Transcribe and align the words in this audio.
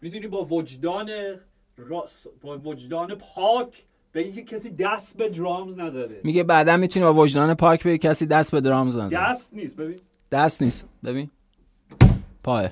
می‌تونی 0.00 0.26
با 0.26 0.44
وجدان 0.44 1.10
راس 1.76 2.26
با 2.40 2.58
وجدان 2.58 3.14
پاک 3.14 3.84
بگی 4.14 4.32
که 4.32 4.42
کسی 4.42 4.70
دست 4.70 5.16
به 5.16 5.28
درامز 5.28 5.78
نزده. 5.78 6.20
میگه 6.24 6.44
بعدا 6.44 6.76
می‌تونی 6.76 7.04
با 7.04 7.14
وجدان 7.14 7.54
پاک 7.54 7.84
بگی 7.84 7.98
کسی 7.98 8.26
دست 8.26 8.52
به 8.52 8.60
درامز 8.60 8.96
نزده. 8.96 9.30
دست 9.30 9.54
نیست 9.54 9.76
ببین. 9.76 9.98
دست 10.32 10.62
نیست. 10.62 10.88
ببین. 11.04 11.30
پای 12.42 12.68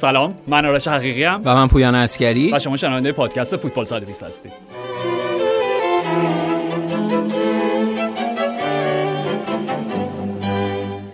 سلام 0.00 0.34
من 0.46 0.66
آرش 0.66 0.88
حقیقی 0.88 1.24
هم 1.24 1.42
و 1.44 1.54
من 1.54 1.68
پویان 1.68 1.94
اسکری 1.94 2.52
و 2.52 2.58
شما 2.58 2.76
شنونده 2.76 3.12
پادکست 3.12 3.56
فوتبال 3.56 3.84
120 3.84 4.22
هستید. 4.22 4.52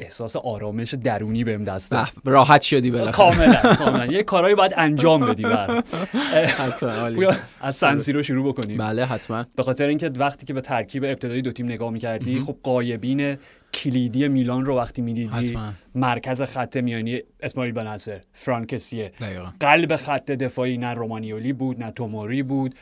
احساس 0.01 0.37
آرامش 0.37 0.95
درونی 0.95 1.45
بهم 1.45 1.65
دست 1.65 1.91
داد. 1.93 2.07
راحت 2.25 2.63
شدی 2.63 2.91
بالاخره. 2.91 3.13
کاملا 3.13 3.75
کاملا. 3.85 4.07
یه 4.07 4.23
کارهایی 4.23 4.55
باید 4.55 4.75
انجام 4.77 5.27
بدی 5.27 5.43
بر 5.43 5.83
حتما 6.59 6.91
عالی. 6.91 7.17
پویا 7.17 7.31
از 7.61 7.75
سنسی 7.75 8.13
رو 8.13 8.23
شروع 8.23 8.53
بکنیم. 8.53 8.79
بله 8.79 9.05
حتما. 9.05 9.45
به 9.57 9.63
خاطر 9.63 9.87
اینکه 9.87 10.11
وقتی 10.19 10.47
که 10.47 10.55
به 10.55 10.61
ترکیب 10.61 11.05
ابتدایی 11.05 11.43
دو 11.43 11.53
تیم 11.53 11.67
نگاه 11.67 11.91
می‌کردی 11.91 12.41
خب 12.41 12.57
قایبین 12.63 13.37
کلیدی 13.77 14.29
میلان 14.29 14.65
رو 14.65 14.77
وقتی 14.77 15.03
می‌دیدی. 15.03 15.59
مرکز 15.95 16.43
خط 16.43 16.77
میانی 16.77 17.21
اسماعیل 17.41 17.73
بناصر 17.73 18.21
فرانکسیه. 18.33 19.13
دقیقا. 19.21 19.47
قلب 19.61 19.97
خط 19.97 20.31
دفاعی 20.31 20.79
نه 20.79 20.95
رومانیولی 20.95 21.53
بود 21.53 21.83
نه 21.83 21.91
توموری 21.91 22.43
بود. 22.43 22.75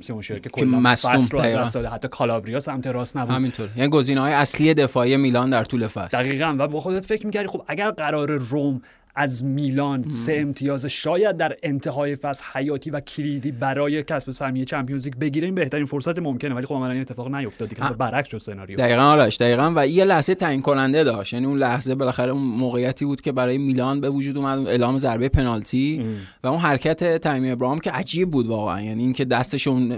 سیمون 0.00 0.22
که 0.22 0.38
کلا 0.38 0.94
فصل 0.94 1.28
رو 1.30 1.40
از 1.40 1.72
داده. 1.72 1.88
حتی 1.88 2.08
کالابریا 2.08 2.60
سمت 2.60 2.86
راست 2.86 3.16
نبود. 3.16 3.34
همینطور. 3.34 3.68
یعنی 3.76 3.90
گزینه 3.90 4.20
های 4.20 4.32
اصلی 4.32 4.74
دفاعی 4.74 5.16
میلان 5.16 5.50
در 5.50 5.64
طول 5.64 5.86
فصل. 5.86 6.18
دقیقا. 6.18 6.56
و 6.58 6.68
با 6.68 6.80
خودت 6.80 7.04
فکر 7.04 7.26
می‌کردی 7.26 7.48
خب 7.48 7.62
اگر 7.68 7.90
قرار 7.90 8.30
روم 8.30 8.82
از 9.14 9.44
میلان 9.44 10.10
سه 10.10 10.34
امتیاز 10.36 10.86
شاید 10.86 11.36
در 11.36 11.56
انتهای 11.62 12.16
فصل 12.16 12.44
حیاتی 12.54 12.90
و 12.90 13.00
کلیدی 13.00 13.52
برای 13.52 14.02
کسب 14.02 14.30
سهمیه 14.30 14.64
چمپیونز 14.64 15.04
لیگ 15.04 15.14
بگیره 15.14 15.44
این 15.44 15.54
بهترین 15.54 15.84
فرصت 15.84 16.18
ممکنه 16.18 16.54
ولی 16.54 16.66
خب 16.66 16.74
عملا 16.74 16.90
این 16.90 17.00
اتفاق 17.00 17.34
نیفتاد 17.34 17.68
دیگه. 17.68 17.82
برعکس 17.92 18.28
شد 18.28 18.38
سناریو. 18.38 18.78
دقیقا 18.78 19.02
آرش 19.02 19.36
دقیقا. 19.36 19.72
و 19.76 19.86
یه 19.86 20.04
لحظه 20.04 20.34
تعیین 20.34 20.62
کننده 20.62 21.04
داشت. 21.04 21.32
یعنی 21.32 21.46
اون 21.46 21.58
لحظه 21.58 21.94
بالاخره 21.94 22.32
اون 22.32 22.42
موقعیتی 22.42 23.04
بود 23.04 23.20
که 23.20 23.32
برای 23.32 23.58
میلان 23.58 24.00
به 24.00 24.10
وجود 24.10 24.36
اومد 24.36 24.66
اعلام 24.66 24.98
ضربه 24.98 25.28
پنالتی 25.28 26.04
و 26.44 26.48
اون 26.48 26.58
حرکت 26.58 27.16
تایمی 27.18 27.50
ابراهام 27.50 27.78
که 27.78 27.90
عجیب 27.90 28.30
بود 28.30 28.46
واقعا. 28.46 28.80
یعنی 28.80 29.02
اینکه 29.02 29.24
دستشون 29.24 29.88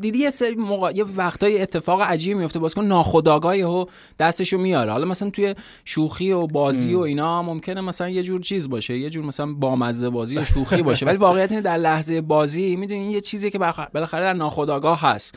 دیدی 0.00 0.18
یه 0.18 0.30
سری 0.30 0.54
موقع... 0.54 0.92
یه 0.94 1.04
وقتای 1.16 1.62
اتفاق 1.62 2.02
عجیب 2.02 2.36
میفته. 2.36 2.58
بازیکن 2.58 2.84
ناخودآگاه 2.84 3.86
دستشو 4.18 4.58
میاره. 4.58 4.92
حالا 4.92 5.06
مثلا 5.06 5.30
توی 5.30 5.54
شوخی 5.84 6.32
و 6.32 6.46
بازی 6.46 6.94
و 6.94 6.98
اینا 6.98 7.42
ممکنه 7.42 7.80
مثلا 7.80 8.17
یه 8.18 8.24
جور 8.24 8.40
چیز 8.40 8.68
باشه 8.68 8.98
یه 8.98 9.10
جور 9.10 9.24
مثلا 9.24 9.52
بامزه 9.52 10.10
بازی 10.10 10.38
و 10.38 10.44
شوخی 10.44 10.82
باشه 10.82 11.06
ولی 11.06 11.16
واقعیت 11.16 11.50
اینه 11.50 11.62
در 11.62 11.76
لحظه 11.76 12.20
بازی 12.20 12.76
می‌دونی 12.76 13.12
یه 13.12 13.20
چیزی 13.20 13.50
که 13.50 13.58
بخ- 13.58 13.90
بالاخره 13.94 14.20
در 14.20 14.32
ناخودآگاه 14.32 15.00
هست. 15.00 15.34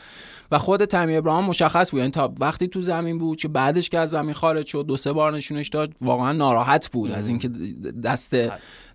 و 0.50 0.58
خود 0.58 0.84
تامی 0.84 1.16
ابراهام 1.16 1.44
مشخص 1.44 1.90
بود 1.90 1.98
یعنی 1.98 2.10
تا 2.12 2.34
وقتی 2.40 2.68
تو 2.68 2.82
زمین 2.82 3.18
بود 3.18 3.38
که 3.38 3.48
بعدش 3.48 3.88
که 3.88 3.98
از 3.98 4.10
زمین 4.10 4.32
خارج 4.34 4.66
شد 4.66 4.84
دو 4.88 4.96
سه 4.96 5.12
بار 5.12 5.32
نشونش 5.36 5.68
داد 5.68 5.92
واقعا 6.00 6.32
ناراحت 6.32 6.90
بود 6.90 7.12
از 7.12 7.28
اینکه 7.28 7.48
دست 8.04 8.34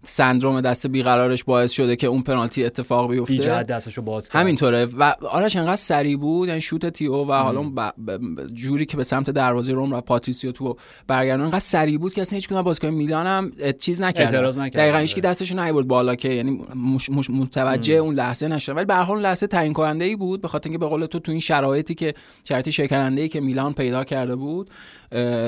سندروم 0.03 0.61
دست 0.61 0.87
بیقرارش 0.87 1.43
باعث 1.43 1.71
شده 1.71 1.95
که 1.95 2.07
اون 2.07 2.21
پنالتی 2.21 2.65
اتفاق 2.65 3.09
بی 3.11 3.15
بیفته 3.19 3.63
دستشو 3.63 4.01
باز 4.01 4.29
کرد. 4.29 4.41
همینطوره. 4.41 4.85
و 4.85 5.13
آرش 5.29 5.55
انقدر 5.55 5.75
سریع 5.75 6.17
بود 6.17 6.47
یعنی 6.47 6.61
شوت 6.61 6.85
تئو 6.89 7.13
و 7.13 7.31
حالا 7.33 7.61
ب- 7.63 7.93
ب- 8.07 8.47
جوری 8.53 8.85
که 8.85 8.97
به 8.97 9.03
سمت 9.03 9.29
دروازه 9.29 9.73
رم 9.73 9.93
و 9.93 10.01
پاتریسیو 10.01 10.51
تو 10.51 10.75
برگردون 11.07 11.45
انقدر 11.45 11.59
سریع 11.59 11.97
بود 11.97 12.13
که 12.13 12.21
اصلا 12.21 12.35
هیچ 12.37 12.47
کدوم 12.47 12.61
بازیکن 12.61 12.87
میلان 12.89 13.25
هم 13.27 13.51
چیز 13.77 14.01
نکرد 14.01 14.25
اعتراض 14.25 14.57
نکرد. 14.57 14.81
دقیقاً 14.81 14.97
هیچ 14.97 15.15
کی 15.15 15.21
دستش 15.21 15.51
نیورد 15.51 15.87
بالا 15.87 16.15
که 16.15 16.29
یعنی 16.29 16.61
مش 16.75 17.09
مش 17.09 17.29
متوجه 17.29 17.93
اون 17.93 18.15
لحظه 18.15 18.47
نشد 18.47 18.75
ولی 18.75 18.85
به 18.85 18.93
هر 18.93 19.03
حال 19.03 19.21
لحظه 19.21 19.47
تعیین 19.47 19.73
کننده 19.73 20.05
ای 20.05 20.15
بود 20.15 20.41
به 20.41 20.47
خاطر 20.47 20.69
اینکه 20.69 20.79
به 20.79 20.87
قول 20.87 21.05
تو 21.05 21.19
تو 21.19 21.31
این 21.31 21.41
شرایطی 21.41 21.95
که 21.95 22.13
شرایط 22.47 22.69
شکننده 22.69 23.21
ای 23.21 23.29
که 23.29 23.41
میلان 23.41 23.73
پیدا 23.73 24.03
کرده 24.03 24.35
بود 24.35 24.69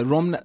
رم 0.04 0.36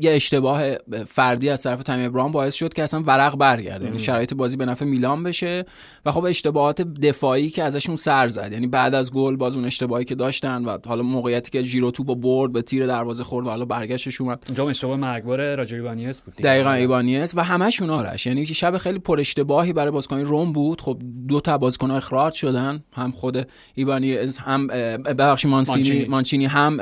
یه 0.00 0.12
اشتباه 0.12 0.74
فردی 1.06 1.48
از 1.48 1.62
طرف 1.62 1.82
تامی 1.82 2.06
ابراهام 2.06 2.32
باعث 2.32 2.54
شد 2.54 2.74
که 2.74 2.82
اصلا 2.82 3.02
ورق 3.06 3.36
برگرده. 3.36 3.84
یعنی 3.84 3.98
شرایط 3.98 4.34
بازی 4.34 4.56
به 4.56 4.64
نفع 4.64 4.84
میلان 4.84 5.22
بشه 5.22 5.64
و 6.04 6.12
خب 6.12 6.24
اشتباهات 6.24 6.82
دفاعی 6.82 7.50
که 7.50 7.62
ازشون 7.62 7.96
سر 7.96 8.28
زد. 8.28 8.52
یعنی 8.52 8.66
بعد 8.66 8.94
از 8.94 9.12
گل 9.12 9.36
باز 9.36 9.56
اون 9.56 9.64
اشتباهی 9.64 10.04
که 10.04 10.14
داشتن 10.14 10.64
و 10.64 10.78
حالا 10.86 11.02
موقعیتی 11.02 11.50
که 11.50 11.62
ژیرو 11.62 11.90
تو 11.90 12.04
با 12.04 12.14
برد 12.14 12.52
به 12.52 12.62
تیر 12.62 12.86
دروازه 12.86 13.24
خورد 13.24 13.46
و 13.46 13.50
حالا 13.50 13.64
برگشتش 13.64 14.20
اومد. 14.20 14.44
اونجا 14.48 14.68
اشتباه 14.68 14.96
مرگبار 14.96 15.54
راجر 15.54 15.80
ایبانیز 15.80 16.20
بود. 16.20 16.34
دقیقا 16.34 16.72
ایبانیز 16.72 17.34
و 17.34 17.44
همشون 17.44 17.90
آرش. 17.90 18.26
یعنی 18.26 18.46
شب 18.46 18.78
خیلی 18.78 18.98
پر 18.98 19.20
اشتباهی 19.20 19.72
برای 19.72 19.90
بازیکن 19.90 20.18
رم 20.18 20.52
بود. 20.52 20.80
خب 20.80 20.98
دو 21.28 21.40
تا 21.40 21.58
بازیکن 21.58 21.90
اخراج 21.90 22.32
شدن 22.32 22.84
هم 22.92 23.12
خود 23.12 23.48
ایبانیس 23.74 24.38
هم 24.38 24.66
ببخشید 24.66 25.50
مانچینی. 25.50 26.04
مانچینی. 26.04 26.46
هم 26.46 26.80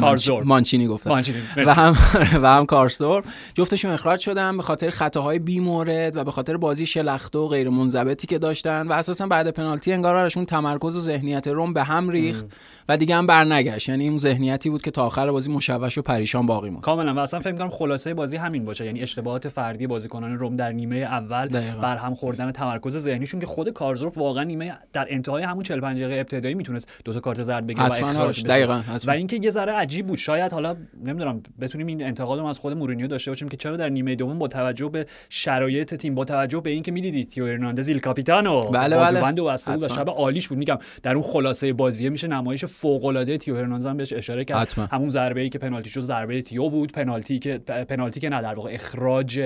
کارزور. 0.00 0.42
مانچینی 0.42 0.86
گفتم. 0.86 1.10
مانچینی، 1.10 1.38
و. 1.56 1.74
هم 1.74 1.96
و 2.42 2.46
هم 2.46 2.66
کارستور 2.66 3.24
جفتشون 3.54 3.90
اخراج 3.90 4.20
شدن 4.20 4.56
به 4.56 4.62
خاطر 4.62 4.90
خطاهای 4.90 5.38
بی 5.38 5.60
مورد 5.60 6.16
و 6.16 6.24
به 6.24 6.30
خاطر 6.30 6.56
بازی 6.56 6.86
شلخته 6.86 7.38
و 7.38 7.46
غیر 7.46 7.68
منضبطی 7.68 8.26
که 8.26 8.38
داشتن 8.38 8.88
و 8.88 8.92
اساسا 8.92 9.26
بعد 9.26 9.50
پنالتی 9.50 9.92
انگار 9.92 10.16
آرشون 10.16 10.44
تمرکز 10.44 10.96
و 10.96 11.00
ذهنیت 11.00 11.48
روم 11.48 11.72
به 11.72 11.82
هم 11.82 12.10
ریخت 12.10 12.46
و 12.88 12.96
دیگه 12.96 13.16
هم 13.16 13.26
برنگشت. 13.26 13.88
یعنی 13.88 14.08
اون 14.08 14.18
ذهنیتی 14.18 14.70
بود 14.70 14.82
که 14.82 14.90
تا 14.90 15.06
آخر 15.06 15.30
بازی 15.30 15.52
مشوش 15.52 15.98
و 15.98 16.02
پریشان 16.02 16.46
باقی 16.46 16.70
موند. 16.70 16.82
کاملا. 16.82 17.14
و 17.14 17.18
اصلا 17.18 17.40
فکر 17.40 17.52
می‌کنم 17.52 17.68
خلاصه 17.68 18.14
بازی 18.14 18.36
همین 18.36 18.64
باشه. 18.64 18.86
یعنی 18.86 19.02
اشتباهات 19.02 19.48
فردی 19.48 19.86
بازیکنان 19.86 20.38
روم 20.38 20.56
در 20.56 20.72
نیمه 20.72 20.96
اول 20.96 21.46
دقیقاً. 21.46 21.80
بر 21.80 21.96
هم 21.96 22.14
خوردن 22.14 22.52
تمرکز 22.52 22.96
ذهنیشون 22.96 23.40
که 23.40 23.46
خود 23.46 23.70
کارزورف 23.70 24.18
واقعا 24.18 24.44
نیمه 24.44 24.78
در 24.92 25.06
انتهای 25.10 25.42
همون 25.42 25.62
45 25.62 26.02
دقیقه 26.02 26.20
ابتدایی 26.20 26.54
می‌تونست 26.54 26.88
دو 27.04 27.12
تا 27.12 27.20
کارت 27.20 27.42
زرد 27.42 27.66
بگیره 27.66 27.88
و 27.88 27.92
اخراج 27.92 28.46
بشه. 28.46 28.82
و 29.06 29.10
اینکه 29.10 29.40
یه 29.42 29.50
ذره 29.50 29.75
عجیب 29.76 30.06
بود 30.06 30.18
شاید 30.18 30.52
حالا 30.52 30.76
نمی‌دونم 31.04 31.42
بتونیم 31.60 31.86
این 31.86 32.04
انتقادم 32.04 32.44
از 32.44 32.58
خود 32.58 32.72
مورینیو 32.76 33.06
داشته 33.06 33.30
باشیم 33.30 33.48
که 33.48 33.56
چرا 33.56 33.76
در 33.76 33.88
نیمه 33.88 34.14
دوم 34.14 34.38
با 34.38 34.48
توجه 34.48 34.88
به 34.88 35.06
شرایط 35.28 35.94
تیم 35.94 36.14
با 36.14 36.24
توجه 36.24 36.60
به 36.60 36.70
اینکه 36.70 36.92
می‌دیدی 36.92 37.24
تیو 37.24 37.46
هرناندز 37.46 37.88
il 37.88 37.98
capitano 37.98 38.60
بله، 38.70 38.96
بله. 38.96 39.20
و 39.20 39.50
و. 39.54 39.88
شب 39.88 40.10
عالیش 40.10 40.48
بود 40.48 40.58
میگم 40.58 40.78
در 41.02 41.14
اون 41.14 41.22
خلاصه 41.22 41.72
بازی 41.72 42.08
میشه 42.08 42.28
نمایش 42.28 42.64
فوق 42.64 43.04
العاده 43.04 43.38
تیو 43.38 43.56
هرناندز 43.56 43.86
هم 43.86 43.96
بهش 43.96 44.12
اشاره 44.12 44.44
کرد 44.44 44.58
حتما. 44.58 44.84
همون 44.84 45.10
ضربه 45.10 45.40
ای 45.40 45.48
که 45.48 45.58
پنالتی 45.58 45.90
شد 45.90 46.00
ضربه 46.00 46.42
تیو 46.42 46.68
بود 46.68 46.92
پنالتی 46.92 47.38
که 47.38 47.58
پنالتی 47.58 48.20
که 48.20 48.28
نه 48.28 48.42
در 48.42 48.54
واقع 48.54 48.70
اخراج 48.72 49.40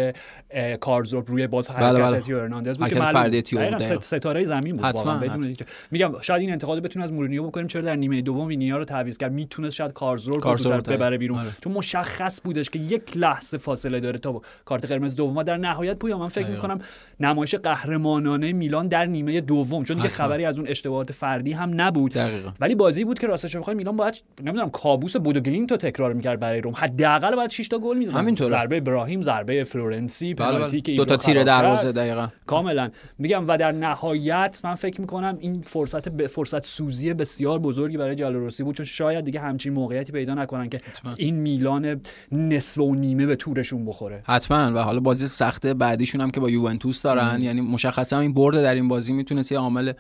اه، 0.51 0.77
کارزدورپ 0.77 1.31
روی 1.31 1.47
باز 1.47 1.71
حرکت 1.71 1.83
بله، 1.83 2.09
بله. 2.09 2.21
تیو 2.21 2.41
هرناندز 2.41 2.79
بود 2.79 2.89
که 2.89 2.95
فردی. 2.95 3.43
تیو 3.43 3.71
بود،. 3.71 4.01
ستاره 4.01 4.45
زمین 4.45 4.77
بود 4.77 4.85
حتما، 4.85 5.19
بدون 5.19 5.57
میگم 5.91 6.13
شاید 6.21 6.41
این 6.41 6.53
انتقاد 6.53 6.83
بتونیم 6.83 7.05
از 7.05 7.13
مورینیو 7.13 7.47
بکنیم 7.47 7.67
چرا 7.67 7.83
در 7.83 7.97
نیمه 7.97 8.23
دوم 8.23 8.47
وینیا 8.47 8.79
رو 8.79 8.85
تعویض 8.85 9.19
کرد 9.19 9.33
می‌تونست 9.33 9.77
شاید 9.77 9.93
کارزدورپ 9.93 10.20
کارزدورپ 10.29 10.41
کارزدورپ 10.41 10.77
رو 10.77 10.83
ببره 10.97 11.19
بیرون 11.19 11.39
آره. 11.39 11.49
چون 11.65 11.73
مشخص 11.73 12.41
بودش 12.45 12.71
که 12.71 12.79
یک 12.79 13.17
لحظه 13.17 13.59
فاصله 13.59 14.01
داره 14.01 14.19
تا 14.19 14.43
کارت 14.65 14.85
قرمز 14.85 15.17
دوم 15.17 15.43
در 15.43 15.57
نهایت 15.57 15.97
پویا 15.97 16.19
من 16.19 16.29
فکر 16.29 16.45
دقیقاً. 16.45 16.55
می‌کنم 16.55 16.81
نمایش 17.21 17.55
قهرمانانه 17.55 18.53
میلان 18.53 18.89
در 18.89 19.07
نیمه 19.07 19.41
دوم 19.41 19.85
چون 19.85 19.97
دیگه. 19.97 20.09
خبری 20.09 20.45
از 20.45 20.59
اون 20.59 20.69
اشتباهات 20.69 21.13
فردی 21.13 21.53
هم 21.53 21.81
نبود 21.81 22.13
دقیقاً. 22.13 22.51
ولی 22.61 22.75
بازی 22.75 23.05
بود 23.05 23.19
که 23.19 23.27
راستش 23.27 23.57
بخوای 23.57 23.77
میلان 23.77 23.97
باید 23.97 24.23
نمی‌دونم 24.45 24.71
کابوس 24.71 25.17
بودو 25.17 25.51
رو 25.71 25.77
تکرار 25.77 26.13
می‌کرد 26.13 26.41
برای 26.41 26.61
روم 26.61 26.75
حداقل 26.77 27.37
باید 27.37 27.51
6 27.51 27.69
تا 27.69 27.79
گل 27.79 27.99
می‌زد 27.99 28.15
همینطوره. 28.15 28.51
ضربه 28.51 28.77
ابراهیم 28.77 29.23
ضربه 29.23 29.65
فلورنسی 29.65 30.35
بله، 30.35 30.49
پنالتی 30.49 30.71
بله. 30.71 30.81
که 30.81 30.93
دو 30.93 31.05
تا 31.05 31.17
تیر 31.17 31.45
دروازه. 31.45 31.93
دقیقا 31.93 32.29
کاملا 32.47 32.91
میگم 33.19 33.45
و 33.49 33.57
در 33.57 33.73
نهایت 33.73 34.61
من 34.65 34.75
فکر 34.75 35.01
می‌کنم 35.01 35.37
این 35.41 35.63
فرصت 35.63 36.09
به 36.09 36.27
فرصت 36.27 36.65
سوزی 36.65 37.15
بسیار 37.15 37.59
بزرگی 37.59 37.97
برای 37.97 38.15
جالوروسی 38.15 38.63
بود 38.63 38.77
چون 38.77 38.87
شاید 38.87 39.25
دیگه 39.25 39.41
همچین 39.41 39.73
موقعیتی 40.11 40.27
پیدا 40.27 40.35
نکنن 40.35 40.69
که 40.69 40.81
این 41.17 41.35
میلان 41.35 42.01
نصف 42.33 42.79
و 42.79 42.95
نیمه 42.95 43.27
به 43.27 43.37
تورشون 43.37 43.87
بخوره. 43.87 44.23
حتما. 44.25 44.73
و 44.75 44.79
حالا 44.79 45.01
بازی 45.01 45.27
سخته. 45.27 45.75
بعدیشون 45.75 46.21
هم 46.21 46.31
که 46.31 46.41
با 46.41 46.51
یوونتوس 46.51 47.03
دارن. 47.03 47.39
یعنی 47.43 47.61
مشخصا 47.61 48.21
این 48.21 48.35
برد 48.35 48.63
در 48.63 48.75
این 48.75 48.89
بازی 48.89 49.13
می‌تونست 49.13 49.53
یه 49.53 49.59
عامل 49.59 49.93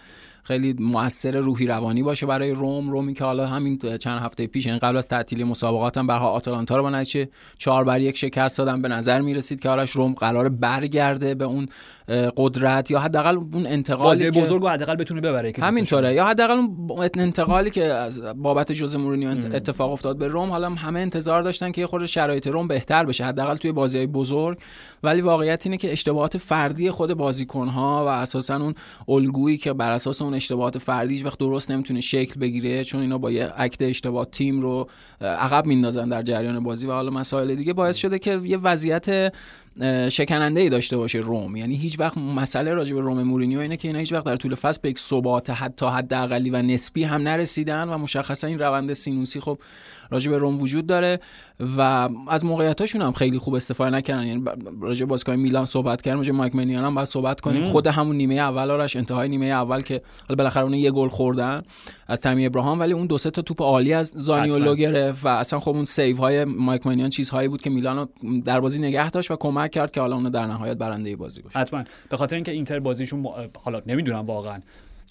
خیلی 0.43 0.77
موثر 0.79 1.37
روحی 1.37 1.67
روانی 1.67 2.03
باشه 2.03 2.27
برای 2.27 2.51
روم. 2.51 2.91
رومی 2.91 3.15
که 3.15 3.25
حالا 3.25 3.47
همین 3.47 3.79
چند 3.79 4.23
هفته 4.23 4.47
پیش 4.47 4.67
یعنی 4.67 4.79
قبل 4.79 4.97
از 4.97 5.09
تعطیلی 5.09 5.45
مسابقات 5.45 5.99
هم 5.99 6.07
برها 6.07 6.29
آتالانتا 6.31 6.77
رو 6.77 6.83
با 6.83 6.91
نتیجه 6.91 7.29
4 7.59 7.85
بر 7.85 8.01
1 8.01 8.17
شکست 8.17 8.59
دادن 8.59 8.83
به 8.83 8.89
نظر 8.89 9.21
می 9.21 9.35
رسید 9.35 9.61
که 9.61 9.69
آرش 9.69 9.91
روم 9.91 10.13
قرار 10.13 10.49
برگرده 10.49 11.35
به 11.35 11.45
اون 11.45 11.69
قدرت 12.37 12.91
یا 12.91 13.01
حداقل 13.01 13.37
اون 13.37 13.67
انتقالی 13.67 14.31
که 14.31 14.41
بزرگ 14.41 14.67
حداقل 14.67 14.95
بتونه 14.95 15.21
ببره 15.21 15.53
همینطوره. 15.59 16.15
یا 16.15 16.27
حداقل 16.27 16.53
اون 16.53 17.09
انتقالی 17.19 17.71
که 17.71 17.85
از 17.85 18.19
بابت 18.19 18.73
جوز 18.73 18.97
مورینیو 18.97 19.31
اتفاق 19.31 19.93
افتاد 19.93 20.19
به 20.19 20.29
روم. 20.29 20.51
حالا 20.51 20.71
همه 20.71 21.01
انتظار 21.01 21.43
داشتن 21.43 21.73
که 21.73 21.81
یه 21.81 21.87
خورده 21.87 22.07
شرایط 22.07 22.47
روم 22.47 22.69
بهتر 22.69 23.05
بشه. 23.05 23.25
حداقل 23.25 23.57
توی 23.57 23.73
بازی 23.73 24.07
بزرگ 24.07 24.59
ولی 25.03 25.21
واقعیت 25.21 25.67
اینه 25.67 25.77
که 25.77 25.93
اشتباهات 25.93 26.39
فردی 26.39 26.91
خود 26.91 27.15
بازیکن‌ها 27.15 28.05
و 28.05 28.09
اساسا 28.09 28.57
اون 28.57 28.75
الگویی 29.09 29.59
که 29.59 29.73
بر 29.73 29.91
اساس 29.91 30.23
اون 30.23 30.35
اشتباهات 30.35 30.79
فردی 30.79 31.23
وقت 31.23 31.39
درست 31.39 31.71
نمی‌تونه 31.71 32.01
شکل 32.01 32.41
بگیره 32.41 32.85
چون 32.85 33.01
اینا 33.01 33.19
با 33.19 33.31
یه 33.31 33.53
اکت 33.57 33.83
اشتباه 33.83 34.25
تیم 34.25 34.61
رو 34.61 34.89
عقب 35.21 35.67
میندازن 35.67 36.09
در 36.09 36.23
جریان 36.23 36.61
بازی. 36.61 36.87
و 36.87 36.93
حالا 36.93 37.11
مسائل 37.11 37.55
دیگه 37.55 37.73
باعث 37.73 37.97
شده 37.97 38.19
که 38.19 38.41
یه 38.45 38.57
وضعیت 38.57 39.33
شکننده 40.09 40.61
ای 40.61 40.69
داشته 40.69 40.97
باشه 40.97 41.19
روم. 41.19 41.57
یعنی 41.57 41.77
هیچ 41.77 42.01
وقت 42.01 42.19
مسئله 42.19 42.75
راجع 42.75 42.95
به 42.95 43.01
روم 43.01 43.23
مورینیو 43.23 43.61
اینه 43.61 43.77
که 43.77 43.89
اینا 43.89 43.99
هیچ 44.01 44.13
وقت 44.13 44.25
در 44.25 44.37
طول 44.37 44.55
فصل 44.55 44.81
به 44.83 44.89
یک 44.89 44.99
ثبات 44.99 45.51
حتی 45.51 45.87
حداقلی 45.87 46.51
و 46.51 46.63
نسبی 46.63 47.05
هم 47.05 47.23
نرسیدن 47.23 47.89
و 47.89 47.99
مشخصا 47.99 48.47
این 48.47 48.59
روند 48.59 48.93
سینوسی 48.93 49.41
خب 49.41 49.59
راجع 50.11 50.31
به 50.31 50.39
روم 50.39 50.61
وجود 50.61 50.87
داره 50.87 51.21
و 51.77 52.09
از 52.29 52.45
موقعیتاشون 52.45 53.03
هم 53.03 53.13
خیلی 53.13 53.39
خوب 53.39 53.55
استفاده 53.55 53.97
نکردن. 53.97 54.27
یعنی 54.27 54.45
راجع 54.81 55.07
بازیکن 55.07 55.37
میلان 55.37 55.65
صحبت 55.65 56.03
کردیم 56.03 56.19
راجع 56.19 56.33
مایک 56.33 56.55
منیان 56.55 56.85
هم 56.85 56.95
باید 56.95 57.09
صحبت 57.09 57.41
کنیم. 57.41 57.65
خود 57.65 57.87
همون 57.87 58.17
نیمه 58.17 58.35
اول 58.35 58.71
آرش 58.71 58.97
انتهای 58.97 59.29
نیمه 59.29 59.47
اول 59.47 59.83
که 59.83 60.03
حالا 60.29 60.37
بالاخره 60.37 60.63
اون 60.63 60.75
یه 60.75 60.91
گل 60.91 61.09
خوردن. 61.09 61.63
از 62.11 62.21
تامی 62.21 62.47
ابراهام 62.47 62.81
ولی 62.81 62.93
اون 62.93 63.07
دو 63.07 63.19
سه 63.19 63.31
تا 63.31 63.43
توپ 63.43 63.63
عالی 63.63 63.93
از 63.93 64.13
زانیولو 64.15 64.75
گرفت 64.75 65.25
و 65.25 65.29
اصلا 65.29 65.61
خب 65.61 65.71
اون 65.71 65.85
save 65.85 66.17
های 66.17 66.45
مایک 66.45 66.87
منیان 66.87 67.11
چیزهایی 67.11 67.49
بود 67.49 67.63
که 67.63 67.71
میلان 67.71 68.09
در 68.45 68.61
بازی 68.61 68.79
نگه 68.79 69.11
داشت 69.11 69.31
و 69.31 69.37
کمک 69.37 69.71
کرد 69.71 69.91
که 69.91 70.01
حالا 70.01 70.17
اون 70.17 70.31
در 70.31 70.47
نهایت 70.47 70.77
برنده 70.77 71.17
بازی 71.17 71.43
بشه 71.43 71.59
حتما. 71.59 71.85
به 72.09 72.17
خاطر 72.17 72.37
اینکه 72.37 72.53
اینتر 72.53 72.79
بازیشون 72.79 73.27
حالا 73.65 73.83
نمی‌دونم 73.87 74.27
واقعا. 74.27 74.61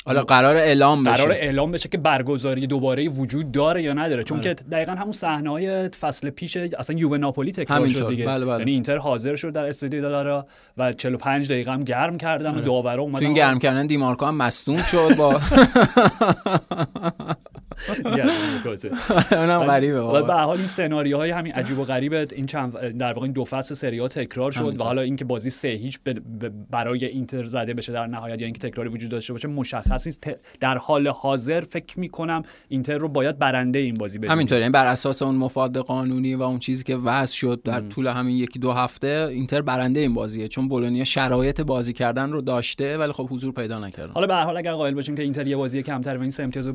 حالا 0.06 0.24
قرار 0.24 0.56
اعلام 0.56 1.04
بشه 1.04 1.16
قرار 1.16 1.32
اعلام 1.32 1.72
بشه 1.72 1.90
که 1.90 1.98
برگزاری 1.98 2.68
دوباره 2.68 3.10
وجود 3.10 3.52
داره 3.52 3.84
یا 3.84 3.94
نداره 3.94 4.24
چون 4.24 4.38
آره. 4.38 4.54
که 4.54 4.64
دقیقا 4.64 4.92
همون 4.92 5.12
صحنه 5.12 5.50
های 5.50 5.90
فصل 5.90 6.30
پیش 6.30 6.58
اصلا 6.58 6.96
یووه 6.96 7.18
ناپولی 7.18 7.52
تکرار 7.52 7.88
شد 7.88 8.10
دیگه 8.10 8.26
بله 8.26 8.46
بله. 8.46 8.60
یعنی 8.60 8.72
اینتر 8.72 8.98
حاضر 8.98 9.36
شد 9.36 9.52
در 9.52 9.66
استادیو 9.66 10.02
دلارا 10.02 10.46
و 10.78 10.94
45 10.94 11.50
دقیقه 11.50 11.72
هم 11.72 11.84
گرم 11.84 12.18
کردن 12.18 12.50
آره. 12.50 12.62
و 12.62 12.66
داورا 12.66 13.04
اومدن 13.04 13.20
تو 13.20 13.26
این 13.26 13.34
گرم 13.34 13.60
کردن 13.60 13.88
دیمارکو 13.88 14.26
هم 14.26 14.36
مصدوم 14.36 14.82
شد 14.82 15.16
با 15.16 15.42
اونم 19.32 19.64
غریبه 19.64 20.02
و 20.02 20.24
به 20.24 20.34
حال 20.34 20.58
این 20.58 20.68
سناریوهای 20.68 21.30
همین 21.30 21.54
عجیب 21.54 21.80
و 21.80 21.84
غریب 21.84 22.14
این 22.14 22.46
چند 22.46 22.98
در 22.98 23.14
واقع 23.14 23.24
این 23.24 23.32
دو 23.32 23.46
فصل 23.46 23.76
سری 23.76 24.08
تکرار 24.08 24.52
شد 24.52 24.80
و 24.80 24.84
حالا 24.84 25.02
اینکه 25.02 25.26
بازی 25.26 25.50
سه 25.50 25.68
هیچ 25.68 26.00
برای 26.72 27.06
اینتر 27.06 27.44
زده 27.44 27.74
بشه 27.74 27.94
در 27.94 28.08
نهایت 28.08 28.40
یا 28.40 28.46
اینکه 28.46 28.70
تکراری 28.70 28.90
وجود 28.90 29.12
داشته 29.12 29.34
باشه 29.34 29.48
مشخص 29.48 30.08
نیست. 30.08 30.30
در 30.60 30.78
حال 30.78 31.08
حاضر 31.08 31.62
فکر 31.62 32.00
می‌کنم 32.00 32.42
اینتر 32.68 32.98
رو 32.98 33.08
باید 33.08 33.40
برنده 33.40 33.80
این 33.80 33.94
بازی 33.94 34.18
بدیم. 34.18 34.32
همینطوره. 34.32 34.62
این 34.62 34.72
بر 34.72 34.88
اساس 34.88 35.22
اون 35.22 35.36
مفاد 35.36 35.78
قانونی 35.78 36.36
و 36.36 36.44
اون 36.44 36.60
چیزی 36.60 36.84
که 36.84 36.96
وضع 36.96 37.36
شد 37.36 37.62
در 37.64 37.82
طول 37.82 38.08
همین 38.08 38.38
یکی 38.38 38.60
دو 38.60 38.72
هفته 38.72 39.28
اینتر 39.32 39.62
برنده 39.62 40.00
این 40.00 40.14
بازیه. 40.14 40.48
چون 40.48 40.68
بولونیا 40.68 41.04
شرایط 41.04 41.62
بازی 41.62 41.94
کردن 41.94 42.32
رو 42.32 42.42
داشته 42.42 42.98
ولی 42.98 43.12
خب 43.12 43.28
حضور 43.32 43.54
پیدا 43.54 43.80
نکرده. 43.80 44.14
حالا 44.14 44.28
به 44.28 44.34
هر 44.34 44.44
حال 44.44 44.58
اگر 44.58 44.74
قائل 44.74 44.94
باشیم 44.94 45.16
که 45.16 45.24
اینتر 45.24 45.48
یه 45.48 45.56
بازی 45.56 45.84
کمتر 45.84 46.18
و 46.18 46.22
این 46.22 46.32
سه 46.32 46.44
امتیاز 46.44 46.68
رو 46.68 46.74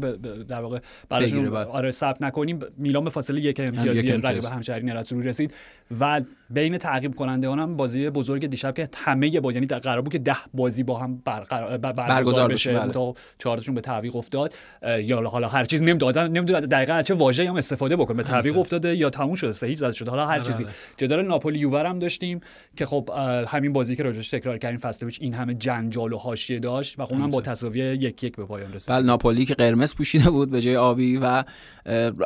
در 0.48 0.60
واقع 0.60 0.78
براشون 1.08 1.50
بله. 1.50 1.64
آره 1.64 1.90
ثبت 1.90 2.22
نکنیم. 2.22 2.58
میلان 2.76 3.04
به 3.04 3.10
فاصله 3.10 3.40
یک 3.40 3.60
امتیازی 3.60 4.12
رقیب 4.12 4.44
همشهری 4.44 4.86
نراتسورو 4.86 5.22
رسید 5.22 5.54
و 6.00 6.20
بین 6.50 6.78
تعقیب 6.78 7.14
کنندگان 7.14 7.58
هم 7.58 7.76
بازی 7.76 8.10
بزرگ 8.10 8.46
دیشب 8.46 8.74
که 8.74 8.88
همه 8.94 9.40
با 9.40 9.52
یعنی 9.52 9.66
در 9.66 9.78
قرار 9.78 10.00
بود 10.00 10.12
که 10.12 10.18
ده 10.18 10.36
بازی 10.54 10.82
با 10.82 10.98
هم 10.98 11.22
برقرار 11.24 11.78
برگزار 11.78 12.52
بشه. 12.52 12.72
بله. 12.72 12.92
تا 12.92 13.14
چهارتاشون 13.38 13.74
به 13.74 13.80
تعویق 13.80 14.16
افتاد. 14.16 14.54
یا 15.00 15.20
حالا 15.20 15.48
هر 15.48 15.64
چیز 15.64 15.82
نمی‌دونم 15.82 16.18
نمی‌دونم 16.18 16.60
دقیقاً 16.60 17.02
چه 17.02 17.14
واژه‌ای 17.14 17.48
هم 17.48 17.56
استفاده 17.56 17.96
بکنه. 17.96 18.16
به 18.16 18.22
تعویق 18.22 18.58
افتاده 18.58 18.96
یا 18.96 19.10
تموم 19.10 19.34
شده 19.34 19.52
صحیح 19.52 19.74
زده 19.74 19.92
شده. 19.92 20.10
حالا 20.10 20.26
هر 20.26 20.38
بله، 20.38 20.46
چیزی. 20.46 20.64
بله. 20.64 20.72
جدال 20.96 21.26
ناپولی 21.26 21.58
یوور 21.58 21.86
هم 21.86 21.98
داشتیم 21.98 22.40
که 22.76 22.86
خب 22.86 23.10
همین 23.48 23.72
بازی 23.72 23.96
که 23.96 24.02
راجعش 24.02 24.30
تکرار 24.30 24.58
کردیم 24.58 24.78
فصل 24.78 25.10
این 25.20 25.34
همه 25.34 25.54
جنجال 25.54 26.12
و 26.12 26.18
حاشیه 26.18 26.58
داشت 26.58 26.98
و 26.98 27.02
اونم 27.02 27.30
با 27.30 27.40
تساوی 27.40 27.78
یک 27.78 28.24
یک 28.24 28.36
به 28.36 28.44
پایان 28.44 28.72
رسید. 28.72 28.94
بله 28.94 29.06
ناپولی 29.06 29.46
که 29.46 29.54
قرمز 29.54 29.94
پوشیده 29.94 30.30
بود 30.30 30.50
به 30.50 30.60
جای 30.60 30.73
آبی 30.76 31.16
و 31.16 31.44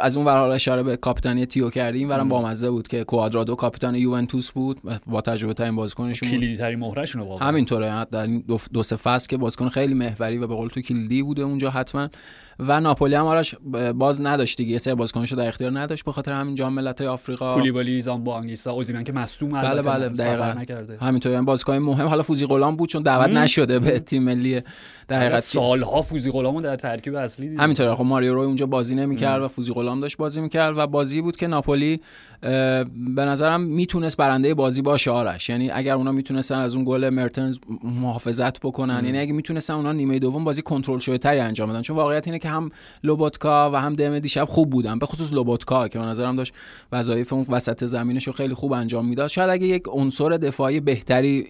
از 0.01 0.17
اون 0.17 0.27
ور 0.27 0.39
اشاره 0.39 0.83
به 0.83 0.97
کاپیتانی 0.97 1.47
تیو 1.47 1.71
کردیم 1.71 2.11
ورم 2.11 2.29
بامزه 2.29 2.71
بود 2.71 2.89
که 2.89 3.05
کوادرادو 3.05 3.55
کاپیتان 3.55 3.95
یوونتوس 3.95 4.51
بود 4.51 4.81
با 5.07 5.21
تجربه 5.21 5.55
ترین 5.55 5.77
بازیکنشون 5.77 6.29
کلیدی 6.29 6.57
ترین 6.57 6.81
واقعا. 6.81 7.49
همینطوره 7.49 8.05
در 8.05 8.23
این 8.23 8.45
دو, 8.49 8.59
دو 8.73 8.83
سه 8.83 8.97
فصل 8.97 9.29
که 9.29 9.37
بازیکن 9.37 9.69
خیلی 9.69 9.95
محوری 9.95 10.39
و 10.39 10.47
به 10.47 10.55
قول 10.55 10.69
تو 10.69 10.81
کلیدی 10.81 11.23
بوده 11.23 11.43
اونجا 11.43 11.71
حتما. 11.71 12.09
و 12.59 12.81
ناپولی 12.81 13.15
هم 13.15 13.27
آرش 13.27 13.55
باز 13.95 14.21
نداشت 14.23 14.59
دیگه. 14.59 14.73
یه 14.73 14.79
سری 14.79 14.95
بازیکنشو 14.95 15.37
در 15.37 15.49
اختیار 15.49 15.79
نداشت 15.79 16.05
به 16.05 16.13
خاطر 16.13 16.33
همین 16.33 16.55
جام 16.55 16.73
ملت‌های 16.73 17.09
آفریقا. 17.09 17.55
کولیبالی 17.55 18.03
زامبو 18.03 18.31
انگیسا 18.31 18.73
اوزیمن 18.73 19.05
که 19.05 19.13
مصدوم 19.13 19.51
بله 19.51 19.83
بله 19.83 20.09
دقیقاً. 20.09 20.55
همینطور 21.01 21.33
این 21.33 21.45
بازیکن 21.45 21.77
مهم. 21.77 22.07
حالا 22.07 22.23
فوزی 22.23 22.47
غلام 22.47 22.77
بود 22.77 22.89
چون 22.89 23.03
دعوت 23.03 23.31
نشده 23.31 23.79
به 23.79 24.01
تیم 24.01 24.23
ملی 24.23 24.63
در 25.09 25.21
حقیقت. 25.21 25.41
سالها 25.41 26.03
فوزی 26.03 26.31
غلامو 26.31 26.61
در 26.61 26.77
ترکیب 26.77 27.15
اصلی 27.15 27.49
دید. 27.49 27.61
همینطور 27.61 27.95
خب 27.95 28.05
ماریو 28.05 28.35
روی 28.35 28.47
اونجا 28.47 28.67
بازی 28.67 28.95
نمی‌کرد 28.95 29.43
و 29.43 29.49
فوزی 29.49 29.73
غلام 29.73 30.01
داشت 30.01 30.17
بازی 30.17 30.41
می‌کرد 30.41 30.79
و 30.79 30.87
بازی 30.87 31.21
بود 31.21 31.37
که 31.37 31.47
ناپولی 31.47 32.01
به 32.41 33.25
نظرم 33.25 33.61
می‌تونست 33.61 34.17
برنده 34.17 34.55
بازی 34.55 34.83
باشه 34.83 35.11
آرش. 35.11 35.49
یعنی 35.49 35.71
اگر 35.71 35.95
اونا 35.95 36.13
می‌تونستن 36.13 36.55
از 36.55 36.75
اون 36.75 36.85
گل 36.85 37.09
مرتنز 37.09 37.59
محافظت 37.83 38.61
بکنن 38.61 39.05
یعنی 39.05 39.19
اگه 39.19 39.33
می‌تونستن 39.33 39.75
اونا 39.75 39.93
نیمه 39.93 40.19
دوم 40.19 40.45
بازی 40.45 40.63
کنترل 40.63 40.99
شده 40.99 41.19
تری 41.19 41.41
انجام 41.41 41.71
بدن. 41.71 41.83
چون 41.83 41.97
واقعیت 41.97 42.27
اینه 42.27 42.39
که 42.39 42.49
هم 42.49 42.71
لوبوتکا 43.05 43.71
و 43.71 43.77
هم 43.77 43.95
دم 43.95 44.19
دیشب 44.19 44.45
خوب 44.45 44.71
بودن 44.71 44.99
به 44.99 45.07
خصوص 45.07 45.33
لوبوتکا 45.33 45.89
که 45.89 45.99
به 45.99 46.05
نظرم 46.05 46.37
داشت 46.37 46.53
وظایف 46.93 47.33
اون 47.33 47.47
وسط 47.49 47.85
زمینش 47.85 48.27
رو 48.27 48.33
خیلی 48.33 48.55
خوب 48.55 48.73
انجام 48.73 49.09
می‌داد. 49.09 49.29
شاید 49.29 49.51
اگه 49.51 49.67
یک 49.67 49.83
عنصر 49.89 50.29
دفاعی 50.29 50.81
بهتری 50.81 51.47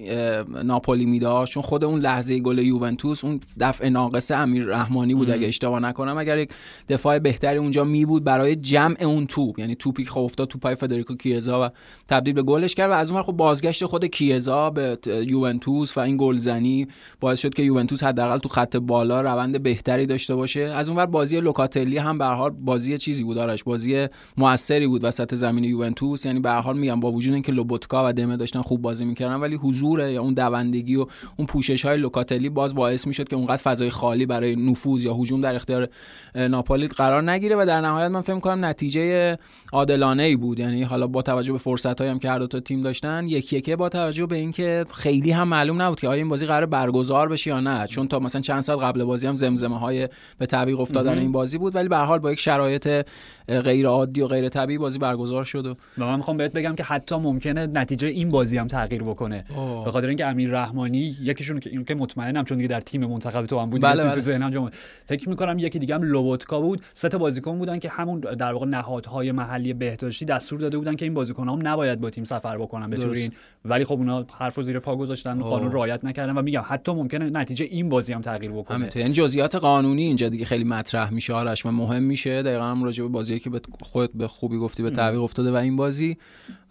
ناپولی 0.64 1.06
میداشت 1.06 1.52
چون 1.52 1.62
خود 1.62 1.84
اون 1.84 2.00
لحظه 2.00 2.40
گل 2.40 2.58
یوونتوس 2.58 3.24
اون 3.24 3.40
دفع 3.60 3.88
ناقص 3.88 4.30
امیر 4.30 4.64
رحمانی 4.64 5.14
بود 5.14 5.30
اگه 5.30 5.48
اشتباه 5.48 5.80
نکنم. 5.80 6.18
اگر 6.18 6.38
یک 6.38 6.50
دفاع 6.88 7.18
بهتری 7.18 7.58
اونجا 7.58 7.84
می 7.84 8.04
بود 8.04 8.24
برای 8.24 8.56
جمع 8.56 8.96
اون 9.02 9.26
توپ 9.26 9.58
یعنی 9.58 9.74
توپی 9.74 10.04
که 10.04 10.10
خب 10.10 10.20
افتاد 10.20 10.48
توپای 10.48 10.74
فدریکو 10.78 11.14
کیزا 11.14 11.66
و 11.66 11.70
تبدیل 12.08 12.34
به 12.34 12.42
گلش 12.42 12.74
کرد 12.74 12.90
و 12.90 12.94
از 12.94 13.10
اون 13.10 13.22
خب 13.22 13.32
بازگشت 13.32 13.84
خود 13.84 14.04
کیزا 14.04 14.70
به 14.70 14.98
یوونتوس 15.06 15.96
و 15.96 16.00
این 16.00 16.16
گلزنی 16.16 16.86
باعث 17.20 17.40
شد 17.40 17.54
که 17.54 17.62
یوونتوس 17.62 18.02
حداقل 18.02 18.38
تو 18.38 18.48
خط 18.48 18.76
بالا 18.76 19.20
روند 19.20 19.62
بهتری 19.62 20.06
داشته 20.06 20.34
باشه. 20.34 20.60
از 20.60 20.88
اونور 20.88 21.06
بازی 21.06 21.40
لوکاتلی 21.40 21.98
هم 21.98 22.18
به 22.18 22.24
حال 22.24 22.50
بازی 22.50 22.98
چیزی 22.98 23.24
بود 23.24 23.38
آرش 23.38 23.64
بازی 23.64 24.06
موثری 24.36 24.86
بود 24.86 25.04
وسط 25.04 25.34
زمین 25.34 25.64
یوونتوس. 25.64 26.26
یعنی 26.26 26.40
به 26.40 26.50
حال 26.50 26.78
میگم 26.78 27.00
با 27.00 27.12
وجود 27.12 27.34
اینکه 27.34 27.52
لوبوتکا 27.52 28.08
و 28.08 28.12
دمه 28.12 28.36
داشتن 28.36 28.62
خوب 28.62 28.82
بازی 28.82 29.04
می‌کردن 29.04 29.34
ولی 29.34 29.56
حضور 29.56 30.08
یا 30.08 30.22
اون 30.22 30.34
دوندگی 30.34 30.96
و 30.96 31.06
اون 31.36 31.46
پوشش 31.46 31.84
های 31.84 31.96
لوکاتلی 31.96 32.48
باز 32.48 32.74
باعث 32.74 33.06
می‌شد 33.06 33.28
که 33.28 33.36
اونقدر 33.36 33.62
فضای 33.62 33.90
خالی 33.90 34.26
برای 34.26 34.56
نفوذ 34.56 35.04
یا 35.04 35.14
هجوم 35.14 35.40
در 35.40 35.54
اختیار 35.54 35.88
ناپولی 36.34 36.88
قرار 36.88 37.30
نگیره. 37.30 37.56
و 37.56 37.64
در 37.66 37.80
نهایت 37.80 38.10
من 38.10 38.20
فکر 38.20 38.40
کنم 38.40 38.64
نتیجه 38.64 39.38
عادلانه 39.72 40.22
ای 40.22 40.36
بود. 40.36 40.60
یعنی 40.68 40.82
حالا 40.82 41.06
با 41.06 41.22
توجه 41.22 41.52
به 41.52 41.58
فرصت 41.58 42.00
هم 42.00 42.18
که 42.18 42.30
هر 42.30 42.38
دو 42.38 42.46
تا 42.46 42.60
تیم 42.60 42.82
داشتن 42.82 43.24
یکی 43.28 43.56
یکی 43.56 43.76
با 43.76 43.88
توجه 43.88 44.26
به 44.26 44.36
اینکه 44.36 44.84
خیلی 44.94 45.30
هم 45.30 45.48
معلوم 45.48 45.82
نبود 45.82 46.00
که 46.00 46.08
آیا 46.08 46.16
این 46.16 46.28
بازی 46.28 46.46
قرار 46.46 46.66
برگزار 46.66 47.28
بشه 47.28 47.50
یا 47.50 47.60
نه. 47.60 47.86
چون 47.86 48.08
تا 48.08 48.18
مثلا 48.18 48.40
چند 48.40 48.60
سال 48.60 48.76
قبل 48.76 49.04
بازی 49.04 49.26
هم 49.26 49.36
زمزمه 49.36 49.78
های 49.78 50.08
به 50.38 50.46
تعویق 50.46 50.80
افتادن 50.80 51.18
این 51.18 51.32
بازی 51.32 51.58
بود 51.58 51.74
ولی 51.74 51.88
به 51.88 51.96
حال 51.96 52.18
با 52.18 52.32
یک 52.32 52.40
شرایط 52.40 53.06
غیر 53.48 53.86
عادی 53.86 54.20
و 54.20 54.26
غیر 54.26 54.48
طبیعی 54.48 54.78
بازی 54.78 54.98
برگزار 54.98 55.44
شد 55.44 55.66
و 55.66 55.74
من 55.96 56.16
می‌خوام 56.16 56.36
بهت 56.36 56.52
بگم 56.52 56.74
که 56.74 56.82
حتی 56.82 57.16
ممکنه 57.16 57.66
نتیجه 57.66 58.08
این 58.08 58.28
بازی 58.28 58.58
هم 58.58 58.66
تغییر 58.66 59.02
بکنه. 59.02 59.44
به 59.84 59.90
خاطر 59.90 60.06
اینکه 60.06 60.26
امیر 60.26 60.50
رحمانی 60.50 61.16
یکیشون 61.22 61.60
که 61.60 61.84
که 61.84 61.94
مطمئنم 61.94 62.44
چون 62.44 62.56
دیگه 62.56 62.68
در 62.68 62.80
تیم 62.80 63.04
منتخب 63.04 63.46
تو 63.46 63.58
هم 63.58 63.70
بود 63.70 63.80
بله 63.80 64.04
بله. 64.04 64.14
تو 64.14 64.20
ذهنم 64.20 64.70
فکر 65.04 65.28
می‌کنم 65.28 65.58
یکی 65.58 65.78
دیگه 65.78 65.94
هم 65.94 66.02
لوبوتکا 66.02 66.60
بود. 66.60 66.82
سه 66.92 67.08
تا 67.08 67.18
بازیکن 67.18 67.58
بودن 67.58 67.78
که 67.78 67.88
همون 67.88 68.20
در 68.20 68.52
واقع 68.52 68.66
نهادهای 68.66 69.32
محلی 69.32 69.74
بهداشتی 69.74 70.24
دستور 70.24 70.57
داده 70.58 70.78
بودن 70.78 70.96
که 70.96 71.04
این 71.04 71.14
بازیکن‌ها 71.14 71.54
هم 71.54 71.68
نباید 71.68 72.00
با 72.00 72.10
تیم 72.10 72.24
سفر 72.24 72.58
بکنن 72.58 72.90
به 72.90 72.96
تورین. 72.96 73.32
ولی 73.64 73.84
خب 73.84 73.94
اونا 73.94 74.26
حرف 74.38 74.60
زیر 74.60 74.78
پا 74.78 74.96
گذاشتن 74.96 75.40
قانون 75.40 75.72
رعایت 75.72 76.04
نکردن 76.04 76.32
و 76.32 76.42
میگم 76.42 76.62
حتی 76.66 76.92
ممکنه 76.92 77.30
نتیجه 77.30 77.64
این 77.64 77.88
بازی 77.88 78.12
هم 78.12 78.20
تغییر 78.20 78.52
بکنه. 78.52 78.90
یعنی 78.94 79.12
جزئیات 79.12 79.54
قانونی 79.54 80.02
اینجا 80.02 80.28
دیگه 80.28 80.44
خیلی 80.44 80.64
مطرح 80.64 81.12
میشه 81.12 81.34
آرش 81.34 81.66
و 81.66 81.70
مهم 81.70 82.02
میشه 82.02 82.42
دقیقا 82.42 82.64
هم 82.64 82.84
راجع 82.84 83.02
به 83.02 83.08
بازی 83.08 83.38
که 83.38 83.50
به 83.50 83.60
خودت 83.82 84.12
به 84.14 84.28
خوبی 84.28 84.58
گفتی 84.58 84.82
به 84.82 84.90
تعویق 84.90 85.22
افتاده 85.22 85.52
و 85.52 85.54
این 85.54 85.76
بازی 85.76 86.16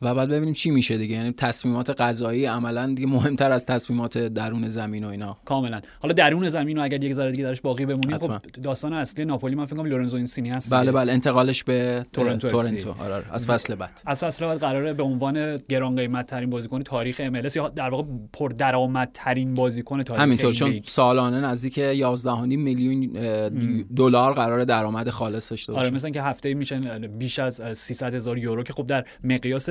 و 0.01 0.15
بعد 0.15 0.29
ببینیم 0.29 0.53
چی 0.53 0.72
میشه 0.72 0.98
دیگه. 0.98 1.15
یعنی 1.15 1.32
تصمیمات 1.32 2.01
قضایی 2.01 2.46
عملا 2.46 2.88
دیگه 2.88 3.08
مهمتر 3.08 3.51
از 3.51 3.65
تصمیمات 3.65 4.17
درون 4.17 4.67
زمین 4.67 5.03
و 5.03 5.08
اینا. 5.08 5.38
کاملا. 5.46 5.82
حالا 6.00 6.13
درون 6.13 6.50
زمین 6.50 6.77
و 6.77 6.82
اگر 6.82 7.03
یک 7.03 7.13
ذره 7.13 7.32
دیگه 7.32 7.44
درش 7.44 7.62
باقی 7.62 7.86
بمونیم 7.86 8.17
خب 8.17 8.38
داستان 8.63 8.94
اصلی 8.94 9.25
ناپولی 9.25 9.56
من 9.56 9.65
فکر 9.65 9.75
کنم 9.75 9.86
لورنزو 9.86 10.17
اینسینی 10.17 10.50
هست 10.50 10.74
بله 10.74 10.91
بله 10.91 11.13
انتقالش 11.13 11.63
به 11.63 12.06
تورنتو 12.13 12.50
تورنتو. 12.50 12.89
آره, 13.00 13.13
آره. 13.13 13.25
از 13.32 13.48
فصل 13.48 13.75
بعد 13.77 14.01
از 14.05 14.24
فصل 14.24 14.46
بعد 14.46 14.60
قراره 14.60 14.93
به 14.93 15.03
عنوان 15.03 15.57
گران 15.57 15.96
قیمت 15.96 16.25
ترین 16.25 16.50
بازیکن 16.50 16.84
تاریخ 16.84 17.22
ام 17.24 17.36
یا 17.55 17.69
در 17.69 17.89
واقع 17.89 18.03
پر 18.34 18.50
درآمد 18.50 19.10
ترین 19.13 19.53
بازیکن 19.53 20.03
تاریخ 20.03 20.24
همینطور 20.24 20.53
چون 20.53 20.79
سالانه 20.84 21.41
نزدیک 21.41 21.77
11 21.77 22.41
میلیون 22.41 23.01
دلار 23.96 24.34
قرار 24.34 24.63
درآمد 24.63 25.10
خالص 25.10 25.51
داشته 25.51 25.72
باشه 25.72 25.86
آره 25.86 25.96
مثلا 25.96 26.10
که 26.10 26.22
هفته 26.22 26.53
میشن 26.53 27.07
بیش 27.07 27.39
از 27.39 27.62
300 27.77 28.13
هزار 28.13 28.38
یورو 28.38 28.63
که 28.63 28.74
خب 28.74 28.88
در 28.88 29.05
مقیاس 29.24 29.69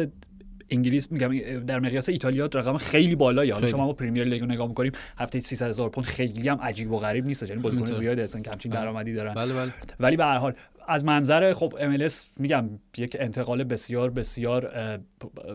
انگلیس 0.70 1.12
میگم 1.12 1.58
در 1.58 1.80
مقیاس 1.80 2.08
ایتالیا 2.08 2.46
رقم 2.54 2.76
خیلی 2.76 3.16
بالایی 3.16 3.50
حالا 3.50 3.66
شما 3.66 3.86
ما 3.86 3.92
پریمیر 3.92 4.24
لیگ 4.24 4.40
رو 4.40 4.46
نگاه 4.46 4.68
می‌کنیم 4.68 4.92
هفته 5.18 5.40
300 5.40 5.68
هزار 5.68 5.88
پوند 5.90 6.06
خیلی 6.06 6.48
هم 6.48 6.58
عجیب 6.62 6.92
و 6.92 6.98
غریب 6.98 7.26
نیست 7.26 7.50
یعنی 7.50 7.62
بازیکن 7.62 7.92
زیادی 7.92 8.20
هستن 8.20 8.42
که 8.42 8.50
همچین 8.50 8.72
درآمدی 8.72 9.12
دارن. 9.12 9.34
بله 9.34 9.54
بله. 9.54 9.72
ولی 10.00 10.16
به 10.16 10.24
هر 10.24 10.36
حال 10.36 10.54
از 10.88 11.04
منظر 11.04 11.52
خب 11.52 11.74
MLS 11.78 12.12
میگم 12.36 12.68
یک 12.96 13.16
انتقال 13.20 13.64
بسیار 13.64 14.10
بسیار 14.10 14.72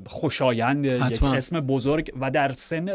خوشایند 0.05 0.85
یک 0.85 1.23
اسم 1.23 1.59
بزرگ 1.59 2.11
و 2.19 2.31
در 2.31 2.51
سن 2.51 2.89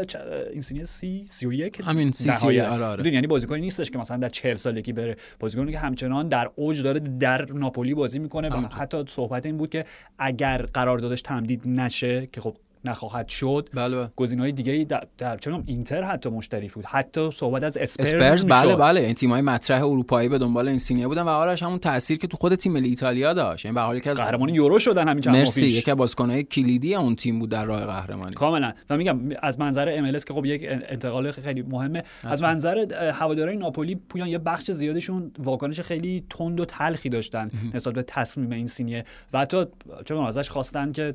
این 0.51 0.61
سنی 0.61 0.85
سی 0.85 1.23
سی 1.25 1.45
و 1.45 1.53
یک 1.53 1.81
همین 1.85 2.11
سی 2.11 2.31
سی 2.31 2.59
آره 2.59 2.85
آره. 2.85 3.13
یعنی 3.13 3.27
بازیکنی 3.27 3.61
نیستش 3.61 3.91
که 3.91 3.97
مثلا 3.97 4.17
در 4.17 4.29
چهل 4.29 4.53
سالگی 4.53 4.93
بره. 4.93 5.15
بازیکنی 5.39 5.71
که 5.71 5.79
همچنان 5.79 6.27
در 6.27 6.49
اوج 6.55 6.81
داره 6.81 6.99
در 6.99 7.51
ناپولی 7.51 7.93
بازی 7.93 8.19
می‌کنه 8.19 8.49
و 8.49 8.57
حتی 8.57 9.03
صحبت 9.07 9.45
این 9.45 9.57
بود 9.57 9.69
که 9.69 9.85
اگر 10.19 10.61
قراردادش 10.61 11.21
تمدید 11.21 11.67
نشه 11.67 12.27
که 12.31 12.41
خب 12.41 12.57
نخواهد 12.85 13.27
شد. 13.27 13.69
بله. 13.73 14.09
های 14.39 14.51
دیگه 14.51 14.83
در, 14.83 15.03
در 15.17 15.37
چون 15.37 15.63
اینتر 15.65 16.03
حتی 16.03 16.29
مشتری 16.29 16.67
بود. 16.67 16.85
حتی 16.85 17.31
صحبت 17.31 17.63
از 17.63 17.77
اسپرز, 17.77 18.13
اسپرز 18.13 18.45
بله 18.45 18.75
بله. 18.75 19.01
این 19.01 19.13
تیمای 19.13 19.41
مطرح 19.41 19.83
اروپایی 19.83 20.29
به 20.29 20.37
دنبال 20.37 20.67
این 20.67 20.77
سینیه 20.77 21.07
بودن 21.07 21.21
و 21.21 21.29
آرش 21.29 21.63
همون 21.63 21.79
تاثیر 21.79 22.17
که 22.17 22.27
تو 22.27 22.37
خود 22.37 22.55
تیم 22.55 22.73
ملی 22.73 22.89
ایتالیا 22.89 23.33
داشت. 23.33 23.65
یعنی 23.65 23.75
به 23.75 23.81
حال 23.81 23.99
که 23.99 24.09
از 24.09 24.17
قهرمان 24.17 24.49
یورو 24.49 24.79
شدن 24.79 25.07
همین 25.07 25.21
چند 25.21 25.35
مرسی. 25.35 25.67
یکی 25.67 25.91
از 25.91 25.97
بازیکن‌های 25.97 26.43
کلیدی 26.43 26.95
اون 26.95 27.15
تیم 27.15 27.39
بود 27.39 27.49
در 27.49 27.65
راه 27.65 27.85
قهرمانی. 27.85 28.33
کاملا. 28.33 28.73
و 28.89 28.97
میگم 28.97 29.19
از 29.41 29.59
منظر 29.59 29.93
ام 29.97 30.11
که 30.11 30.33
خب 30.33 30.45
یک 30.45 30.65
انتقال 30.67 31.31
خیلی 31.31 31.61
مهمه 31.61 32.03
از 32.23 32.41
منظر 32.41 32.93
هوادارهای 33.13 33.57
ناپولی 33.57 33.95
پویان 33.95 34.27
یه 34.27 34.37
بخش 34.37 34.71
زیادشون 34.71 35.31
واکنش 35.39 35.79
خیلی 35.79 36.23
تند 36.29 36.59
و 36.59 36.65
تلخی 36.65 37.09
داشتن 37.09 37.49
نسبت 37.73 37.93
به 37.93 38.03
تصمیم 38.03 38.51
این 38.51 38.67
سینیه 38.67 39.05
و 39.33 39.39
حتی 39.39 39.65
چون 40.05 40.17
ازش 40.17 40.49
خواستن 40.49 40.91
که 40.91 41.13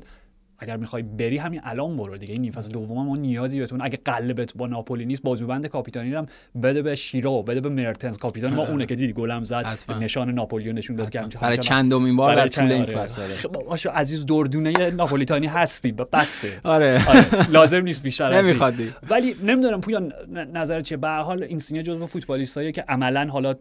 اگر 0.63 0.77
می‌خوای 0.77 1.03
بری 1.03 1.37
همین 1.37 1.61
الان 1.63 1.97
برو 1.97 2.17
دیگه. 2.17 2.33
این 2.33 2.41
نیم 2.41 2.51
فصل 2.51 2.71
دوم 2.71 3.05
ما 3.05 3.15
نیازی 3.15 3.59
بهتون. 3.59 3.81
اگه 3.81 3.99
قلبت 4.05 4.53
با 4.55 4.67
ناپولی 4.67 5.05
نیست 5.05 5.21
بازوبند 5.23 5.67
کاپیتانی 5.67 6.13
هم 6.13 6.27
بده 6.63 6.81
به 6.81 6.95
شیرو 6.95 7.43
بده 7.43 7.61
به 7.61 7.69
مرتنز. 7.69 8.17
کاپیتان 8.17 8.53
ما 8.53 8.67
اونه 8.67 8.85
که 8.85 8.95
دیدی 8.95 9.13
گلم 9.13 9.43
زد 9.43 9.79
نشان 10.01 10.31
ناپولی 10.31 10.73
نشون 10.73 10.95
داد 10.95 11.09
که 11.09 11.21
برای 11.41 11.57
چندمین 11.57 12.15
بار 12.15 12.35
در 12.35 12.47
طول 12.47 12.71
این 12.71 12.85
فصل. 12.85 13.27
خب 13.27 13.89
عزیز 13.93 14.25
دردونه 14.25 14.91
ناپولیتانی 14.91 15.47
هستی. 15.47 15.91
بسه. 15.91 16.59
آره. 16.63 17.01
آره. 17.07 17.51
لازم 17.51 17.81
نیست 17.81 18.03
بیشتر 18.03 18.41
نمی‌خواد 18.41 18.73
ولی 19.09 19.35
نمی‌دونم 19.43 19.81
پویان 19.81 20.13
نظر 20.53 20.81
چیه؟ 20.81 20.97
به 20.97 21.09
حال 21.09 21.43
این 21.43 21.59
سینه 21.59 21.83
جزو 21.83 22.07
فوتبالیستایی 22.07 22.71
که 22.71 22.85
عملا 22.87 23.27
حالا 23.27 23.55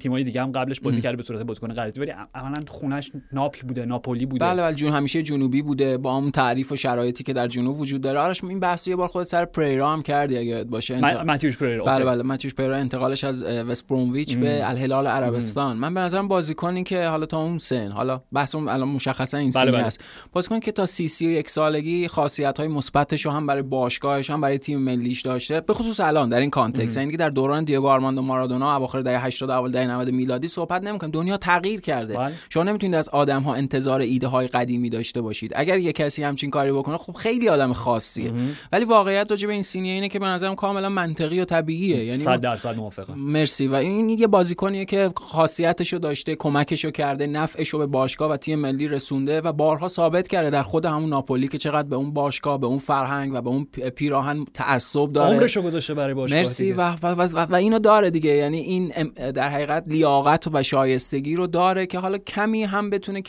تیمای 0.00 0.24
دیگه 0.24 0.42
هم 0.42 0.52
قبلش 0.52 0.80
بازی 0.80 1.00
کرده 1.00 1.16
به 1.16 1.22
صورت 1.22 1.42
بازیکن 1.42 1.68
قرضی 1.68 2.00
ولی 2.00 2.12
عملا 2.34 2.60
خونش 2.68 3.12
ناپل 3.32 3.66
بوده 3.66 3.84
ناپولی 3.84 4.26
بوده. 4.26 4.44
بله 4.44 4.62
بله 4.62 4.74
چون 4.74 4.92
همیشه 4.92 5.22
جنوبی 5.22 5.62
بوده. 5.62 5.98
با 5.98 6.16
اون 6.16 6.30
تعریف 6.30 6.72
و 6.72 6.76
شرایطی 6.76 7.24
که 7.24 7.32
در 7.32 7.48
جنوب 7.48 7.80
وجود 7.80 8.00
داره. 8.00 8.18
آرش 8.18 8.44
این 8.44 8.60
بحث 8.60 8.88
یه 8.88 8.96
بار 8.96 9.08
خود 9.08 9.24
سر 9.24 9.44
پریرا 9.44 9.92
هم 9.92 10.02
کردی 10.02 10.38
اگه 10.38 10.64
باشه. 10.64 10.94
انتق... 10.94 11.26
ماتیوش 11.26 11.58
پریرا 11.58 11.84
بله 11.84 12.04
بله. 12.04 12.22
ماتیوش 12.22 12.54
پریرا 12.54 12.76
انتقالش 12.76 13.24
از 13.24 13.42
وست 13.42 13.86
برومویچ 13.86 14.36
به 14.36 14.68
الهلال 14.68 15.06
عربستان. 15.06 15.76
من 15.76 15.94
به 15.94 16.00
نظرم 16.00 16.28
بازیکنی 16.28 16.82
که 16.82 17.06
حالا 17.06 17.26
تا 17.26 17.42
اون 17.42 17.58
سن 17.58 17.88
حالا 17.88 18.22
بحث 18.32 18.54
الان 18.54 18.88
مشخصا 18.88 19.38
این 19.38 19.50
بله 19.54 19.70
بله. 19.70 19.84
است. 19.84 20.04
بازیکنی 20.32 20.60
که 20.60 20.72
تا 20.72 20.86
سی 20.86 21.08
سی 21.08 21.26
و 21.26 21.30
یک 21.30 21.50
سالگی 21.50 22.08
خاصیت 22.08 22.58
های 22.58 22.68
مثبتش 22.68 23.26
رو 23.26 23.30
هم 23.32 23.46
برای 23.46 23.62
باشگاهش 23.62 24.30
هم 24.30 24.40
برای 24.40 24.58
تیم 24.58 24.78
ملیش 24.78 25.22
داشته 25.22 25.60
به 25.60 25.74
خصوص 25.74 26.00
الان 26.00 26.28
در 26.28 26.40
این 26.40 26.50
context. 26.50 26.96
یعنی 26.96 27.16
در 27.16 27.30
دوران 27.30 27.64
دیگو 27.64 27.88
آرماندو 27.88 28.22
مارادونا 28.22 28.76
اواخر 28.76 29.00
دهه 29.00 29.24
80 29.24 29.50
اول 29.50 29.70
دهه 29.70 29.85
90 29.86 30.10
میلادی 30.10 30.48
صحبت 30.48 30.82
نمی‌کنیم 30.82 31.10
دنیا 31.10 31.36
تغییر 31.36 31.80
کرده. 31.80 32.16
بله. 32.16 32.32
شما 32.48 32.62
نمی‌تونید 32.62 32.96
از 32.96 33.08
آدم 33.08 33.42
ها 33.42 33.54
انتظار 33.54 34.00
ایده 34.00 34.26
های 34.26 34.46
قدیمی 34.46 34.90
داشته 34.90 35.20
باشید. 35.20 35.52
اگر 35.54 35.78
یه 35.78 35.92
کسی 35.92 36.22
همچین 36.22 36.50
کاری 36.50 36.72
بکنه 36.72 36.96
خب 36.96 37.12
خیلی 37.12 37.48
آدم 37.48 37.72
خاصیه. 37.72 38.32
ولی 38.72 38.84
واقعیت 38.84 39.30
راجع 39.30 39.46
به 39.46 39.52
این 39.52 39.62
سینیه 39.62 39.92
اینه 39.92 40.08
که 40.08 40.18
به 40.18 40.26
نظرم 40.26 40.54
کاملا 40.54 40.88
منطقی 40.88 41.40
و 41.40 41.44
طبیعیه. 41.44 42.04
یعنی 42.04 42.18
100 42.18 42.40
درصد 42.40 42.76
موافقم. 42.76 43.14
مرسی. 43.14 43.66
و 43.66 43.74
این 43.74 44.08
یه 44.08 44.26
بازیکنیه 44.26 44.84
که 44.84 45.10
خاصیتشو 45.16 45.98
داشته 45.98 46.34
کمکشو 46.36 46.90
کرده 46.90 47.26
نفعشو 47.26 47.78
به 47.78 47.86
باشگاه 47.86 48.30
و 48.30 48.36
تیم 48.36 48.58
ملی 48.58 48.88
رسونده 48.88 49.40
و 49.40 49.52
بارها 49.52 49.88
ثابت 49.88 50.28
کرده 50.28 50.50
در 50.50 50.62
خود 50.62 50.84
همون 50.84 51.10
ناپولی 51.10 51.48
که 51.48 51.58
چقدر 51.58 51.88
به 51.88 51.96
اون 51.96 52.12
باشگاه 52.12 52.60
به 52.60 52.66
اون 52.66 52.78
فرهنگ 52.78 53.34
و 53.34 53.40
به 53.40 53.50
اون 53.50 53.64
پیراهن 53.94 54.44
تعصب 54.54 55.12
داره. 55.12 55.34
عمرشو 55.34 55.62
گذاشته 55.62 55.94
برای 55.94 56.14
باشگاه 56.14 56.38
مرسی. 56.38 56.72
و, 56.72 56.90
و, 57.02 57.06
و, 57.06 57.46
و, 57.50 57.54
اینو 57.54 57.78
داره 57.78 58.10
دیگه. 58.10 58.30
یعنی 58.30 58.58
این 58.58 58.92
در 59.32 59.48
حقیقت 59.48 59.75
لیاقت 59.86 60.48
و 60.52 60.62
شایستگی 60.62 61.36
رو 61.36 61.46
داره 61.46 61.86
که 61.86 61.98
حالا 61.98 62.18
کمی 62.18 62.64
هم 62.64 62.90
بتونه 62.90 63.22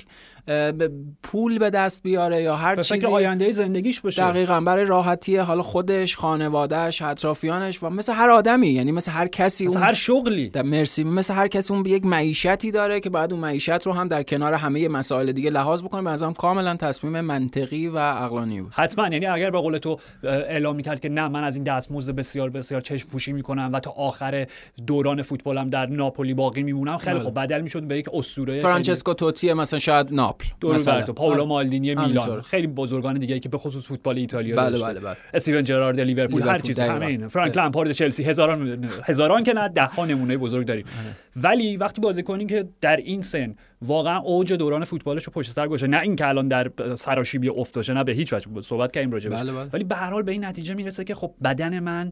پول 1.24 1.60
به 1.60 1.70
دست 1.70 2.04
بیاره 2.04 2.44
یا 2.44 2.56
هر 2.56 2.82
چیزی 2.82 3.06
آینده 3.06 3.51
زندگیش 3.51 4.00
باشه. 4.00 4.22
دقیقا 4.22 4.62
برای 4.62 4.86
راحتی 4.86 5.38
حالا 5.38 5.63
خودش 5.63 6.16
خانوادهش 6.16 7.01
اطرافیانش 7.01 7.84
و 7.84 7.89
مثل 7.89 8.13
هر 8.13 8.30
آدمی 8.30 8.68
یعنی 8.68 8.92
مثل 8.92 9.12
هر 9.12 9.27
کسی 9.27 9.66
مثل 9.66 9.80
هر 9.80 9.94
شغلی. 9.94 10.51
مرسی. 10.63 11.04
مثل 11.04 11.34
هر 11.34 11.48
کسی 11.48 11.74
اون 11.74 11.86
یک 11.86 12.06
معیشتی 12.06 12.72
داره 12.72 13.00
که 13.00 13.10
بعد 13.10 13.34
اون 13.34 13.42
معیشت 13.42 13.70
رو 13.70 13.94
هم 13.94 14.08
در 14.08 14.24
کنار 14.24 14.54
همه 14.54 14.88
مسائل 14.88 15.32
دیگه 15.32 15.50
لحاظ 15.50 15.84
بکنه. 15.84 16.01
به 16.01 16.10
نظرم 16.10 16.34
کاملا 16.34 16.75
تصمیم 16.75 17.22
منطقی 17.22 17.88
و 17.88 17.98
عقلانی 17.98 18.62
بود. 18.62 18.72
حتما. 18.74 19.08
یعنی 19.08 19.25
اگر 19.25 19.51
به 19.51 19.60
قول 19.60 19.77
تو 19.77 20.00
اعلام 20.24 20.75
می‌کرد 20.75 21.00
که 21.00 21.10
نه 21.10 21.27
من 21.27 21.44
از 21.44 21.56
این 21.56 21.63
دستمزد 21.63 22.16
بسیار 22.16 22.50
بسیار 22.50 22.82
چشم 22.82 23.10
پوشی 23.10 23.32
می‌کنم 23.32 23.70
و 23.74 23.80
تا 23.80 23.92
آخر 23.92 24.48
دوران 24.88 25.22
فوتبالم 25.22 25.70
در 25.70 25.86
ناپولی 25.86 26.34
باقی 26.34 26.63
میمونم 26.63 26.98
خیلی 26.98 27.20
خب 27.20 27.34
بدل 27.34 27.62
می‌شد 27.62 27.84
به 27.84 27.98
یک 27.98 28.10
اسطوره 28.13 28.62
فرانچسکو 28.62 29.13
توتی 29.13 29.54
مثلا 29.54 29.80
شاید 29.80 30.08
ناپل 30.63 30.75
مثلا. 30.75 31.01
پائولو 31.01 31.46
مالدینی 31.46 31.96
میلان. 31.96 32.41
خیلی 32.41 32.67
بزرگان 32.67 33.20
دیگه 33.20 33.39
که 33.39 33.50
به 33.50 33.58
خصوص 33.58 33.88
فوتبال 33.88 34.17
ایتالیا 34.17 34.56
بله 34.56 34.79
بله 34.79 35.00
بله. 35.00 35.17
استیون 35.34 35.63
جرارد 35.63 36.00
لیورپول 36.00 36.41
هر 36.41 36.60
چیز 36.60 36.79
همین 36.79 37.27
فرانک 37.27 37.58
لامپارد 37.58 37.91
چلسی. 37.91 38.24
هزاران 38.24 38.89
هزاران 39.03 39.44
که 39.44 39.53
نه 39.53 39.70
ده 39.70 39.86
ها 39.86 40.06
نمونه 40.06 40.38
بزرگ 40.38 40.65
داریم. 40.67 40.86
آره. 40.86 41.44
ولی 41.44 41.77
وقتی 41.77 42.01
بازیکنی 42.01 42.46
که 42.46 42.67
در 42.82 42.96
این 42.96 43.22
سن 43.22 43.56
واقعا 43.82 44.20
اوج 44.20 44.53
دوران 44.53 44.84
فوتبالش 44.84 45.24
رو 45.24 45.34
پشت 45.34 45.51
سر 45.51 45.67
گذاشته. 45.67 45.88
نه 45.88 46.00
اینکه 46.00 46.27
الان 46.27 46.48
در 46.48 46.72
سراشیبی 46.96 47.50
افتاده 47.50 47.94
نه 47.94 48.03
به 48.03 48.12
هیچ 48.12 48.34
وجه. 48.34 48.62
صحبت 48.62 48.91
کردیم 48.91 49.12
راجع 49.12 49.29
بله 49.29 49.51
بله. 49.51 49.70
ولی 49.74 49.84
به 49.84 49.96
هر 49.96 50.10
حال 50.10 50.24
به 50.24 50.32
این 50.32 50.46
نتیجه 50.46 50.74
می‌رسه 50.74 51.03
که 51.03 51.15
خب 51.15 51.34
بدن 51.44 51.79
من 51.79 52.12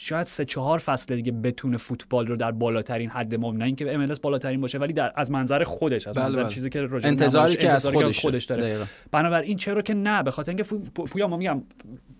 شاید 0.00 0.22
سه 0.22 0.44
چهار 0.44 0.78
فصل 0.78 1.16
دیگه 1.16 1.32
بتونه 1.32 1.76
فوتبال 1.76 2.26
رو 2.26 2.36
در 2.36 2.50
بالاترین 2.50 3.10
حد 3.10 3.34
ما 3.34 3.52
نه 3.52 3.64
اینکه 3.64 3.94
ام 3.94 4.14
بالاترین 4.22 4.60
باشه 4.60 4.78
ولی 4.78 4.92
در 4.92 5.12
از 5.16 5.30
منظر 5.30 5.64
خودش 5.64 6.06
از 6.06 6.14
بله 6.14 6.24
منظر 6.24 6.42
بله. 6.42 6.50
چیزی 6.50 6.70
که 6.70 6.88
انتظاری 7.04 7.56
که 7.56 7.70
از 7.70 7.88
خودش, 7.88 8.20
خودش 8.20 8.44
داره. 8.44 8.86
بنابراین 9.10 9.56
چرا 9.56 9.82
که 9.82 9.94
نه؟ 9.94 10.22
به 10.22 10.30
خاطر 10.30 10.50
اینکه 10.50 10.64
پویا 10.94 11.28
ما 11.28 11.36
میگم 11.36 11.62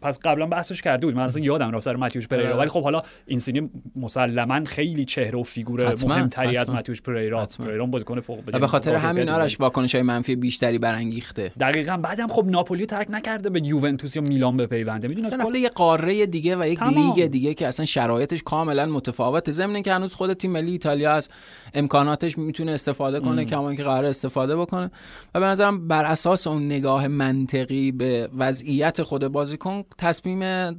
پس 0.03 0.19
قبلا 0.19 0.47
بحثش 0.47 0.83
کرده 0.83 1.07
بود. 1.07 1.15
من 1.15 1.23
اصلا 1.23 1.43
یادم 1.43 1.71
رفت 1.71 1.85
سر 1.85 1.97
ماتیوش 1.97 2.29
پریرا. 2.29 2.49
آره. 2.49 2.59
ولی 2.59 2.69
خب 2.69 2.83
حالا 2.83 3.03
اینسینیه 3.27 3.71
مسلما 3.97 4.65
خیلی 4.65 5.05
چهره 5.05 5.39
و 5.39 5.43
فیگور 5.43 5.95
مهمتری 6.07 6.57
از 6.57 6.71
ماتیوش 6.71 7.03
پریرا. 7.03 7.47
پریرا 7.59 7.87
بازیکن 7.87 8.21
فوق 8.21 8.39
العاده 8.39 8.59
به 8.59 8.67
خاطر 8.67 8.95
همین 8.95 9.29
آرش 9.29 9.61
واکنش 9.61 9.95
های 9.95 10.03
منفی 10.03 10.37
بیشتری 10.37 10.79
برانگیخته. 10.79 11.53
دقیقاً. 11.61 11.97
بعدم 11.97 12.27
خب 12.29 12.47
ناپولی 12.47 12.87
ترک 12.87 13.07
نکرده 13.11 13.51
به 13.51 13.61
یوونتوس 13.67 14.17
یا 14.17 14.23
میلان 14.23 14.57
بپیونده. 14.57 15.09
می‌دونی 15.09 15.27
اصلا 15.27 15.59
یه 15.59 15.69
قاره 15.69 16.27
دیگه 16.27 16.57
و 16.57 16.67
یک 16.67 16.83
لیگ 16.83 17.27
دیگه 17.27 17.55
که 17.55 17.68
اصلا 17.69 17.87
شرایطش 17.87 18.43
کاملا 18.43 18.87
متفاوته 18.87 19.53
ضمن 19.53 19.83
که 19.83 19.93
هنوز 19.93 20.15
خود 20.15 20.33
تیم 20.33 20.51
ملی 20.51 20.73
ایتالیا 20.73 21.13
از 21.13 21.29
امکاناتش 21.75 22.39
می‌تونه 22.39 22.73
استفاده 22.73 23.21
کنه 23.21 23.45
کما 23.45 23.75
که 23.75 23.83
قرار 23.83 24.05
استفاده 24.05 24.57
بکنه. 24.57 24.91
و 25.35 25.41
به 25.41 25.47
نظرم 25.47 25.89
بر 25.89 26.05
اساس 26.05 26.47
اون 26.47 26.67
نگاه 26.67 27.09
منطقی 27.09 27.93
به 27.93 28.29
وضعیت 28.39 29.03
خود 29.03 29.29
بازیکن 29.29 29.83
تصمیم 29.99 30.71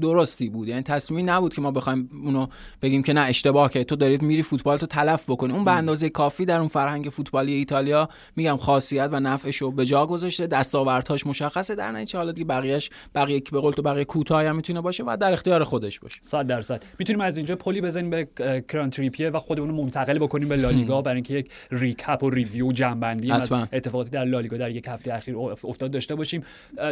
درستی 0.00 0.48
بود. 0.48 0.68
یعنی 0.68 0.82
تصمیمی 0.82 1.22
نبود 1.22 1.54
که 1.54 1.60
ما 1.60 1.70
بخوایم 1.70 2.10
اونو 2.24 2.46
بگیم 2.82 3.02
که 3.02 3.12
نه 3.12 3.20
اشتباه 3.20 3.70
که 3.70 3.84
تو 3.84 3.96
دارید 3.96 4.22
میری 4.22 4.42
فوتبال 4.42 4.76
تو 4.76 4.86
تلف 4.86 5.30
بکنی. 5.30 5.52
اون 5.52 5.64
به 5.64 5.72
اندازه 5.72 6.08
کافی 6.08 6.44
در 6.44 6.58
اون 6.58 6.68
فرهنگ 6.68 7.08
فوتبالی 7.08 7.52
ایتالیا 7.52 8.08
میگم 8.36 8.56
خاصیت 8.56 9.08
و 9.12 9.20
نفعش 9.20 9.56
رو 9.56 9.70
به 9.70 9.86
جا 9.86 10.06
گذاشته. 10.06 10.46
دستاوردهاش 10.46 11.26
مشخصه. 11.26 11.74
در 11.74 11.92
نتیجه 11.92 12.18
حالا 12.18 12.32
دیگه 12.32 12.46
بقیه‌اش 12.46 12.90
بقیه 13.14 13.42
به 13.52 13.60
قول 13.60 13.72
تو 13.72 13.82
بقیه 13.82 14.04
کوتاه 14.04 14.44
هم 14.44 14.56
می‌تونه 14.56 14.80
باشه 14.80 15.04
و 15.04 15.16
در 15.20 15.32
اختیار 15.32 15.64
خودش 15.64 16.00
باشه. 16.00 16.19
100 16.20 16.46
درصد. 16.46 16.82
می‌تونیم 16.98 17.20
از 17.20 17.36
اینجا 17.36 17.56
پلی 17.56 17.80
بزنیم 17.80 18.10
به 18.10 18.28
کران 18.68 18.90
تریپیه 18.90 19.38
خودمون 19.38 19.70
منتقل 19.70 20.18
بکنیم 20.18 20.48
به 20.48 20.56
لالیگا 20.56 21.02
برای 21.02 21.14
اینکه 21.14 21.34
یک 21.34 21.50
recap 21.70 22.22
و 22.22 22.30
review 22.30 22.72
جمع‌بندی 22.72 23.32
از 23.32 23.52
اتفاقاتی 23.52 24.10
در 24.10 24.24
لالیگا 24.24 24.56
در 24.56 24.70
یک 24.70 24.88
هفته 24.88 25.14
اخیر 25.14 25.36
افتاد 25.36 25.90
داشته 25.90 26.14
باشیم. 26.14 26.44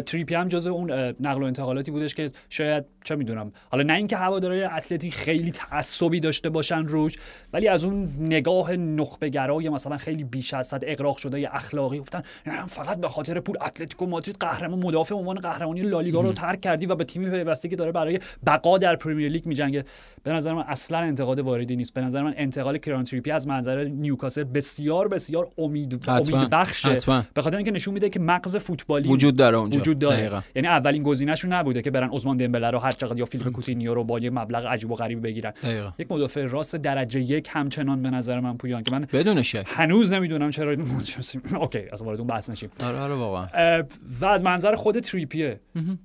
تریپیه 0.06 0.34
هم 0.34 0.48
جزو 0.48 0.72
اون 0.72 0.90
نقل 1.20 1.42
و 1.42 1.44
انتقالاتی 1.44 1.90
بودش 1.90 2.14
که 2.14 2.30
شاید 2.48 2.84
چه 3.04 3.16
می‌دونم 3.16 3.52
حالا 3.70 3.82
نه 3.82 3.92
اینکه 3.92 4.16
هوادارهای 4.16 4.64
اتلتی 4.64 5.10
خیلی 5.10 5.50
تعصبی 5.50 6.20
داشته 6.20 6.50
باشن 6.50 6.86
روش 6.86 7.16
ولی 7.52 7.68
از 7.68 7.84
اون 7.84 8.08
نگاه 8.20 8.76
نخبه 8.76 9.28
گرای 9.28 9.68
مثلا 9.68 9.96
خیلی 9.96 10.24
بیش 10.24 10.54
از 10.54 10.74
حد 10.74 10.84
اغراق 10.86 11.16
شده 11.16 11.54
اخلاقی 11.54 11.98
گفتن 11.98 12.22
فقط 12.66 13.00
به 13.00 13.08
خاطر 13.08 13.40
پول 13.40 13.56
اتلتیکو 13.66 14.06
مادرید 14.06 14.36
قهرمان 14.40 14.78
مدافع 14.78 15.14
عنوان 15.14 15.40
قهرمانی 15.40 15.80
لالیگا 15.80 16.20
رو 16.20 16.32
ترک 16.32 16.60
کردی 16.60 16.86
و 16.86 16.94
به 16.94 17.04
تیمی 17.04 17.30
پیوسته 17.30 17.68
که 17.68 17.76
داره 17.76 17.92
برای 17.92 18.20
بقا 18.46 18.78
در 18.78 18.96
پرمیر 19.08 19.28
لیگ 19.28 19.46
میجنگه. 19.46 19.84
به 20.22 20.32
نظر 20.32 20.54
من 20.54 20.64
اصلا 20.66 20.98
انتقاد 20.98 21.38
واردی 21.38 21.76
نیست. 21.76 21.94
به 21.94 22.00
نظر 22.00 22.22
من 22.22 22.34
انتقال 22.36 22.78
کران 22.78 23.04
تریپیه 23.04 23.30
از 23.30 23.46
منظر 23.46 23.84
نیوکاسل 23.84 24.44
بسیار 24.44 25.08
بسیار 25.08 25.48
امید 25.58 26.08
امید 26.08 26.50
بخشه. 26.50 26.98
به 27.34 27.42
خاطر 27.42 27.56
اینکه 27.56 27.70
نشون 27.70 27.94
میده 27.94 28.08
که 28.08 28.20
مغز 28.20 28.56
فوتبالی 28.56 29.08
وجود 29.08 29.36
داره 29.36 29.56
اونجا. 29.56 29.80
وجود 29.80 29.98
داره. 29.98 30.42
یعنی 30.56 30.68
اولین 30.68 31.02
گزینهشون 31.02 31.52
نبوده 31.52 31.82
که 31.82 31.90
برن 31.90 32.10
عثمان 32.10 32.36
دمبله 32.36 32.70
رو 32.70 32.78
هر 32.78 32.90
چقدر 32.90 33.18
یا 33.18 33.24
فیلیپ 33.24 33.48
کوتینیو 33.48 33.94
رو 33.94 34.04
با 34.04 34.18
یه 34.18 34.30
مبلغ 34.30 34.66
عجیب 34.66 34.90
و 34.90 34.94
غریب 34.94 35.22
بگیرن. 35.22 35.50
دقیقا. 35.50 35.92
یک 35.98 36.12
مدافع 36.12 36.46
راست 36.46 36.76
درجه 36.76 37.20
یک 37.20 37.48
همچنان 37.50 38.02
به 38.02 38.10
نظر 38.10 38.40
من 38.40 38.56
پویان 38.56 38.82
که 38.82 38.92
من 38.92 39.06
بدون 39.12 39.42
شک. 39.42 39.64
هنوز 39.66 40.12
نمی‌دونم 40.12 40.50
چرا 40.50 40.76
OK 41.60 41.82
از 41.92 42.02
وارد 42.02 42.18
اون 42.18 42.26
بحث 42.26 42.50
نشیم. 42.50 42.70
آره 42.86 42.98
آره 42.98 43.14
واقعا. 43.14 43.82
و 44.20 44.24
از 44.24 44.42
منظر 44.42 44.74
خود 44.74 45.00
تریپیه 45.00 45.60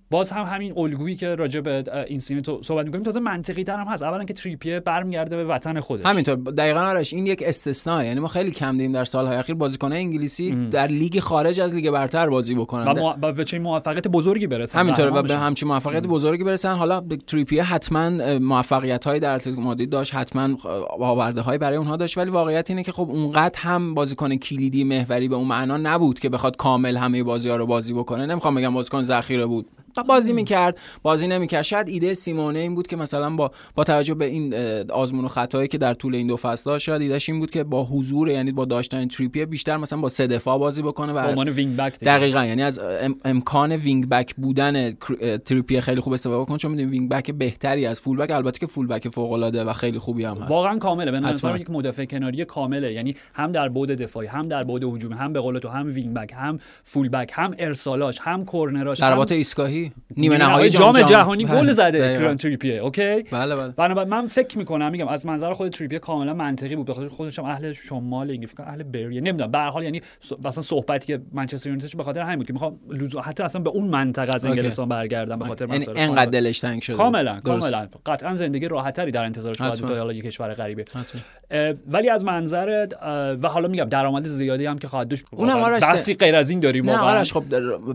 باز 0.09 0.31
هم 0.31 0.43
همین 0.43 0.73
الگویی 0.77 1.15
که 1.15 1.35
راجع 1.35 1.59
به 1.59 1.83
اینسینیه 2.07 2.41
تو 2.41 2.59
صحبت 2.63 2.89
می‌کنیم 2.97 3.13
تازه 3.13 3.19
منطقی 3.19 3.63
تر 3.63 3.79
هم 3.79 3.87
هست. 3.87 4.03
اولا 4.03 4.23
که 4.23 4.33
تریپیه 4.33 4.79
برمیگرده 4.79 5.37
به 5.37 5.45
وطن 5.45 5.79
خودش. 5.79 6.05
همینطور. 6.05 6.35
دقیقاً 6.35 6.79
آرش 6.79 7.13
این 7.13 7.27
یک 7.27 7.43
استثناء 7.45 8.03
یعنی 8.03 8.19
ما 8.19 8.27
خیلی 8.27 8.51
کم 8.51 8.71
دیدیم 8.71 8.91
در 8.91 9.05
سالهای 9.05 9.37
اخیر 9.37 9.55
بازیکنان 9.55 9.93
انگلیسی 9.93 10.49
ام. 10.49 10.69
در 10.69 10.87
لیگ 10.87 11.19
خارج 11.19 11.59
از 11.59 11.75
لیگ 11.75 11.91
برتر 11.91 12.29
بازی 12.29 12.55
بکنن. 12.55 12.87
و, 13.21 13.31
به 13.31 13.45
چه 13.45 13.59
موفقیت 13.59 14.07
بزرگی 14.07 14.47
برسن. 14.47 14.79
همینطور. 14.79 15.17
و 15.17 15.21
به 15.21 15.37
همچین 15.37 15.69
موفقیت 15.69 16.07
بزرگی 16.07 16.43
برسن. 16.43 16.75
حالا 16.75 17.01
تریپیه 17.27 17.63
حتما 17.63 18.39
موفقیت 18.39 19.07
های 19.07 19.19
در 19.19 19.35
اتلتیکو 19.35 19.61
مادرید 19.61 19.89
داشت. 19.89 20.15
حتما 20.15 20.57
آورده 20.99 21.41
های 21.41 21.57
برای 21.57 21.77
اونها 21.77 21.97
داشت. 21.97 22.17
ولی 22.17 22.29
واقعیت 22.29 22.69
اینه 22.69 22.83
که 22.83 22.91
خب 22.91 23.09
اونقدر 23.09 23.59
هم 23.59 23.93
بازیکن 23.93 24.35
کلیدی 24.35 24.83
محوری 24.83 25.27
به 25.27 25.35
اون 25.35 25.47
معنا 25.47 25.77
نبود 25.77 26.19
که 26.19 26.29
بخواد 26.29 26.55
کامل 26.55 26.97
همه 26.97 27.23
بازی 27.23 27.49
ها 27.49 27.55
رو 27.55 27.65
بازی 27.65 27.93
بکنه. 27.93 28.25
نمی‌خوام 28.25 28.55
بگم 28.55 28.73
بازیکن 28.73 29.03
ذخیره 29.03 29.45
بود. 29.45 29.69
بازی 30.01 30.33
می‌کرد. 30.33 30.77
بازی 31.03 31.27
نمی‌کرد. 31.27 31.61
شاید 31.61 31.87
ایده 31.87 32.13
سیمونه 32.13 32.59
این 32.59 32.75
بود 32.75 32.87
که 32.87 32.95
مثلا 32.95 33.29
با 33.29 33.51
با 33.75 33.83
توجه 33.83 34.13
به 34.13 34.25
این 34.25 34.53
آزمون 34.91 35.25
و 35.25 35.27
خطایی 35.27 35.67
که 35.67 35.77
در 35.77 35.93
طول 35.93 36.15
این 36.15 36.27
دو 36.27 36.37
فصل 36.37 36.69
داشت 36.69 36.85
شاید 36.85 37.01
ایدهش 37.01 37.29
این 37.29 37.39
بود 37.39 37.51
که 37.51 37.63
با 37.63 37.85
حضور 37.85 38.29
یعنی 38.29 38.51
با 38.51 38.65
داشتن 38.65 39.07
تریپیه 39.07 39.45
بیشتر 39.45 39.77
مثلا 39.77 39.99
با 39.99 40.09
سه 40.09 40.27
دفاع 40.27 40.57
بازی 40.57 40.81
بکنه 40.81 41.13
و 41.13 41.17
عنوان 41.17 41.49
wing 41.49 41.75
back 41.75 41.99
دقیقاً. 41.99 42.45
یعنی 42.45 42.63
از 42.63 42.79
امکان 43.25 43.71
wing 43.71 44.09
back 44.09 44.35
بودن 44.35 44.91
تریپیه 45.45 45.81
خیلی 45.81 46.01
خوب 46.01 46.13
استفاده 46.13 46.39
بکنه 46.39 46.57
چون 46.57 46.71
می‌دونیم 46.71 46.91
wing 46.91 47.09
back 47.09 47.31
بهتری 47.31 47.85
از 47.85 47.99
full 47.99 48.17
back 48.17 48.31
البته 48.31 48.59
که 48.59 48.67
full 48.67 48.87
back 48.87 49.09
فوق 49.09 49.31
العاده 49.31 49.63
و 49.63 49.73
خیلی 49.73 49.99
خوبی 49.99 50.23
هم 50.23 50.37
هست. 50.37 50.51
واقعا 50.51 50.77
کامله. 50.77 51.11
به 51.11 51.19
نظر 51.19 51.57
یک 51.57 51.69
مدافع 51.69 52.05
کناری 52.05 52.45
کامله. 52.45 52.93
یعنی 52.93 53.15
هم 53.33 53.51
در 53.51 53.69
بعد 53.69 54.01
دفاعی 54.01 54.27
هم 54.27 54.41
در 54.41 54.63
بعد 54.63 54.83
هجومی 54.83 55.15
هم 55.15 55.33
به 55.33 55.39
قول 55.39 55.59
تو 55.59 55.69
هم 55.69 55.93
wing 55.93 56.13
back 56.13 56.33
هم 56.35 56.59
full 56.83 57.09
back 57.09 57.31
هم 57.33 57.53
ارسالاش 57.59 58.19
هم 58.21 58.45
کرنراش 58.45 58.97
ضربات 58.97 59.31
ایستگاهی 59.31 59.82
نیمه 60.17 60.37
نهایی 60.37 60.69
جام, 60.69 60.93
جام 60.93 61.05
جهانی 61.05 61.45
گل 61.45 61.71
زده 61.71 62.13
کران 62.13 62.37
تریپیه 62.37 62.75
اوکی؟ 62.75 63.23
بله 63.23 63.73
بله. 63.77 64.03
من 64.03 64.27
فکر 64.27 64.57
می‌کنم 64.57 64.91
میگم 64.91 65.07
از 65.07 65.25
منظر 65.25 65.53
خود 65.53 65.71
تریپیه 65.71 65.99
کاملا 65.99 66.33
منطقی 66.33 66.75
بود. 66.75 66.85
بخاطر 66.85 67.07
خودش 67.07 67.39
هم 67.39 67.45
اهل 67.45 67.73
شمال 67.73 68.29
انگلیس 68.29 68.49
اهل 68.59 68.83
بریه 68.83 69.21
نمی‌دونم. 69.21 69.51
به 69.51 69.57
هر 69.57 69.69
حال 69.69 69.83
یعنی 69.83 70.01
مثلا 70.43 70.63
صحبتی 70.63 71.07
که 71.07 71.21
منچستر 71.33 71.69
یونایتد 71.69 71.97
به 71.97 72.03
خاطر 72.03 72.21
همین 72.21 72.35
بود 72.35 72.47
که 72.47 72.53
می‌خوام 72.53 72.79
لزو 72.89 73.19
حتی 73.19 73.43
اصلا 73.43 73.61
به 73.61 73.69
اون 73.69 73.87
منطقه 73.87 74.35
از 74.35 74.45
انگلستان 74.45 74.89
برگردم 74.89 75.39
به 75.39 75.45
خاطر 75.45 75.67
یعنی 75.67 75.85
انقدر 75.95 76.31
دلش 76.31 76.59
تنگ 76.59 76.81
شده 76.81 76.97
کاملا 76.97 77.39
کاملا. 77.39 77.87
قطعا 78.05 78.35
زندگی 78.35 78.67
راحتتری 78.67 79.11
در 79.11 79.25
انتظارش 79.25 79.61
بود 79.61 79.73
تا 79.73 79.87
حالا 79.87 80.13
یک 80.13 80.25
کشور 80.25 80.53
غریبه. 80.53 80.85
ولی 81.87 82.09
از 82.09 82.23
منظر 82.23 82.87
و 83.43 83.47
حالا 83.47 83.67
میگم 83.67 83.83
درآمد 83.83 84.25
زیادی 84.25 84.65
هم 84.65 84.77
که 84.77 84.87
خواهد 84.87 85.07
داشت 85.07 85.25
اونم 85.31 85.79
بحثی 85.79 86.13
غیر 86.13 86.35
از 86.35 86.49
این 86.49 86.59
داریم 86.59 86.87
واقعا. 86.87 87.23
خب 87.23 87.43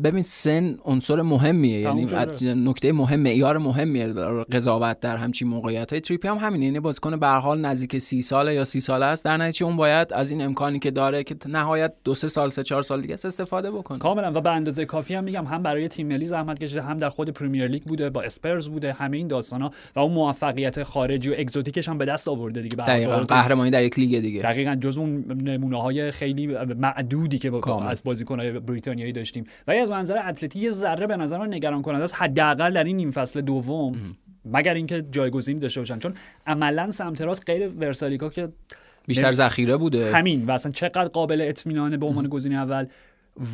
ببین 0.04 0.22
سن 0.22 0.78
عنصر 0.84 1.22
مهمیه. 1.22 1.77
یعنی 1.80 2.06
نکته 2.42 2.92
مهم 2.92 3.20
معیار 3.20 3.58
مهمیه 3.58 4.06
قضاوت 4.52 5.00
در 5.00 5.16
همچین 5.16 5.48
موقعیت 5.48 5.92
های 5.92 6.00
تریپیه 6.00 6.28
هم 6.28 6.36
همینه 6.36 6.64
یعنی 6.64 6.80
بازیکن 6.80 7.16
به 7.16 7.26
حال 7.26 7.60
نزدیک 7.60 7.98
سی 7.98 8.22
ساله 8.22 8.54
یا 8.54 8.64
سی 8.64 8.80
ساله 8.80 9.06
است. 9.06 9.24
در 9.24 9.36
نتیجه 9.36 9.66
اون 9.66 9.76
باید 9.76 10.12
از 10.12 10.30
این 10.30 10.42
امکانی 10.42 10.78
که 10.78 10.90
داره 10.90 11.24
که 11.24 11.36
نهایت 11.46 11.92
دو 12.04 12.14
سه 12.14 12.28
سال 12.28 12.50
سه 12.50 12.62
چهار 12.62 12.82
سال 12.82 13.00
دیگه 13.00 13.14
استفاده 13.14 13.70
بکنه. 13.70 13.98
کاملا. 13.98 14.32
و 14.34 14.40
به 14.40 14.50
اندازه 14.50 14.84
کافی 14.84 15.14
هم 15.14 15.24
میگم 15.24 15.44
هم 15.44 15.62
برای 15.62 15.88
تیم 15.88 16.06
ملی 16.06 16.26
زحمت 16.26 16.58
کشیده 16.58 16.82
هم 16.82 16.98
در 16.98 17.08
خود 17.08 17.30
پرمیر 17.30 17.66
لیگ 17.66 17.82
بوده 17.82 18.10
با 18.10 18.22
اسپرز 18.22 18.68
بوده 18.68 18.92
همه 18.92 19.16
این 19.16 19.28
داستانا. 19.28 19.70
و 19.96 20.00
اون 20.00 20.12
موفقیت 20.12 20.82
خارجی 20.82 21.30
و 21.30 21.34
exotic 21.38 21.76
ش 21.76 21.88
هم 21.88 21.98
به 21.98 22.04
دست 22.04 22.28
آورده 22.28 22.60
دیگه 22.62 22.76
دقیقاً. 22.76 23.16
قهرمانی 23.16 23.70
در 23.70 23.84
یک 23.84 23.98
لیگ 23.98 24.20
دیگه. 24.20 24.40
دقیقاً. 24.40 24.74
جز 24.74 24.98
اون 24.98 25.24
نمونه 25.42 25.82
های 25.82 26.10
خیلی 26.10 26.46
معدودی 26.78 27.38
که 27.38 27.50
با 27.50 27.82
از 27.82 28.02
بازیکن‌های 28.04 28.50
بریتانیایی 28.52 29.12
داشتیم. 29.12 29.44
و 29.66 29.70
از 29.70 29.90
منظر 29.90 30.28
اتلتی 30.28 30.58
یه 30.58 30.70
ذره 30.70 31.06
به 31.06 31.16
نظر 31.16 31.38
من 31.38 31.48
نگران 31.68 31.82
کننده 31.82 32.04
است. 32.04 32.14
حداقل 32.14 32.74
در 32.74 32.84
این 32.84 32.96
نیم 32.96 33.10
فصل 33.10 33.40
دوم. 33.40 34.16
مگر 34.44 34.74
اینکه 34.74 35.04
جایگزینی 35.10 35.60
داشته 35.60 35.80
باشن. 35.80 35.98
چون 35.98 36.14
عملا 36.46 36.90
سمت 36.90 37.20
راست 37.20 37.50
غیر 37.50 37.68
ورسالیکا 37.68 38.28
که 38.28 38.48
بیشتر 39.06 39.32
ذخیره 39.32 39.76
بوده. 39.76 40.12
همین. 40.16 40.46
و 40.46 40.50
اصلا 40.50 40.72
چقدر 40.72 41.08
قابل 41.08 41.40
اطمینانه 41.40 41.96
به 41.96 42.06
عنوان 42.06 42.28
گزینه 42.28 42.54
اول 42.54 42.86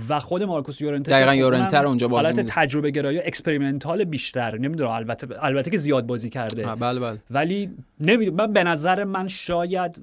و 0.09 0.20
خود 0.20 0.42
مارکوس 0.42 0.81
یورنته 0.81 1.12
دقیقا 1.12 1.31
خب 1.31 1.37
یورنته 1.37 1.87
اونجا 1.87 2.09
بازی 2.09 2.25
حالت 2.25 2.47
تجربه 2.49 2.90
گرایی 2.90 3.18
experimental 3.18 4.05
بیشتر. 4.05 4.59
نمی‌دونم 4.59 4.90
البته 4.90 5.27
البته 5.40 5.70
که 5.70 5.77
زیاد 5.77 6.07
بازی 6.07 6.31
کرده. 6.31 6.66
بله 6.66 7.01
بله. 7.01 7.18
ولی 7.31 7.68
نمی‌دونم 8.01 8.37
من 8.37 8.53
به 8.53 8.64
نظر 8.64 9.05
من 9.05 9.29
شاید 9.29 10.03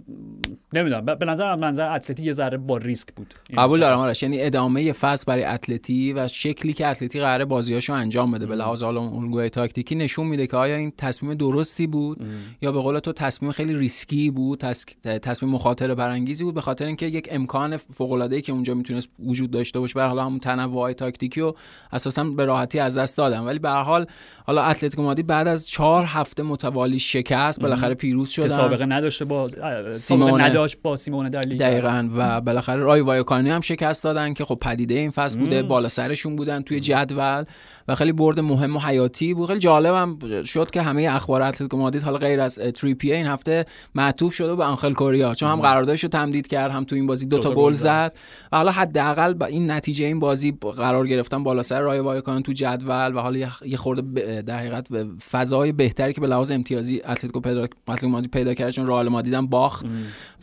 نمی‌دونم 0.73 1.05
به 1.05 1.25
نظر 1.25 1.55
من 1.55 1.59
از 1.59 1.66
منظر 1.66 1.93
اتلتی 1.95 2.23
یه 2.23 2.31
ذره 2.31 2.57
با 2.57 2.77
ریسک 2.77 3.07
بود. 3.15 3.33
قبول 3.57 3.79
دارم 3.79 3.99
آرش 3.99 4.23
یعنی 4.23 4.41
ادامه 4.41 4.91
فصل 4.91 5.23
برای 5.27 5.43
اتلتی 5.43 6.13
و 6.13 6.27
شکلی 6.27 6.73
که 6.73 6.87
اتلتی 6.87 7.19
قراره 7.19 7.45
بازیاشو 7.45 7.93
انجام 7.93 8.31
بده. 8.31 8.45
به 8.45 8.55
لحاظ 8.55 8.83
حالا 8.83 9.01
الگوی 9.01 9.49
تاکتیکی 9.49 9.95
نشون 9.95 10.27
میده 10.27 10.47
که 10.47 10.57
آیا 10.57 10.75
این 10.75 10.93
تصمیم 10.97 11.33
درستی 11.33 11.87
بود 11.87 12.21
ام. 12.21 12.27
یا 12.61 12.71
به 12.71 12.79
قول 12.79 12.99
تو 12.99 13.13
تصمیم 13.13 13.51
خیلی 13.51 13.75
ریسکی 13.75 14.31
بود 14.31 14.59
تصمیم 15.03 15.51
مخاطره 15.51 15.95
برانگیزی 15.95 16.43
بود 16.43 16.53
به 16.53 16.61
خاطر 16.61 16.85
اینکه 16.85 17.05
یک 17.05 17.27
امکان 17.31 17.77
فوق 17.77 18.11
العاده 18.11 18.41
که 18.41 18.51
اونجا 18.51 18.73
می‌تونست 18.73 19.07
وجود 19.19 19.51
داشته 19.71 19.79
باشه. 19.79 19.93
به 19.93 20.03
حالا 20.03 20.25
همون 20.25 20.39
تنوع 20.39 20.93
تاکتیکی 20.93 21.41
و 21.41 21.53
اساسا 21.91 22.23
به 22.23 22.45
راحتی 22.45 22.79
از 22.79 22.97
دست 22.97 23.17
دادن. 23.17 23.39
ولی 23.39 23.59
به 23.59 23.69
حال 23.69 24.05
حالا 24.45 24.63
اتلتیکو 24.63 25.03
مادرید 25.03 25.27
بعد 25.27 25.47
از 25.47 25.69
چهار 25.69 26.05
هفته 26.05 26.43
متوالی 26.43 26.99
شکست 26.99 27.61
بالاخره 27.61 27.93
پیروز 27.93 28.29
شدن. 28.29 28.47
سابقه 28.47 28.85
نداشته 28.85 29.25
با 29.25 29.49
سیمئونه. 29.91 30.43
نداشت 30.43 30.77
با 30.83 30.97
سیمئونه 30.97 31.29
در 31.29 31.41
لیگ. 31.41 31.59
دقیقاً. 31.59 32.09
و 32.15 32.41
بالاخره 32.41 32.83
رایو 32.83 33.01
وایکانو 33.01 33.49
هم 33.49 33.61
شکست 33.61 34.03
دادن 34.03 34.33
که 34.33 34.45
خب 34.45 34.57
پدیده 34.61 34.93
این 34.93 35.11
فصل 35.11 35.39
بوده. 35.39 35.63
بالا 35.63 35.87
سرشون 35.87 36.35
بودن 36.35 36.61
توی 36.61 36.79
جدول. 36.79 37.43
و 37.87 37.95
خیلی 37.95 38.11
برد 38.11 38.39
مهم 38.39 38.75
و 38.75 38.79
حیاتی 38.79 39.33
بود. 39.33 39.47
خیلی 39.47 39.59
جالبم 39.59 40.43
شد 40.43 40.71
که 40.71 40.81
همه 40.81 41.09
اخبار 41.11 41.41
اتلتیکو 41.41 41.77
مادرید 41.77 42.03
حالا 42.03 42.17
غیر 42.17 42.39
از 42.39 42.55
تریپیر 42.55 43.13
این 43.13 43.27
هفته 43.27 43.65
معطوف 43.95 44.33
شده 44.33 44.55
به 44.55 44.63
آنخل 44.63 44.93
کوریا. 44.93 45.33
چون 45.33 45.49
هم 45.49 45.59
قراردادش 45.59 46.03
رو 46.03 46.09
تمدید 46.09 46.47
کرد 46.47 46.71
هم 46.71 46.83
تو 46.83 46.95
این 46.95 47.07
بازی 47.07 47.25
دو 47.25 47.39
تا 47.39 47.51
گل 47.51 47.73
زد. 47.73 48.13
و 48.51 48.57
حالا 48.57 48.71
حداقل 48.71 49.33
با 49.33 49.45
این 49.61 49.71
نتیجه 49.71 50.05
این 50.05 50.19
بازی 50.19 50.51
قرار 50.77 51.07
گرفتن 51.07 51.43
بالا 51.43 51.61
سر 51.61 51.79
رایو 51.79 51.99
وایکانو 51.99 52.43
تو 52.43 52.53
جدول 52.53 53.15
و 53.15 53.19
حالا 53.19 53.49
یه 53.65 53.77
خورده 53.77 54.41
در 54.41 54.57
حقیقت 54.59 54.87
فضای 55.31 55.71
بهتری 55.71 56.13
که 56.13 56.21
به 56.21 56.27
لحاظ 56.27 56.51
امتیازی 56.51 57.01
اتلتیکو 57.01 57.39
پیدا 57.39 57.63
اتلتیکو 57.63 58.07
مادرید 58.07 58.31
پیدا 58.31 58.53
کرد 58.53 58.69
چون 58.71 58.87
رئال 58.87 59.09
مادرید 59.09 59.33
هم 59.33 59.47
باخت 59.47 59.85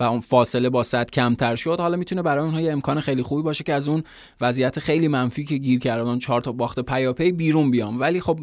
و 0.01 0.05
اون 0.05 0.21
فاصله 0.21 0.71
با 0.71 0.83
صد 0.83 1.11
کمتر 1.11 1.57
شد. 1.57 1.77
حالا 1.81 1.97
می‌تونه 1.97 2.23
برای 2.23 2.45
اونها 2.45 2.61
یه 2.61 2.73
امکان 2.73 3.01
خیلی 3.01 3.23
خوبی 3.23 3.43
باشه 3.43 3.65
که 3.65 3.75
از 3.75 3.89
اون 3.89 4.03
وضعیت 4.41 4.79
خیلی 4.79 5.09
منفی 5.09 5.45
که 5.45 5.57
گیر 5.57 5.81
کردن 5.81 6.19
چهار 6.19 6.41
تا 6.41 6.53
باخت 6.53 6.81
پیاپی 6.81 7.33
بیرون 7.33 7.71
بیام 7.71 8.01
ولی 8.01 8.21
خب 8.21 8.39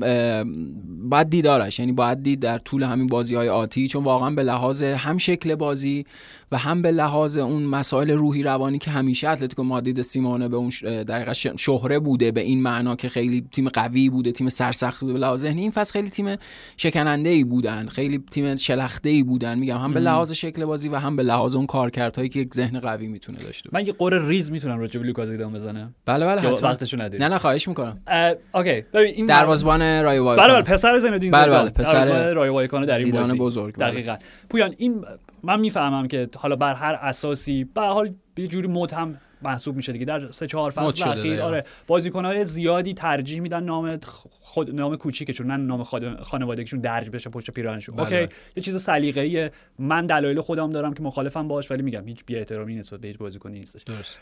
باید 1.10 1.30
دیدارش 1.30 1.80
یعنی 1.80 1.92
باید 1.92 2.24
دید 2.24 2.40
در 2.40 2.58
طول 2.58 2.84
همین 2.84 3.08
بازی 3.08 3.36
های 3.36 3.50
آتی 3.50 3.88
چون 3.88 4.04
واقعا 4.04 4.30
به 4.30 4.44
لحاظ 4.44 4.84
هم 4.84 5.18
شکل 5.18 5.56
بازی 5.56 6.06
و 6.52 6.58
هم 6.58 6.82
به 6.82 6.92
لحاظ 6.92 7.38
اون 7.38 7.64
مسائل 7.64 8.12
روحی 8.12 8.44
روانی 8.44 8.78
که 8.78 8.92
همیشه 8.92 9.30
اتلتیکو 9.30 9.64
مادرید 9.64 10.02
سیمئونه 10.02 10.48
به 10.48 10.58
اون 10.66 11.04
دقیقا 11.04 11.34
شهره 11.58 12.00
بوده 12.00 12.32
به 12.32 12.42
این 12.42 12.62
معنا 12.62 12.96
که 12.96 13.10
خیلی 13.10 13.48
تیم 13.52 13.70
قوی 13.70 14.10
بوده 14.10 14.32
تیم 14.32 14.50
سرسخت 14.50 15.02
بوده. 15.02 15.14
به 15.14 15.20
لحاظ 15.20 15.42
ذهنی 15.42 15.62
این 15.62 15.72
فصل 15.72 15.94
خیلی 15.94 16.10
تیم 16.10 16.36
شکننده 16.78 17.30
ای 17.30 17.44
بودن 17.44 17.86
خیلی 17.86 18.24
تیم 18.32 18.56
شلخته 18.56 19.10
ای 19.10 19.24
بودن. 19.24 19.60
میگم 19.60 19.78
هم 19.78 19.94
به 19.94 20.00
لحاظ 20.00 20.32
شکل 20.32 20.66
بازی 20.66 20.90
و 20.90 20.96
هم 20.96 21.16
به 21.16 21.24
لحاظ 21.24 21.56
اون 21.56 21.66
کارکردهایی 21.66 22.30
که 22.30 22.40
یک 22.40 22.54
ذهن 22.54 22.80
قوی 22.80 23.08
می‌تونه 23.08 23.38
داشته 23.38 23.70
من 23.74 23.86
یه 23.86 23.94
غر 23.94 24.28
ریز 24.28 24.52
می‌تونم 24.52 24.80
راجع 24.80 25.00
به 25.00 25.06
لوکا 25.06 25.26
زیدان 25.26 25.54
بزنم. 25.54 25.96
بله 26.06 26.26
بله 26.26 26.42
حتما. 26.42 26.70
وقتشو 26.70 27.02
ندید 27.02 27.24
نه 27.24 27.28
نه 27.28 27.38
خواهش 27.38 27.68
می‌کنم. 27.68 28.00
اوکی. 28.54 28.82
ببین 28.94 29.14
این 29.16 29.26
دروازه‌بان 29.26 30.04
رایو 30.04 30.24
وایکانو 30.24 30.54
بله 30.54 30.62
بله 30.62 30.74
پسر 30.74 30.98
زیدان 30.98 31.32
بله 31.32 31.52
بله 31.52 31.70
پسر 31.70 32.34
رایو 32.34 32.54
وایکانو 32.54 32.86
در 32.86 32.98
این 32.98 33.12
بازی. 33.12 33.38
بزرگ 33.38 33.76
دقیقاً. 33.76 34.16
پویان 34.50 34.76
این 34.78 35.06
من 35.44 35.60
می‌فهمم 35.60 36.08
که 36.08 36.30
حالا 36.38 36.56
بر 36.56 36.74
هر 36.74 37.00
اساسی 37.02 37.64
به 37.64 37.82
حال 37.82 38.14
یه 38.38 38.48
جوری 38.48 38.68
متهم 38.68 39.18
محسوب 39.42 39.76
میشه 39.76 39.92
دیگه. 39.92 40.06
در 40.06 40.32
سه 40.32 40.48
چهار 40.48 40.72
فصل 40.72 41.10
اخیر 41.10 41.42
آره 41.42 41.64
بازیکنهای 41.88 42.44
زیادی 42.44 42.94
ترجیح 42.94 43.40
میدن 43.40 43.64
نام 43.64 44.00
خود 44.30 44.76
نام 44.76 44.96
کوچیکشون 44.96 45.48
نه 45.48 45.58
نام 45.58 45.84
خانوادگیشون 46.22 46.80
درج 46.80 47.10
بشه 47.10 47.30
پشت 47.30 47.52
پیراهنشون 47.52 48.00
اوکی 48.00 48.28
یه 48.56 48.64
چیز 48.64 48.82
سلیقه‌ای. 48.82 49.50
من 49.80 50.06
دلایل 50.06 50.42
خودم 50.42 50.70
دارم 50.70 50.94
که 50.94 51.04
مخالفم 51.04 51.48
باش 51.48 51.72
ولی 51.72 51.84
میگم 51.84 52.08
هیچ 52.08 52.26
بی 52.26 52.36
احترامی 52.36 52.76
نسبت 52.76 53.00
به 53.00 53.08
هیچ 53.08 53.18
بازیکنی 53.18 53.60
نیستش. 53.60 53.84
درست. 53.84 54.20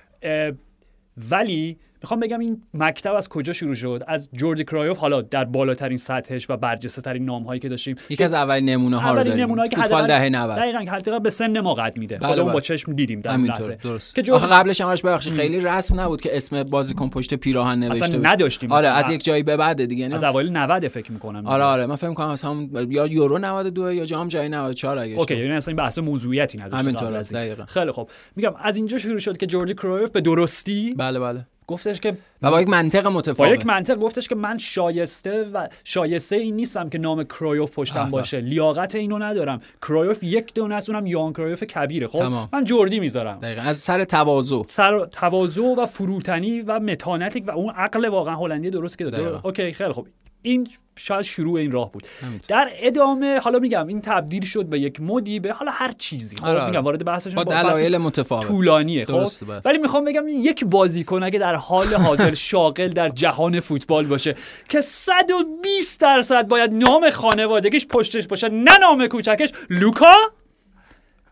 ولی 1.32 1.78
می‌خوام 2.04 2.20
بگم 2.20 2.40
این 2.40 2.62
مکتب 2.74 3.14
از 3.14 3.30
کجا 3.30 3.54
شروع 3.54 3.76
شد؟ 3.76 4.04
از 4.08 4.30
جوردی 4.34 4.64
کرایف 4.64 4.98
حالا 4.98 5.22
در 5.22 5.46
بالاترین 5.46 5.98
سطحش 5.98 6.50
و 6.50 6.58
برجسته 6.58 7.02
ترین 7.02 7.26
نام 7.26 7.44
هایی 7.44 7.60
که 7.60 7.70
داشتیم. 7.70 7.96
یکی 8.10 8.24
از 8.24 8.34
اولین 8.34 8.70
نمونه 8.70 8.98
ها 8.98 9.10
رو 9.10 9.24
داریم. 9.24 9.34
نمونه 9.34 9.68
که 9.70 9.76
فوتبال 9.76 10.08
دهه 10.08 10.30
90 10.30 10.58
دقیقاً 10.58 11.20
به 11.20 11.30
سن 11.30 11.60
ما 11.60 11.74
قد 11.74 12.00
میده. 12.00 12.18
بله 12.18 12.28
خودمون 12.28 12.46
بله. 12.46 12.54
با 12.54 12.60
چشم 12.60 12.94
دیدیم 12.94 13.22
در 13.22 13.32
اون 13.32 13.46
لحظه. 13.46 13.78
که 14.16 14.22
جورد... 14.22 14.42
قبلش 14.42 14.82
هم 14.82 14.96
ببخشید 15.04 15.34
خیلی 15.34 15.60
رسم 15.60 16.00
نبود 16.00 16.22
که 16.22 16.38
اسم 16.38 16.64
بازیکن 16.64 17.10
پشت 17.10 17.34
پیراهن 17.34 17.80
نوشته 17.80 18.06
اصلا 18.06 18.32
نداشتیم. 18.32 18.72
آره 18.72 18.90
از 18.90 19.10
یک 19.10 19.24
جایی 19.24 19.44
به 19.44 19.58
بعد 19.58 19.86
دیگه 19.86 20.14
از 20.14 20.24
اوایل 20.24 20.58
90 20.58 20.88
فکر 20.88 21.12
می‌کنم. 21.12 21.48
آره 21.48 21.64
آره. 21.64 21.86
من 21.86 21.96
فکر 21.96 22.10
می‌کنم 22.10 22.28
اصلا 22.28 22.68
یا 22.90 23.08
یورو 23.08 23.38
92 23.38 23.94
یا 23.94 24.06
جام 24.06 24.28
جهانی 24.28 24.50
94 24.50 24.98
اگه 24.98 25.16
اوکی 25.16 25.38
یعنی 25.38 25.52
اصلا 25.52 25.72
این 25.72 25.78
بحث 25.78 26.00
موضوعیتی 26.00 26.58
نداشت. 26.58 26.76
همینطوره 26.76 27.22
دقیقاً. 27.22 27.66
خیلی 27.66 27.92
خوب. 27.92 28.10
میگم 28.36 28.54
از 28.64 28.78
اینجا 28.78 28.98
شروع 28.98 29.20
شد 29.20 29.38
که 29.38 29.46
جوردی 29.46 29.74
کرایف 29.74 30.12
به 30.12 30.22
درستی 30.22 30.94
بله 30.98 31.20
بله. 31.20 31.46
گفتش 31.68 32.00
که 32.00 32.18
و 32.42 32.52
با 32.52 32.62
یک 32.62 32.68
منطق 32.68 33.08
متفاوت. 33.08 33.50
با 33.50 33.56
یک 33.56 33.66
منطق 33.66 33.96
گفتش 33.96 34.28
که 34.28 34.36
من 34.36 34.58
شایسته 34.58 35.44
و 35.44 35.68
شایسته 35.84 36.36
این 36.36 36.56
نیستم 36.56 36.90
که 36.90 36.98
نام 36.98 37.24
کرایف 37.24 37.72
پشتم 37.72 38.10
باشه. 38.10 38.42
لیاقت 38.42 38.96
اینو 38.96 39.20
ندارم. 39.20 39.62
کرایف 39.82 40.24
یک 40.24 40.54
دونه 40.54 40.76
است 40.76 40.90
اونم 40.90 41.06
یوهان 41.06 41.34
کرایف 41.34 41.64
کبیره. 41.64 42.08
خب؟ 42.08 42.20
تمام. 42.20 42.50
من 42.54 42.64
جوردی 42.64 43.00
می‌ذارم. 43.00 43.40
دقیقا. 43.40 43.62
از 43.62 43.78
سر 43.78 44.04
تواضع. 44.04 44.64
سر 44.68 45.06
تواضع 45.06 45.62
و 45.62 45.86
فروتنی 45.86 46.62
و 46.62 46.80
متانتی 46.80 47.40
و 47.40 47.52
اون 47.52 47.74
عقل 47.74 48.06
واقعا 48.06 48.36
هلندی 48.36 48.70
درست 48.70 48.98
که 48.98 49.04
داده. 49.04 49.46
اوکی 49.46 49.74
خیلی 49.74 49.92
خوب. 49.92 50.08
این 50.44 50.68
شاید 50.96 51.22
شروع 51.22 51.60
این 51.60 51.72
راه 51.72 51.92
بود. 51.92 52.08
در 52.48 52.72
ادامه 52.76 53.40
حالا 53.40 53.60
میگم 53.60 53.88
این 53.88 54.02
تبدیل 54.02 54.46
شد 54.46 54.66
به 54.66 54.80
یک 54.80 55.02
مدی 55.02 55.40
به 55.40 55.52
حالا 55.52 55.72
هر 55.72 55.92
چیزی. 55.92 56.36
خب 56.36 56.46
آره. 56.46 56.66
میگم 56.66 56.80
وارد 56.80 57.06
بحثش 57.06 57.34
با 57.34 57.44
دلایل 57.44 57.98
متفاوت. 57.98 58.48
طولانیه 58.48 59.06
خب؟ 59.06 59.28
بله. 59.48 59.62
ولی 59.66 59.78
می‌خوام 59.78 60.06
بگم 60.06 60.24
یک 60.28 60.66
بازیکن 60.66 61.24
اگه 61.24 61.40
در 61.40 61.56
حال 61.56 61.88
حاضر 61.88 62.34
شاغل 62.50 62.88
در 62.88 63.10
جهان 63.10 63.60
فوتبال 63.60 64.06
باشه 64.06 64.36
که 64.70 64.82
120 64.82 66.02
درصد 66.02 66.48
باید 66.48 66.74
نام 66.74 67.10
خانوادگیش 67.10 67.88
پشتش 67.88 68.28
باشه 68.28 68.50
نه 68.50 68.78
نام 68.78 69.08
کوچکش 69.08 69.50
لوکا 69.70 70.16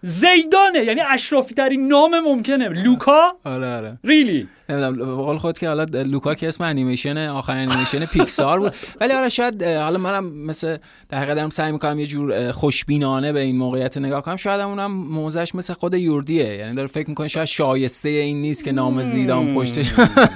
زیدانه. 0.02 0.84
یعنی 0.86 1.02
اشرافی 1.02 1.54
ترین 1.54 1.88
نام 1.88 2.20
ممکنه. 2.20 2.70
لوکا 2.70 3.36
آره 3.44 3.76
آره. 3.76 4.00
ریلی 4.04 4.48
نمی‌دونم 4.72 5.18
بقول 5.18 5.38
خود 5.38 5.58
که 5.58 5.68
حالا 5.68 5.84
لوکا 5.84 6.36
که 6.36 6.48
اسم 6.48 6.64
انیمیشن 6.64 7.18
آخر 7.18 7.56
انیمیشن 7.56 8.06
پیکسار 8.06 8.60
بود. 8.60 8.74
ولی 9.02 9.14
آره 9.14 9.30
شاید 9.30 9.64
حالا 9.64 9.98
منم 9.98 10.26
مثل 10.26 10.78
در 11.10 11.18
حقیقت 11.18 11.36
دارم 11.36 11.50
سعی 11.50 11.72
می‌کنم 11.72 12.00
یه 12.00 12.06
جور 12.06 12.52
خوشبینانه 12.52 13.32
به 13.32 13.40
این 13.40 13.58
موقعیت 13.58 13.98
نگاه 13.98 14.22
کنم. 14.22 14.36
شاید 14.36 14.60
اونم 14.62 14.92
موزش 14.92 15.56
مثل 15.56 15.74
خود 15.74 15.94
یوردیه. 15.94 16.56
یعنی 16.56 16.76
داره 16.76 16.88
فکر 16.88 17.10
می‌کنه 17.10 17.28
شاید 17.28 17.48
شایسته 17.48 18.10
این 18.10 18.42
نیست 18.42 18.64
که 18.64 18.72
نام 18.72 19.04
زیدان 19.04 19.56
پشتش 19.56 19.92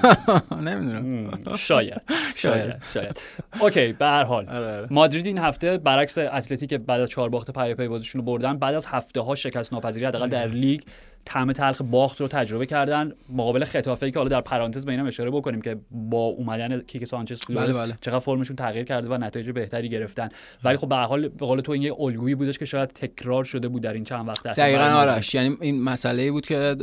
نمی‌دونم. 0.68 1.40
شاید. 1.58 2.02
شاید. 2.36 2.76
شاید. 2.94 3.22
اوکی 3.60 3.94
به 3.94 4.06
هر 4.06 4.24
حال. 4.24 4.48
مادرید 4.90 5.26
این 5.26 5.38
هفته 5.38 5.78
برعکس 5.78 6.18
اتلتیکو 6.18 6.74
بعد 6.74 7.02
از 7.02 7.10
چهار 7.10 7.30
باخت 7.30 7.60
پیاپی 7.60 7.88
بازیشون 7.88 8.22
رو 8.22 8.26
بردن. 8.26 8.58
بعد 8.58 8.76
از 8.76 8.86
هفته 8.86 9.22
ها 9.22 9.36
شکست 9.36 9.74
ناپذیری 9.74 10.06
حداقل 10.06 10.28
در 10.28 10.48
لیگ 10.48 10.82
طعم 11.26 11.52
تلخ 11.52 11.82
باخت 11.82 12.22
رو 12.22 12.28
تجربه 12.28 12.66
کردن. 12.66 13.12
مقابل 13.30 13.66
ختافه 13.66 14.12
که 14.12 14.20
حالا 14.20 14.30
در 14.30 14.42
پرانتز 14.42 14.86
به 14.86 14.92
اینم 14.92 15.06
اشاره 15.06 15.32
بکنیم 15.32 15.62
که 15.62 15.78
با 15.92 16.18
اومدن 16.18 16.80
کیکه 16.82 17.06
سانچز 17.06 17.40
بله 17.50 17.74
بله. 17.74 17.96
چقدر 18.02 18.20
فرمشون 18.20 18.56
تغییر 18.56 18.86
کرده 18.86 19.10
و 19.10 19.18
نتایج 19.18 19.52
بهتری 19.52 19.90
گرفتن. 19.90 20.30
ولی 20.64 20.78
خب 20.78 20.90
به 20.90 20.96
حال 20.96 21.28
به 21.28 21.46
قول 21.46 21.62
تو 21.62 21.72
این 21.72 21.82
یه 21.82 21.94
الگویی 22.00 22.36
بودش 22.36 22.58
که 22.58 22.66
شاید 22.66 22.90
تکرار 22.90 23.44
شده 23.44 23.68
بود 23.68 23.82
در 23.82 23.94
این 23.94 24.04
چند 24.04 24.28
وقت 24.28 24.46
اخیر. 24.46 24.64
دقیقاً 24.64 24.84
آرش 24.84 25.36
یعنی 25.36 25.58
این 25.62 25.84
مسئله 25.84 26.32
بود 26.32 26.46
که 26.46 26.76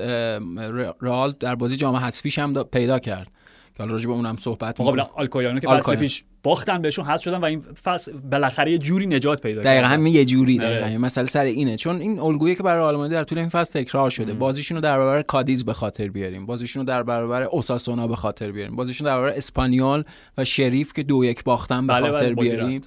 رئال 1.01 1.35
در 1.41 1.55
بازی 1.55 1.77
جام 1.77 1.97
حذفیش 1.97 2.39
هم 2.39 2.63
پیدا 2.63 2.99
کرد. 2.99 3.29
که 3.77 3.83
حالا 3.83 3.93
راجع 3.93 4.07
به 4.07 4.13
اونم 4.13 4.37
صحبت 4.37 4.81
مقابل 4.81 5.03
آلکویانو 5.15 5.61
که 5.61 5.69
فصل 5.69 5.97
پیش 5.97 6.25
باختن 6.43 6.83
بهشون 6.83 7.05
حذف 7.05 7.25
شدن 7.25 7.39
و 7.39 7.45
این 7.45 7.61
فصل 7.61 8.13
بالاخره 8.13 8.73
یه 8.73 8.79
جوری 8.79 9.07
نجات 9.07 9.41
پیدا 9.41 9.63
دقیقاً 9.63 9.87
همین 9.87 10.15
یه 10.15 10.25
جوری 10.25 10.59
دقیقاً. 10.59 10.87
این 10.87 10.99
مسئله 10.99 11.27
سر 11.27 11.45
اینه. 11.45 11.77
چون 11.77 11.97
این 11.97 12.19
الگویی 12.19 12.55
که 12.55 12.63
برای 12.63 12.83
آلمانی 12.83 13.13
در 13.13 13.25
طول 13.25 13.39
این 13.39 13.49
فصل 13.49 13.83
تکرار 13.83 14.11
شده. 14.11 14.35
بازیشون 14.35 14.77
رو 14.77 14.81
در 14.81 14.99
برابر 14.99 15.23
کادیز 15.23 15.65
به 15.65 15.73
خاطر 15.73 16.09
بیاریم. 16.09 16.47
بازیشون 16.47 16.81
رو 16.81 16.87
در 16.87 17.03
برابر 17.03 17.43
اوساسونا 17.43 18.07
به 18.07 18.17
خاطر 18.17 18.53
بیاریم. 18.53 18.77
بازیشون 18.77 19.07
در 19.07 19.17
برابر 19.17 19.37
اسپانیول 19.37 20.03
و 20.39 20.45
شریف 20.45 20.93
که 20.93 21.03
دو 21.03 21.25
یک 21.25 21.45
باختن 21.45 21.87
به 21.87 21.93
بله 21.93 22.11
خاطر 22.11 22.35
بله 22.35 22.35
بیاریم. 22.35 22.81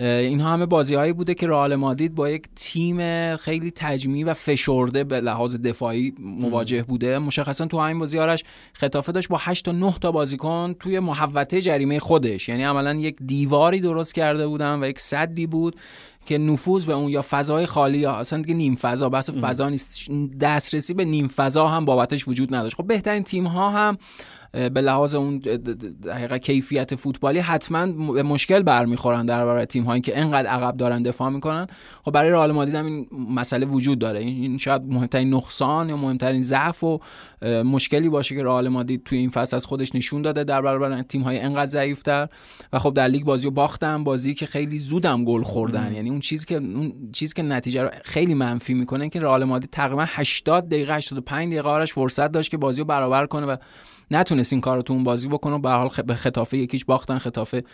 اینها 0.00 0.52
همه 0.52 0.66
بازی 0.66 0.94
هایی 0.94 1.12
بوده 1.12 1.34
که 1.34 1.46
رئال 1.46 1.74
مادرید 1.74 2.14
با 2.14 2.30
یک 2.30 2.44
تیم 2.56 3.36
خیلی 3.36 3.70
تجمیع 3.70 4.26
و 4.26 4.34
فشرده 4.34 5.04
به 5.04 5.20
لحاظ 5.20 5.56
دفاعی 5.56 6.14
مواجه 6.18 6.82
بوده. 6.82 7.18
مشخصا 7.18 7.66
تو 7.66 7.80
همین 7.80 7.98
بازی 7.98 8.18
آرش 8.18 8.44
خطافه 8.72 9.12
داشت 9.12 9.28
با 9.28 9.38
8 9.40 9.64
تا 9.64 9.72
9 9.72 9.94
تا 10.00 10.12
بازیکن 10.12 10.74
توی 10.80 10.98
محوطه 10.98 11.60
جریمه 11.60 11.98
خودش. 11.98 12.48
یعنی 12.48 12.64
عملا 12.64 12.94
یک 12.94 13.16
دیواری 13.26 13.80
درست 13.80 14.14
کرده 14.14 14.46
بودن 14.46 14.82
و 14.82 14.88
یک 14.88 15.00
صدی 15.00 15.46
بود 15.46 15.76
که 16.26 16.38
نفوذ 16.38 16.86
به 16.86 16.92
اون 16.92 17.10
یا 17.10 17.24
فضای 17.30 17.66
خالی 17.66 17.98
یا 17.98 18.12
اصلا 18.12 18.42
دیگه 18.42 18.54
نیم 18.54 18.76
فضا 18.76 19.08
بحث 19.08 19.30
فضا 19.30 19.68
نیست. 19.68 20.10
دسترسی 20.40 20.94
به 20.94 21.04
نیم 21.04 21.28
فضا 21.28 21.68
هم 21.68 21.84
بابتش 21.84 22.28
وجود 22.28 22.54
نداشت. 22.54 22.76
خب 22.76 22.86
بهترین 22.86 23.22
تیم 23.22 23.46
ها 23.46 23.70
هم 23.70 23.98
به 24.52 24.80
لحاظ 24.80 25.14
اون 25.14 25.38
دقیقا 26.04 26.38
کیفیت 26.38 26.94
فوتبالی 26.94 27.38
حتما 27.38 28.12
به 28.12 28.22
مشکل 28.22 28.62
برمیخورن 28.62 29.26
در 29.26 29.44
برابر 29.44 29.64
تیم 29.64 29.84
هایی 29.84 30.00
که 30.00 30.18
انقدر 30.18 30.48
عقب 30.48 30.76
دارن 30.76 31.02
دفاع 31.02 31.30
می‌کنن. 31.30 31.66
خب 32.04 32.10
برای 32.10 32.30
رئال 32.30 32.52
مادرید 32.52 32.74
هم 32.74 32.86
این 32.86 33.08
مسئله 33.12 33.66
وجود 33.66 33.98
داره. 33.98 34.18
این 34.18 34.58
شاید 34.58 34.82
مهمترین 34.82 35.34
نقصان 35.34 35.88
یا 35.88 35.96
مهمترین 35.96 36.42
ضعف 36.42 36.84
و 36.84 37.00
مشکلی 37.64 38.08
باشه 38.08 38.34
که 38.34 38.42
رئال 38.42 38.68
مادرید 38.68 39.04
توی 39.04 39.18
این 39.18 39.30
فصل 39.30 39.56
از 39.56 39.66
خودش 39.66 39.94
نشون 39.94 40.22
داده 40.22 40.44
در 40.44 40.62
برابر 40.62 41.02
تیم 41.02 41.22
های 41.22 41.38
انقدر 41.38 41.66
ضعیفتر. 41.66 42.28
و 42.72 42.78
خب 42.78 42.94
در 42.94 43.08
لیگ 43.08 43.24
بازی 43.24 43.44
رو 43.44 43.50
باختن 43.50 44.04
بازی 44.04 44.34
که 44.34 44.46
خیلی 44.46 44.78
زودم 44.78 45.24
گل 45.24 45.42
خوردن. 45.42 45.94
یعنی 45.94 46.10
اون 46.10 46.20
چیزی 46.20 46.46
که 46.46 46.54
اون 46.54 46.92
چیزی 47.12 47.34
که 47.34 47.42
نتیجه 47.42 47.82
رو 47.82 47.90
خیلی 48.04 48.34
منفی 48.34 48.74
می‌کنه 48.74 49.08
که 49.08 49.20
رئال 49.20 49.44
مادرید 49.44 49.70
تقریبا 49.70 50.04
80 50.08 50.68
دقیقه 50.68 50.94
85 50.94 51.52
دقیقه 51.52 51.68
آرش 51.68 51.92
فرصت 51.92 52.32
داشت 52.32 52.50
که 52.50 52.56
بازی 52.56 52.80
رو 52.80 52.84
برابر 52.84 53.26
کنه 53.26 53.46
و 53.46 53.56
نتونست 54.10 54.52
این 54.52 54.60
کارو 54.60 54.82
تو 54.82 54.92
اون 54.92 55.04
بازی 55.04 55.28
بکنه 55.28 55.58
به 55.58 55.70
حال 55.70 55.90
به 56.06 56.14
خطافه 56.14 56.56
یکیش 56.56 56.84
باختن 56.84 57.18
خطافه 57.18 57.64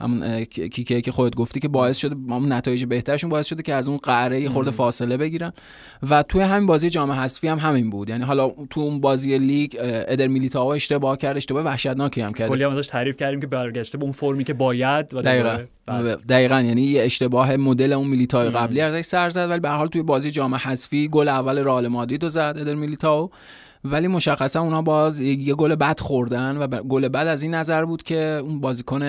هم 0.00 0.44
کیکه 0.44 1.00
که 1.00 1.12
خودت 1.12 1.36
گفتی 1.36 1.60
که 1.60 1.68
باعث 1.68 1.96
شده 1.96 2.16
اون 2.28 2.52
نتایج 2.52 2.84
بهترشون 2.84 3.30
باعث 3.30 3.46
شده 3.46 3.62
که 3.62 3.74
از 3.74 3.88
اون 3.88 3.96
قاره 3.96 4.48
خورده 4.48 4.70
فاصله 4.70 5.16
بگیرن. 5.16 5.52
و 6.10 6.22
توی 6.22 6.42
همین 6.42 6.66
بازی 6.66 6.90
جام 6.90 7.10
حذفی 7.12 7.48
هم 7.48 7.58
همین 7.58 7.90
بود. 7.90 8.08
یعنی 8.08 8.24
حالا 8.24 8.50
تو 8.70 8.80
اون 8.80 9.00
بازی 9.00 9.38
لیگ 9.38 9.76
ادر 9.80 10.26
میلیتائو 10.26 10.68
اشتباه 10.68 11.16
کرد 11.16 11.36
اشتباه 11.36 11.64
وحشتناکی 11.64 12.20
هم 12.20 12.32
کرد. 12.32 12.48
کلی 12.48 12.64
هم 12.64 12.76
ازش 12.76 12.86
تعریف 12.86 13.16
کردیم 13.16 13.40
که 13.40 13.46
برگشته 13.46 13.98
به 13.98 14.04
اون 14.04 14.12
فرمی 14.12 14.44
که 14.44 14.54
باید 14.54 15.14
و 15.14 15.22
دقیقاً. 15.22 15.58
دقیقاً. 16.28 16.60
یعنی 16.60 16.82
یه 16.82 17.02
اشتباه 17.02 17.56
مدل 17.56 17.92
اون 17.92 18.08
میلیتائو 18.08 18.50
قبلی 18.50 18.80
ازش 18.80 19.06
سر 19.06 19.30
زد 19.30 19.50
ولی 19.50 19.60
به 19.60 19.68
هر 19.68 19.76
حال 19.76 19.88
توی 19.88 20.02
بازی 20.02 20.30
جام 20.30 20.54
حذفی 20.54 21.08
گل 21.08 21.28
اول 21.28 21.58
رئال 21.58 21.88
مادرید 21.88 22.22
رو 22.22 22.28
زد 22.28 22.56
ادر 22.60 22.74
میلیتائو 22.74 23.30
ولی 23.84 24.08
مشخصا 24.08 24.60
اونا 24.60 24.82
باز 24.82 25.20
یه 25.20 25.54
گل 25.54 25.74
بد 25.74 26.00
خوردن 26.00 26.56
و 26.56 26.66
گل 26.66 27.08
بد 27.08 27.26
از 27.26 27.42
این 27.42 27.54
نظر 27.54 27.84
بود 27.84 28.02
که 28.02 28.40
اون 28.42 28.60
بازیکن 28.60 29.02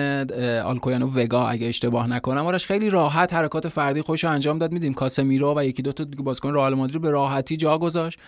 آلکویانو 0.64 1.06
وگا 1.06 1.48
اگه 1.48 1.66
اشتباه 1.66 2.06
نکنم 2.06 2.46
آرش 2.46 2.66
خیلی 2.66 2.90
راحت 2.90 3.34
حرکات 3.34 3.68
فردی 3.68 4.02
خوش 4.02 4.24
انجام 4.24 4.58
داد. 4.58 4.72
میدیم 4.72 4.94
کاسمیرو 4.94 5.54
و 5.56 5.64
یکی 5.64 5.82
دو 5.82 5.92
تا 5.92 6.04
بازیکن 6.18 6.54
رئال 6.54 6.74
مادرید 6.74 7.02
به 7.02 7.10
راحتی 7.10 7.56
جا 7.56 7.78
گذاشت 7.78 8.18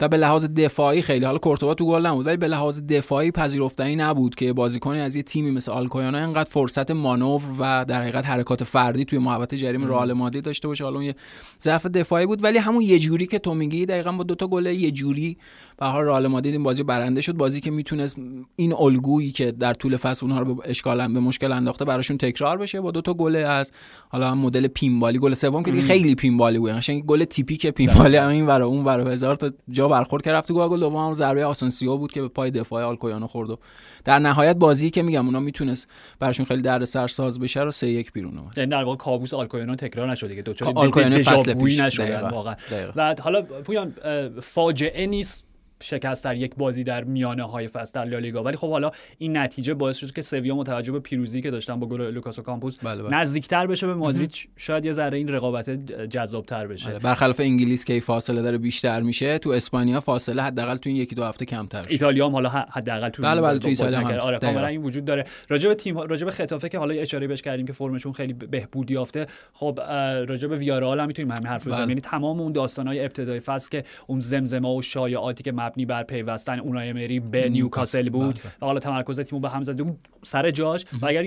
و 0.00 0.08
به 0.08 0.16
لحاظ 0.16 0.46
دفاعی 0.46 1.02
خیلی 1.02 1.24
حالا 1.24 1.38
کورتوا 1.38 1.74
تو 1.74 1.86
گل 1.86 2.06
نبود 2.06 2.26
ولی 2.26 2.36
به 2.36 2.48
لحاظ 2.48 2.82
دفاعی 2.82 3.30
پذیرفتنی 3.30 3.96
نبود 3.96 4.34
که 4.34 4.52
بازیکنی 4.52 5.00
از 5.00 5.16
یه 5.16 5.22
تیمی 5.22 5.50
مثل 5.50 5.72
آلکویانو 5.72 6.18
اینقدر 6.18 6.50
فرصت 6.50 6.90
مانور 6.90 7.42
و 7.58 7.84
در 7.84 8.02
حقیقت 8.02 8.26
حرکات 8.26 8.64
فردی 8.64 9.04
توی 9.04 9.18
محوطه 9.18 9.56
جریمه 9.56 9.86
رئال 9.86 10.12
مادرید 10.12 10.44
داشته 10.44 10.68
باشه. 10.68 10.84
حالا 10.84 11.02
یه 11.02 11.14
ضعف 11.62 11.86
دفاعی 11.86 12.26
بود 12.26 12.44
ولی 12.44 12.58
همون 12.58 12.82
یه 12.82 12.98
جوری 12.98 13.26
که 13.26 13.38
تو 13.38 13.54
میگی 13.54 13.86
دقیقا 13.86 14.12
با 14.12 14.24
دو 14.24 14.34
تا 14.34 14.46
گل 14.46 14.66
یه 14.66 14.90
جوری 14.90 15.36
به 15.80 15.86
حال 15.86 16.04
رئال 16.04 16.26
مادرید 16.26 16.54
این 16.54 16.62
بازی 16.62 16.82
برنده 16.82 17.20
شد. 17.20 17.32
بازی 17.32 17.60
که 17.60 17.70
می‌تونست 17.70 18.16
این 18.56 18.72
الگویی 18.72 19.30
که 19.30 19.52
در 19.52 19.74
طول 19.74 19.96
فصل 19.96 20.26
اونها 20.26 20.40
رو 20.40 20.54
به 20.54 20.62
اشکال 20.70 21.12
به 21.12 21.20
مشکل 21.20 21.52
انداخته 21.52 21.84
براشون 21.84 22.18
تکرار 22.18 22.58
بشه 22.58 22.80
با 22.80 22.90
دو 22.90 23.00
تا 23.00 23.14
گل 23.14 23.36
از 23.36 23.72
حالا 24.08 24.34
مدل 24.34 24.66
پینبالی 24.66 25.18
گل 25.18 25.34
سوم 25.34 25.62
که 25.62 25.70
دیگه 25.70 25.82
خیلی 25.82 26.14
پینبالی 26.14 26.58
بود. 26.58 26.70
قشنگ 26.70 27.06
گل 27.06 27.24
تیپیک 27.24 27.66
پینبالی 27.66 28.16
همین 28.16 28.46
برای 28.46 28.68
اون 28.68 28.84
برای 28.84 29.12
هزار 29.12 29.36
تا 29.36 29.50
جا 29.68 29.88
برخورد 29.88 30.24
کرد. 30.24 30.34
رفت 30.34 30.52
گل 30.52 30.80
دوم 30.80 30.96
هم 30.96 31.14
ضربه 31.14 31.44
آسنسیو 31.44 31.96
بود 31.96 32.12
که 32.12 32.20
به 32.20 32.28
پای 32.28 32.50
دفاع 32.50 32.84
آلکویانو 32.84 33.26
خورد 33.26 33.50
و 33.50 33.58
در 34.04 34.18
نهایت 34.18 34.56
بازی 34.56 34.90
که 34.90 35.02
میگم 35.02 35.26
اونا 35.26 35.40
می‌تونست 35.40 35.88
براشون 36.18 36.46
خیلی 36.46 36.62
دردسر 36.62 37.06
ساز 37.06 37.40
بشه 37.40 37.60
رو 37.60 37.70
3 37.70 37.86
1 37.86 38.12
بیرون 38.12 38.38
اومد 38.38 38.58
یعنی 38.58 38.70
در 38.70 38.84
واقع 38.84 38.96
کابوس 38.96 39.34
آلکویانو 39.34 39.76
تکرار 39.76 40.10
نشد 40.10 40.28
دیگه. 40.28 40.42
دچار 40.42 40.72
آلکویانو 40.76 41.22
فصل 41.22 41.54
پیش. 41.54 41.80
نشد 41.80 42.10
واقعا. 42.32 42.54
و 42.96 43.14
حالا 43.20 43.42
پویان 43.42 43.94
فاجعه 44.40 45.06
نیست 45.06 45.49
شکست 45.82 46.24
در 46.24 46.36
یک 46.36 46.54
بازی 46.56 46.84
در 46.84 47.04
میانه 47.04 47.42
های 47.42 47.68
فصل 47.68 47.92
در 47.94 48.04
لالیگا. 48.04 48.42
ولی 48.42 48.56
خب 48.56 48.70
حالا 48.70 48.90
این 49.18 49.36
نتیجه 49.36 49.74
باعث 49.74 49.96
شد 49.96 50.12
که 50.12 50.22
سویا 50.22 50.56
با 50.56 50.63
توجه 50.63 50.92
به 50.92 51.00
پیروزی 51.00 51.40
که 51.40 51.50
داشتن 51.50 51.80
با 51.80 51.86
گل 51.86 52.10
لوکاس 52.10 52.37
او 52.37 52.42
کامپوس 52.42 52.78
بله 52.82 53.02
بله. 53.02 53.20
نزدیکتر 53.20 53.66
بشه 53.66 53.86
به 53.86 53.94
مادرید. 53.94 54.34
شاید 54.56 54.84
یه 54.84 54.92
ذره 54.92 55.18
این 55.18 55.28
رقابت 55.28 55.70
جذابتر 56.06 56.66
بشه. 56.66 56.90
بله. 56.90 56.98
برخلاف 56.98 57.40
انگلیس 57.40 57.84
که 57.84 58.00
فاصله 58.00 58.42
داره 58.42 58.58
بیشتر 58.58 59.00
میشه 59.00 59.38
تو 59.38 59.50
اسپانیا 59.50 60.00
فاصله 60.00 60.42
حداقل 60.42 60.76
تو 60.76 60.90
این 60.90 60.98
یکی 60.98 61.14
دو 61.14 61.24
هفته 61.24 61.44
کمتر 61.44 61.82
ایتالیا 61.88 62.26
هم 62.26 62.32
حالا 62.32 62.48
حداقل 62.48 63.08
تو 63.08 63.22
بله 63.22 63.40
بله 63.40 63.58
تو 63.58 63.68
ایتالیا 63.68 64.00
هم. 64.00 64.20
آره 64.20 64.38
کاملا 64.38 64.66
این 64.66 64.82
وجود 64.82 65.04
داره. 65.04 65.24
راجع 65.48 65.68
به 65.68 65.74
تیم 65.74 65.98
راجع 65.98 66.24
به 66.24 66.30
خطافه 66.30 66.68
که 66.68 66.78
حالا 66.78 66.94
اشاره 66.94 67.26
بهش 67.26 67.42
کردیم 67.42 67.66
که 67.66 67.72
فرمشون 67.72 68.12
خیلی 68.12 68.32
بهبود 68.32 68.90
یافته. 68.90 69.26
خب 69.52 69.80
راجع 70.28 70.48
به 70.48 70.56
ویارال 70.56 71.00
هم 71.00 71.06
می‌تونیم 71.06 71.32
همین 71.32 71.46
حرف 71.46 71.60
بزنیم. 71.60 71.76
بله. 71.76 71.88
یعنی 71.88 72.00
تمام 72.00 72.40
اون 72.40 72.52
داستانهای 72.52 73.00
ابتدای 73.00 73.40
فصل 73.40 73.70
که 73.70 73.84
اون 74.06 74.20
زمزمه 74.20 74.76
و 74.76 74.82
شایعاتی 74.82 75.42
که 75.42 75.52
مبنی 75.70 75.86
بر 75.86 76.02
پیوست 76.02 76.50
رفتن 76.50 76.60
اونای 76.62 76.92
مری 76.92 77.20
به 77.20 77.48
نیوکاسل 77.48 78.08
بود. 78.08 78.34
بله. 78.34 78.52
و 78.62 78.66
حالا 78.66 78.80
تمرکز 78.80 79.20
تیمو 79.20 79.40
به 79.40 79.48
هم 79.48 79.62
زده 79.62 79.82
بود 79.82 79.98
سر 80.22 80.50
جاش. 80.50 80.84
و 81.02 81.06
اگر 81.06 81.24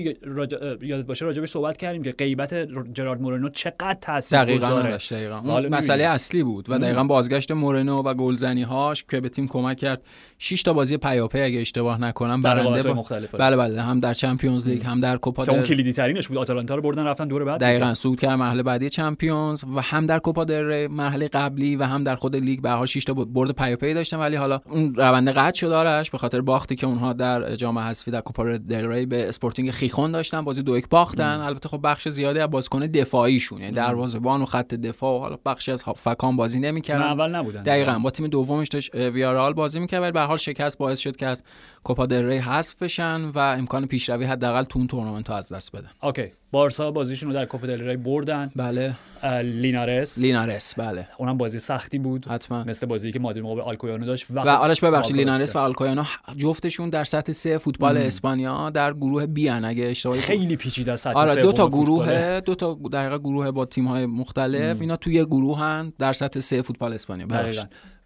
یادت 0.82 1.06
باشه 1.06 1.24
راجبش 1.24 1.50
صحبت 1.50 1.76
کردیم 1.76 2.02
که 2.02 2.12
غیبت 2.12 2.54
جرارد 2.92 3.20
مورنو 3.20 3.48
چقدر 3.48 3.98
تاثیر 4.00 4.56
گذاره. 4.56 4.98
دقیقاً. 4.98 5.60
مسئله 5.60 6.04
اصلی 6.04 6.42
بود 6.42 6.70
و 6.70 6.78
دقیقاً 6.78 7.04
بازگشت 7.04 7.52
مورنو 7.52 8.02
و 8.02 8.14
گلزنی 8.14 8.62
هاش 8.62 9.04
که 9.10 9.20
به 9.20 9.28
تیم 9.28 9.48
کمک 9.48 9.76
کرد. 9.76 10.02
6 10.38 10.62
تا 10.62 10.72
بازی 10.72 10.96
پیاپی 10.96 11.40
اگه 11.40 11.60
اشتباه 11.60 12.00
نکنم 12.00 12.40
برنده 12.40 12.82
با... 12.82 12.94
مختلف 12.94 13.34
بله 13.34 13.56
بله. 13.56 13.82
هم 13.82 14.00
در 14.00 14.14
چمپیونز 14.14 14.68
لیگ 14.68 14.82
هم 14.84 15.00
در 15.00 15.16
کوپا 15.16 15.44
اون 15.48 15.62
کلیدی 15.62 15.92
ترینش 15.92 16.28
بود. 16.28 16.38
آتالانتا 16.38 16.74
رو 16.74 16.82
بردن 16.82 17.04
رفتن 17.04 17.28
دور 17.28 17.44
بعد. 17.44 17.60
دقیقاً. 17.60 17.94
صعود 17.94 18.20
کرد 18.20 18.30
مرحله 18.30 18.62
بعدی 18.62 18.90
چمپیونز 18.90 19.64
و 19.76 19.80
هم 19.80 20.06
در 20.06 20.18
کوپا 20.18 20.44
در 20.44 20.86
مرحله 20.86 21.28
قبلی 21.28 21.76
و 21.76 21.82
هم 21.84 22.04
در 22.04 22.14
خود 22.14 22.36
لیگ. 22.36 22.60
به 22.60 22.70
حال 22.70 22.86
6 22.86 23.04
تا 23.04 23.14
برد 23.14 23.50
پیاپی 23.50 23.94
داشتن 23.94 24.16
ولی 24.16 24.33
حالا 24.34 24.60
اون 24.70 24.94
روند 24.94 25.28
قطع 25.28 25.58
شد 25.58 25.72
آرش 25.72 26.10
به 26.10 26.18
خاطر 26.18 26.40
باختی 26.40 26.76
که 26.76 26.86
اونها 26.86 27.12
در 27.12 27.54
جام 27.56 27.78
حذفی 27.78 28.10
در 28.10 28.20
کوپا 28.20 28.56
دل 28.56 28.86
ری 28.86 29.06
به 29.06 29.28
اسپورتینگ 29.28 29.70
خیخون 29.70 30.12
داشتن. 30.12 30.40
بازی 30.40 30.62
دو 30.62 30.78
یک 30.78 30.88
باختن. 30.88 31.40
البته 31.40 31.68
خب 31.68 31.80
بخش 31.84 32.08
زیادی 32.08 32.38
از 32.38 32.50
بازیکن 32.50 32.80
دفاعیشون 32.80 33.60
یعنی 33.60 33.72
دروازه‌بان 33.72 34.42
و 34.42 34.44
خط 34.44 34.74
دفاع 34.74 35.16
و 35.16 35.18
حالا 35.18 35.38
بخشی 35.46 35.72
از 35.72 35.84
هافبکان 35.96 36.36
بازی 36.36 36.60
نمی‌کردن. 36.60 37.02
اول 37.02 37.34
نبودن. 37.34 37.62
دقیقاً. 37.62 37.98
با 37.98 38.10
تیم 38.10 38.26
دومش 38.26 38.68
داشت 38.68 38.94
ویارال 38.94 39.52
بازی 39.52 39.80
می‌کرد 39.80 40.02
ولی 40.02 40.12
به 40.12 40.20
حال 40.20 40.36
شکست 40.36 40.78
باعث 40.78 40.98
شد 40.98 41.16
که 41.16 41.26
از 41.26 41.44
کوپا 41.84 42.06
دل 42.06 42.24
ری 42.24 42.38
حذف 42.38 42.82
بشن 42.82 43.24
و 43.24 43.38
امکان 43.38 43.86
پیشروی 43.86 44.24
حداقل 44.24 44.64
تو 44.64 44.78
اون 44.78 44.88
تورنمنت 44.88 45.30
از 45.30 45.52
دست 45.52 45.76
بدن. 45.76 45.90
اوکی. 46.02 46.32
بارسا 46.50 46.90
بازیشون 46.90 47.28
رو 47.28 47.34
در 47.34 47.44
کوپا 47.44 47.66
دل 47.66 47.88
ری 47.88 47.96
بردن. 47.96 48.50
بله. 48.56 48.94
لینارس. 49.32 50.18
لینارس 50.18 50.74
بله. 50.78 51.08
اونم 51.18 51.38
بازی 51.38 51.58
سختی 51.58 51.98
بود. 51.98 52.26
حتما. 52.26 52.64
مثل 52.64 52.86
بازی 52.86 53.12
که 53.12 53.18
مادرید 53.18 53.44
مقابل 53.44 53.60
آلکویانو 53.60 54.06
داشت. 54.06 54.26
و, 54.30 54.40
و 54.40 54.48
آرش 54.48 54.80
ببخشید 54.80 55.16
لینارس 55.16 55.56
و 55.56 55.58
آلکویانو 55.58 56.04
جفتشون 56.36 56.90
در 56.90 57.04
سطح 57.04 57.32
سه 57.32 57.58
فوتبال 57.58 57.96
ام. 57.96 58.06
اسپانیا 58.06 58.70
در 58.70 58.92
گروه 58.92 59.26
بی 59.26 59.48
ان. 59.48 59.64
اگه 59.64 59.84
اشتباهی 59.84 60.20
خیلی 60.20 60.56
پیچیده 60.56 60.96
سطح 60.96 61.18
آره 61.18 61.42
دو 61.42 61.52
تا 61.52 61.68
گروه 61.68 62.40
دو 62.40 62.54
تا 62.54 62.78
در 62.92 63.18
گروه 63.18 63.50
با 63.50 63.64
تیم 63.64 63.86
های 63.86 64.06
مختلف 64.06 64.76
ام. 64.76 64.80
اینا 64.80 64.96
توی 64.96 65.24
گروه 65.24 65.58
هن 65.58 65.92
در 65.98 66.12
سطح 66.12 66.40
سه 66.40 66.62
فوتبال 66.62 66.92
اسپانیا. 66.92 67.26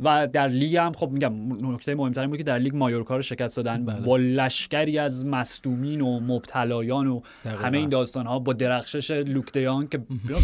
و 0.00 0.26
در 0.26 0.48
لیگ 0.48 0.76
هم 0.76 0.92
خب 0.92 1.10
میگم 1.10 1.32
نکته 1.72 1.94
مهمتر 1.94 2.26
بود 2.26 2.36
که 2.36 2.42
در 2.42 2.58
لیگ 2.58 2.76
مایورکا 2.76 3.16
رو 3.16 3.22
شکست 3.22 3.56
دادن. 3.56 3.84
بله. 3.84 4.00
با 4.00 4.16
لشکری 4.16 4.98
از 4.98 5.26
مصدومین 5.26 6.00
و 6.00 6.20
مبتلایان 6.20 7.06
و 7.06 7.20
همه 7.44 7.78
این 7.78 7.88
داستان 7.88 8.26
ها 8.26 8.38
با 8.38 8.52
درخشش 8.52 9.10
لوک 9.10 9.52
دیان 9.52 9.88
که 9.88 10.00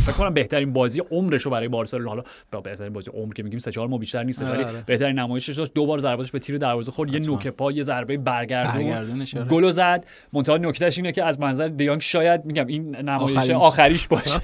فکر 0.07 0.13
کنم 0.13 0.35
بهترین 0.35 0.73
بازی 0.73 1.01
عمرش 1.11 1.43
رو 1.43 1.51
برای 1.51 1.69
بارسلونا 1.69 2.09
حالا 2.09 2.23
با 2.53 2.61
بهترین 2.61 2.93
بازی 2.93 3.11
عمر 3.11 3.33
که 3.33 3.43
میگیم 3.43 3.59
سه 3.59 3.73
چهار 3.73 3.89
ماه 3.89 3.99
بیشتر 3.99 4.23
نیست 4.23 4.43
ولی 4.43 4.51
آره، 4.51 4.67
آره. 4.67 4.85
بهترین 4.87 5.19
نمایشش 5.19 5.55
داشت 5.57 5.75
دو 5.75 5.87
بار 5.87 5.99
ضرباتش 5.99 6.31
به 6.31 6.39
تیر 6.39 6.59
دروازه 6.59 6.93
خورد. 6.93 7.15
یه 7.15 7.21
نوک 7.21 7.49
پا 7.49 7.73
یه 7.73 7.83
ضربه 7.83 8.17
برگردون. 8.17 8.93
آره. 8.93 9.45
گل 9.45 9.71
زد. 9.71 10.07
منتها 10.33 10.57
نکتهش 10.57 10.99
اینه 10.99 11.13
که 11.13 11.25
از 11.25 11.41
منظر 11.41 11.69
دیانگ 11.69 12.01
شاید 12.01 12.45
میگم 12.45 12.67
این 12.67 12.97
نمایش 12.97 13.51
آخریش 13.51 14.09
باشه 14.09 14.41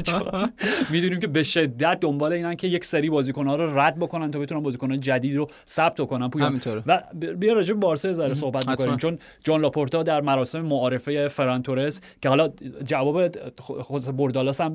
می‌دونیم 0.92 1.20
که 1.20 1.26
به 1.26 1.42
شدت 1.42 1.98
دنبال 2.00 2.32
اینن 2.32 2.54
که 2.54 2.68
یک 2.68 2.84
سری 2.84 3.10
بازیکن‌ها 3.10 3.56
رو 3.56 3.78
رد 3.78 3.96
بکنن 3.96 4.30
تا 4.30 4.38
بتونن 4.38 4.62
بازیکن 4.62 4.99
جدید 5.00 5.36
رو 5.36 5.50
ثبت 5.66 6.00
کنن 6.06 6.30
پویا. 6.30 6.52
و 6.86 7.02
بیا 7.38 7.52
راجع 7.52 7.74
به 7.74 7.80
بارسا 7.80 8.12
ذره 8.12 8.34
صحبت 8.34 8.68
می‌کنیم 8.68 8.96
چون 8.96 9.18
جان 9.44 9.60
لاپورتا 9.60 10.02
در 10.02 10.20
مراسم 10.20 10.60
معارفه 10.60 11.28
فران 11.28 11.59
تورس 11.59 12.00
که 12.22 12.28
حالا 12.28 12.50
جواب 12.86 13.28
خود 13.60 14.16
بردالاس 14.16 14.60
هم 14.60 14.74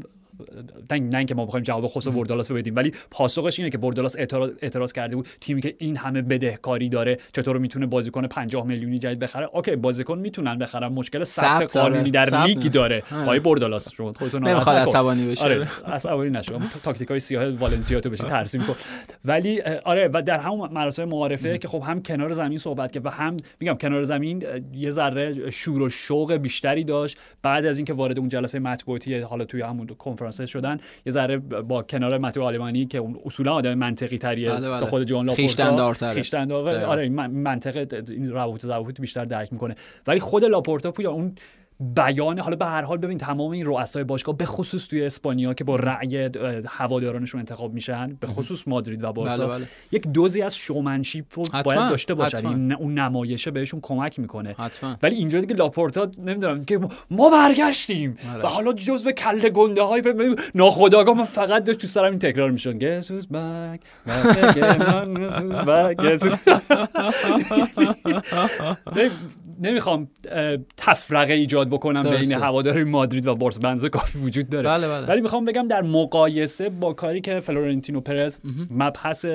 نه 0.92 1.18
اینکه 1.18 1.36
ما 1.36 1.46
بخوایم 1.46 1.64
جواب 1.64 1.88
خوسه 1.88 2.08
بردالاس 2.08 2.52
رو 2.52 2.58
بدیم 2.58 2.76
ولی 2.76 2.94
پاسخش 3.12 3.60
اینه 3.60 3.70
که 3.70 3.78
بردالاس 3.78 4.16
اعتراض, 4.18 4.52
اعتراض 4.62 4.94
کرده 4.94 5.16
بود 5.16 5.28
تیمی 5.42 5.62
که 5.62 5.76
این 5.78 5.98
همه 5.98 6.22
بدهکاری 6.22 6.90
داره 6.90 7.18
چطور 7.34 7.58
می‌تونه 7.58 7.86
بازیکن 7.86 8.28
50 8.28 8.66
میلیونی 8.66 9.00
جدید 9.00 9.20
بخره؟ 9.20 9.50
اوکی 9.54 9.76
بازیکن 9.76 10.20
می‌تونن 10.20 10.58
بخرن 10.58 10.88
مشکل 10.88 11.24
ثبت 11.24 11.78
قانونی 11.78 12.12
در 12.12 12.44
لیگ 12.46 12.72
داره. 12.72 13.04
آقای 13.12 13.40
بردالاس 13.40 13.94
شما 13.94 14.14
خودتون 14.14 14.48
نمی‌خواد 14.48 14.78
عصبانی 14.78 15.28
بشه. 15.28 15.44
آره 15.44 15.68
عصبانی 15.86 16.30
نشو. 16.30 16.60
تاکتیکای 16.84 17.20
سیاه 17.20 17.50
والنسیا 17.50 18.00
تو 18.00 18.10
برو 18.10 18.24
ترسیم 18.24 18.64
کن. 18.64 18.76
ولی 19.26 19.62
آره 19.62 20.10
و 20.14 20.22
در 20.22 20.40
همون 20.40 20.70
مراسم 20.74 21.06
معارفه 21.06 21.58
که 21.58 21.68
خب 21.68 21.82
هم 21.82 22.02
کنار 22.02 22.32
زمین 22.32 22.58
صحبت 22.58 22.92
کرد 22.92 23.06
و 23.06 23.10
هم 23.10 23.38
میگم 23.60 23.74
کنار 23.74 24.04
زمین 24.04 24.44
یه 24.74 24.90
ذره 24.90 25.52
شور 25.52 25.82
و 25.82 25.90
شوق 25.90 26.34
بیشتری 26.34 26.84
داشت. 26.84 27.18
بعد 27.42 27.66
از 27.66 27.78
اینکه 27.78 27.94
وارد 27.94 28.20
اون 28.20 28.30
جلسه 28.30 28.60
مطبوعاتی 28.60 29.20
حالا 29.20 29.46
توی 29.46 29.62
همون 29.62 29.88
کنفرانس 29.88 30.25
شدن. 30.32 30.78
یه 31.06 31.12
ذره 31.12 31.38
با 31.38 31.84
کنار 31.84 32.18
متو 32.18 32.44
آلمانی 32.44 32.86
که 32.86 33.04
اصولا 33.26 33.54
آدم 33.54 33.74
منطقی 33.74 34.18
تریه 34.18 34.50
بله. 34.52 34.70
بله. 34.70 34.86
خود 34.86 35.04
جان 35.04 35.26
لاپورتا 35.26 36.14
خیشتن 36.14 36.52
آره 36.52 37.10
منطقه 37.28 38.04
این 38.10 38.32
روابط 38.32 39.02
بیشتر 39.02 39.26
درک 39.26 39.54
می‌کنه. 39.54 39.76
ولی 40.08 40.20
خود 40.20 40.44
لاپورتا 40.44 40.92
پویا 40.92 41.12
اون 41.12 41.36
بیان. 41.80 42.40
حالا 42.40 42.56
به 42.56 42.66
هر 42.66 42.82
حال 42.82 42.98
ببین 42.98 43.18
تمام 43.18 43.52
این 43.52 43.66
رؤسای 43.66 44.04
باشگاه 44.04 44.38
به 44.38 44.46
خصوص 44.46 44.88
توی 44.88 45.06
اسپانیا 45.06 45.54
که 45.54 45.64
با 45.64 45.76
رأی 45.76 46.30
هوادارانشون 46.68 47.40
انتخاب 47.40 47.74
میشن 47.74 48.18
به 48.20 48.28
خصوص 48.28 48.68
مادرید 48.68 49.04
و 49.04 49.14
بارسا 49.14 49.48
بله 49.48 49.58
بله. 49.58 49.68
یک 49.92 50.08
دوزی 50.08 50.42
از 50.42 50.56
شومنشیپ 50.56 51.26
رو 51.34 51.44
باید 51.64 51.80
داشته 51.80 52.14
باشن. 52.14 52.72
اون 52.72 53.00
نمایشه 53.00 53.52
بهشون 53.52 53.80
کمک 53.84 54.20
می‌کنه. 54.20 54.56
حتما. 54.58 54.98
ولی 55.04 55.16
اینجا 55.16 55.40
دیگه 55.40 55.56
لاپورتا 55.56 56.12
نمی‌دونم 56.18 56.66
که 56.66 56.80
ما 57.12 57.30
برگشتیم. 57.30 58.18
بله. 58.34 58.44
و 58.44 58.48
حالا 58.48 58.74
جزء 58.74 59.12
کله 59.12 59.50
گنده 59.50 59.82
های 59.82 60.04
ناخداگاه 60.56 61.18
من 61.18 61.24
فقط 61.24 61.64
داشت 61.64 61.80
تو 61.80 61.88
سرم 61.88 62.12
این 62.12 62.20
تکرار 62.20 62.52
میشون 62.52 62.78
گسوس 62.78 63.28
بک 63.28 63.80
نمی‌خوام 69.62 70.08
تفرقه 70.78 71.34
ایجاد 71.34 71.65
بکنم 71.70 72.04
بین 72.04 72.32
هواداری 72.32 72.84
مادرید 72.84 73.28
و 73.28 73.36
بارسا 73.36 73.60
بنز 73.60 73.86
کافی 73.86 74.20
وجود 74.20 74.50
داره 74.50 74.70
بله 74.70 74.88
بله. 74.88 75.08
ولی 75.08 75.22
می‌خوام 75.22 75.46
بگم 75.46 75.68
در 75.68 75.82
مقایسه 75.82 76.70
با 76.70 76.94
کاری 76.94 77.22
که 77.22 77.40
فلورنتینو 77.40 78.02
پرز 78.02 78.40
مبحث 78.70 79.26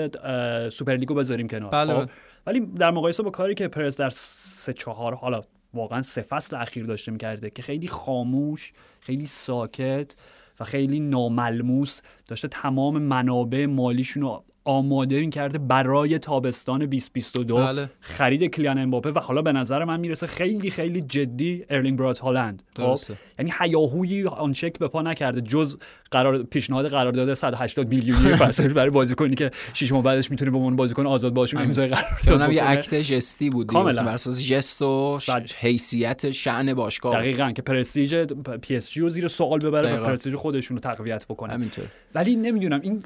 سوپرلیگ 0.72 1.05
رو 1.05 1.14
بذاریم 1.14 1.48
کنار 1.48 1.70
بله 1.70 1.94
خب؟ 1.94 2.00
بله. 2.00 2.10
ولی 2.46 2.60
در 2.60 2.90
مقایسه 2.90 3.22
با 3.22 3.30
کاری 3.30 3.54
که 3.54 3.68
پرز 3.68 3.96
در 3.96 4.10
سه 4.10 4.72
چهار 4.72 5.14
حالا 5.14 5.42
واقعا 5.74 6.02
سه 6.02 6.22
فصل 6.22 6.56
اخیر 6.56 6.86
داشته 6.86 7.12
می‌کرده 7.12 7.50
که 7.50 7.62
خیلی 7.62 7.88
خاموش 7.88 8.72
خیلی 9.00 9.26
ساکت 9.26 10.16
و 10.60 10.64
خیلی 10.64 11.00
ناملموس 11.00 12.00
داشته 12.28 12.48
تمام 12.48 13.02
منابع 13.02 13.66
مالیشون 13.66 14.22
رو 14.22 14.44
آماده 14.70 15.16
این 15.16 15.30
کرده 15.30 15.58
برای 15.58 16.18
تابستان 16.18 16.78
2022 16.78 17.56
بله. 17.56 17.90
خرید 18.00 18.44
کیلیان 18.44 18.78
امباپه 18.78 19.10
و 19.10 19.18
حالا 19.18 19.42
به 19.42 19.52
نظر 19.52 19.84
من 19.84 20.00
می‌رسه 20.00 20.26
خیلی 20.26 20.70
خیلی 20.70 21.00
جدی 21.00 21.64
ارلینگ 21.70 21.98
براوت 21.98 22.18
هالند 22.18 22.62
خب؟ 22.76 22.98
یعنی 23.38 23.52
هیاهویی 23.60 24.26
اون 24.26 24.52
شکلی 24.52 24.78
به 24.78 24.88
پا 24.88 25.02
نکرده 25.02 25.40
جز 25.40 25.76
قرارداد 26.10 26.42
پیشنهاد 26.42 26.88
قرارداد 26.88 27.34
180 27.34 27.88
میلیونی 27.88 28.36
فصل 28.42 28.68
برای 28.68 28.90
بازیکنی 28.90 29.34
که 29.34 29.50
شش 29.74 29.92
ماه 29.92 30.02
بعدش 30.02 30.30
می‌تونه 30.30 30.50
به 30.50 30.56
عنوان 30.56 30.76
بازیکن 30.76 31.06
آزاد 31.06 31.34
باشون 31.34 31.62
امضای 31.62 31.88
قرارداد 31.88 32.28
اونم 32.28 32.52
یه. 32.52 32.70
اکت 32.70 32.94
ژستی 32.94 33.50
بود 33.50 33.66
کاملا. 33.66 34.02
بر 34.02 34.14
اساس 34.14 34.42
ژست 34.42 34.82
و. 34.82 35.18
حیثیت 35.56 36.30
شأن 36.30 36.74
باشگاه 36.74 37.12
دقیقا 37.12 37.52
که 37.52 37.62
پرستیژ 37.62 38.14
پی 38.62 38.76
اس 38.76 38.90
جی 38.90 39.00
رو 39.00 39.08
زیر 39.08 39.28
سوال 39.28 39.58
ببره 39.58 40.00
و. 40.00 40.04
پرستیژ 40.04 40.34
خودشون 40.34 40.76
رو 40.76 40.80
تقویت 40.80 41.26
بکنه 41.26 41.52
همینطور 41.52 41.84
ولی 42.14 42.36
نمی‌دونم 42.36 42.80
این 42.80 43.02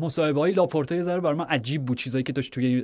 مصاحبه 0.00 0.40
های 0.40 0.52
لاپورتا 0.52 0.94
یه 0.96 1.02
ذره 1.02 1.20
برای 1.20 1.36
من 1.36 1.44
عجیب 1.44 1.84
بود 1.84 1.98
چیزایی 1.98 2.24
که 2.24 2.32
داشت 2.32 2.52
توی 2.52 2.82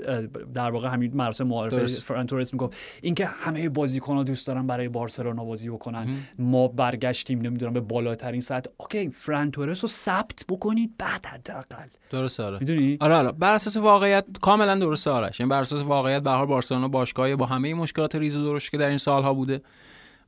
در 0.54 0.70
واقع 0.70 0.88
همین 0.88 1.12
مراسم 1.14 1.46
معارفه 1.46 1.76
درست. 1.76 2.02
فران 2.02 2.26
تورس 2.26 2.52
می‌گفت. 2.52 2.76
اینکه 3.02 3.26
همه 3.26 3.68
بازیکن‌ها 3.68 4.22
دوست 4.22 4.46
دارن 4.46 4.66
برای 4.66 4.88
بارسلونا 4.88 5.44
بازی 5.44 5.70
بکنن. 5.70 6.16
ما 6.38 6.68
برگشتیم 6.68 7.38
نمی‌دونم 7.38 7.72
به 7.72 7.80
بالاترین 7.80 8.40
سطح. 8.40 8.70
اوکی 8.76 9.08
فران 9.08 9.50
تورس 9.50 9.84
رو 9.84 9.88
ثبت 9.88 10.44
بکنید 10.48 10.90
بعد 10.98 11.26
حداقل. 11.26 11.86
درست 12.10 12.40
آره. 12.40 12.58
می‌دونی؟ 12.58 12.96
آره 13.00 13.14
آره. 13.14 13.32
بر 13.32 13.54
اساس 13.54 13.76
واقعیت 13.76 14.24
کاملا 14.40 14.74
درسته 14.74 15.10
آرش. 15.10 15.40
یعنی 15.40 15.50
بر 15.50 15.60
اساس 15.60 15.82
واقعیت 15.82 16.22
به 16.22 16.30
هر 16.30 16.46
بارسلونا 16.46 16.88
باشگاهی 16.88 17.36
با 17.36 17.46
همه 17.46 17.74
مشکلات 17.74 18.14
ریز 18.14 18.36
و 18.36 18.44
درشت 18.44 18.70
که 18.70 18.78
در 18.78 18.88
این 18.88 18.98
سالها 18.98 19.34
بوده. 19.34 19.62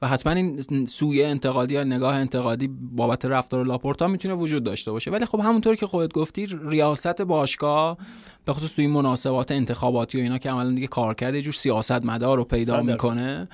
و 0.03 0.09
حتما 0.09 0.33
این 0.33 0.87
سویه 0.87 1.27
انتقادی 1.27 1.75
یا 1.75 1.85
نگاه 1.85 2.15
انتقادی 2.15 2.69
بابت 2.69 3.25
رفتار 3.25 3.67
لاپورتا 3.67 4.09
می‌تونه 4.09 4.35
وجود 4.35 4.65
داشته 4.65 4.93
باشه 4.93 5.11
ولی 5.11 5.25
خب 5.25 5.41
همونطور 5.41 5.77
که 5.77 5.87
خودت 5.87 6.13
گفتی 6.13 6.47
ریاست 6.65 7.23
باشگاه 7.23 7.99
به 8.45 8.53
خصوص 8.53 8.75
توی 8.75 8.87
مناسبات 8.87 9.53
انتخاباتی 9.53 10.19
و 10.19 10.21
اینا 10.21 10.39
که 10.39 10.51
عملا 10.51 10.71
دیگه 10.71 10.87
کار 10.87 11.15
کرده 11.15 11.37
یه 11.37 11.43
جور 11.43 11.53
سیاست 11.53 12.05
مدار 12.05 12.37
رو 12.37 12.45
پیدا. 12.45 12.83
می‌کنه 12.83 13.49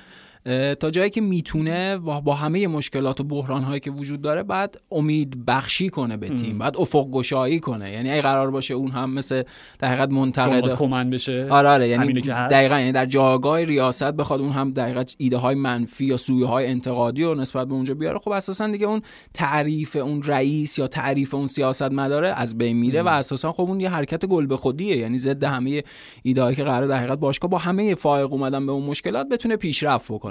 تا 0.79 0.89
جایی 0.89 1.09
که 1.09 1.21
می‌تونه 1.21 1.97
با, 1.97 2.21
با 2.21 2.35
همه 2.35 2.67
مشکلات 2.67 3.19
و 3.19 3.23
بحران 3.23 3.63
هایی 3.63 3.79
که 3.79 3.91
وجود 3.91 4.21
داره 4.21 4.43
بعد 4.43 4.81
امید 4.91 5.45
بخشی 5.45 5.89
کنه 5.89 6.17
به 6.17 6.29
تیم 6.29 6.57
بعد 6.57 6.77
افق 6.77 7.07
گشایی 7.11 7.59
کنه. 7.59 7.91
یعنی 7.91 8.11
اگه 8.11 8.21
قرار 8.21 8.51
باشه 8.51 8.73
اون 8.73 8.91
هم 8.91 9.13
مثل 9.13 9.43
در 9.79 9.87
حقیقت 9.87 10.11
منتقد 10.11 10.75
کمن 10.75 11.09
بشه 11.09 11.47
آره 11.49 11.69
آره 11.69 11.87
یعنی. 11.87 12.21
دقیقا 12.21 12.79
یعنی 12.79 12.91
در 12.91 13.05
جایگاه 13.05 13.63
ریاست 13.63 14.11
بخواد 14.11 14.41
اون 14.41 14.51
هم 14.51 14.71
دقیقا 14.71 15.03
ایده 15.17 15.37
های 15.37 15.55
منفی 15.55 16.05
یا 16.05 16.17
سویه 16.17 16.45
های 16.45 16.67
انتقادی 16.67 17.23
رو 17.23 17.35
نسبت 17.35 17.67
به 17.67 17.73
اونجا 17.73 17.93
بیاره. 17.93 18.19
خب 18.19 18.29
اساسا 18.29 18.67
دیگه 18.67 18.87
اون 18.87 19.01
تعریف 19.33 19.95
اون 19.95 20.23
رئیس 20.23 20.79
یا 20.79 20.87
تعریف 20.87 21.33
اون 21.33 21.47
سیاست 21.47 21.91
مداره 21.91 22.29
از 22.29 22.57
بین 22.57 22.77
میره 22.77 23.01
و 23.01 23.07
اساسا 23.07 23.51
خب 23.51 23.61
اون 23.61 23.79
یه 23.79 23.89
حرکت 23.89 24.25
گل 24.25 24.45
به 24.45 24.57
خودیه. 24.57 24.97
یعنی 24.97 25.17
ضد 25.17 25.43
همه 25.43 25.83
ایده 26.23 26.43
هایی 26.43 26.55
که 26.55 26.63
قرار 26.63 26.87
در 26.87 26.97
حقیقت 26.97 27.19
باشگاه 27.19 27.51
با 27.51 27.57
همه 27.57 27.95
فائق 27.95 28.33
اومدن 28.33 28.65
به 28.65 28.71
اون 28.71 28.83
مشکلات 28.83 29.29
بتونه 29.29 29.55
پیشرفت 29.55 30.11
بکنه. 30.11 30.30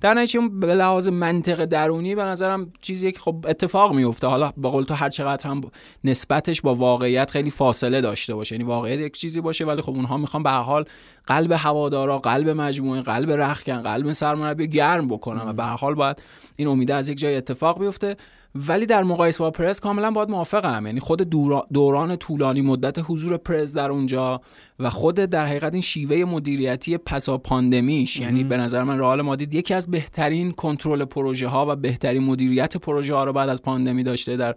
در 0.00 0.14
نتیجه 0.14 0.48
به 0.48 0.74
لحاظ 0.74 1.08
منطق 1.08 1.64
درونی 1.64 2.14
به 2.14 2.22
نظرم 2.22 2.72
چیزی 2.80 3.12
که 3.12 3.18
خب 3.18 3.44
اتفاق 3.48 3.94
میفته 3.94 4.26
حالا 4.26 4.52
به 4.56 4.68
قول 4.68 4.84
تو 4.84 4.94
هر 4.94 5.10
چقدر 5.10 5.50
هم 5.50 5.60
نسبتش 6.04 6.60
با 6.60 6.74
واقعیت 6.74 7.30
خیلی 7.30 7.50
فاصله 7.50 8.00
داشته 8.00 8.34
باشه. 8.34 8.54
یعنی 8.54 8.64
واقعیت 8.64 9.00
یک 9.00 9.12
چیزی 9.12 9.40
باشه 9.40 9.64
ولی 9.64 9.82
خب 9.82 9.94
اونها 9.94 10.16
می‌خوان 10.16 10.42
به 10.42 10.50
حال 10.50 10.84
قلب 11.26 11.52
هوادارا 11.52 12.18
قلب 12.18 12.48
مجموعه 12.48 13.02
قلب 13.02 13.30
رخکن 13.30 13.82
قلب 13.82 14.12
سرمربی 14.12 14.68
گرم 14.68 15.08
بکنن 15.08 15.48
و 15.48 15.52
به 15.52 15.64
حال 15.64 15.94
باید 15.94 16.22
این 16.56 16.68
امیده 16.68 16.94
از 16.94 17.08
یک 17.08 17.18
جای 17.18 17.36
اتفاق 17.36 17.80
بیفته. 17.80 18.16
ولی 18.54 18.86
در 18.86 19.02
مقایسه 19.02 19.38
با 19.38 19.50
پرز 19.50 19.80
کاملا 19.80 20.10
باید 20.10 20.30
موافقم. 20.30 20.86
یعنی 20.86 21.00
خود 21.00 21.22
دورا- 21.22 21.66
دوران 21.72 22.16
طولانی 22.16 22.60
مدت 22.60 22.98
حضور 23.06 23.36
پرز 23.36 23.74
در 23.74 23.90
اونجا 23.90 24.40
و 24.78 24.90
خود 24.90 25.14
در 25.14 25.46
حقیقت 25.46 25.72
این 25.72 25.82
شیوه 25.82 26.24
مدیریتی 26.24 26.98
پسا 26.98 27.38
پاندمیش 27.38 28.20
یعنی 28.20 28.44
به 28.44 28.56
نظر 28.56 28.82
من 28.82 28.98
رئال 28.98 29.22
مادید 29.22 29.54
یکی 29.54 29.74
از 29.74 29.90
بهترین 29.90 30.52
کنترل 30.52 31.04
پروژه 31.04 31.48
ها 31.48 31.66
و 31.68 31.76
بهترین 31.76 32.22
مدیریت 32.22 32.76
پروژه 32.76 33.14
ها 33.14 33.24
رو 33.24 33.32
بعد 33.32 33.48
از 33.48 33.62
پاندمی 33.62 34.02
داشته 34.02 34.36
در 34.36 34.54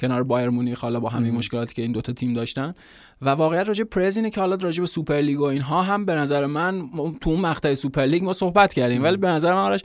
کنار 0.00 0.22
بایرن 0.22 0.48
مونیخ 0.48 0.80
حالا 0.80 1.00
با 1.00 1.08
همه 1.08 1.30
مشکلاتی 1.30 1.74
که 1.74 1.82
این 1.82 1.92
دوتا 1.92 2.12
تیم 2.12 2.34
داشتن. 2.34 2.74
و 3.22 3.28
واقعیت 3.30 3.68
راجع 3.68 3.78
به 3.78 3.84
پرز 3.84 4.16
اینه 4.16 4.30
که 4.30 4.40
حالا 4.40 4.54
راجع 4.54 4.80
به 4.80 4.86
سوپر 4.86 5.14
لیگ 5.14 5.40
و 5.40 5.44
اینها 5.44 5.82
هم 5.82 6.04
به 6.04 6.14
نظر 6.14 6.46
من 6.46 6.90
تو 7.20 7.30
اون 7.30 7.40
مقطع 7.40 7.74
سوپر 7.74 8.02
لیگ 8.02 8.24
ما 8.24 8.32
صحبت 8.32 8.74
کردیم. 8.74 9.02
ولی 9.02 9.16
به 9.16 9.28
نظر 9.28 9.52
من 9.52 9.58
آرش 9.58 9.80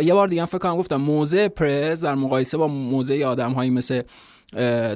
یه 0.00 0.14
بار 0.14 0.28
دیگه 0.28 0.44
فکر 0.44 0.58
کنم 0.58 0.76
گفتم 0.76 0.96
موضع 0.96 1.48
پرز 1.48 2.04
در 2.04 2.14
مقایسه 2.14 2.58
با 2.58 2.66
موضع 2.66 3.24
آدم 3.24 3.52
هایی 3.52 3.70
مثل 3.70 4.02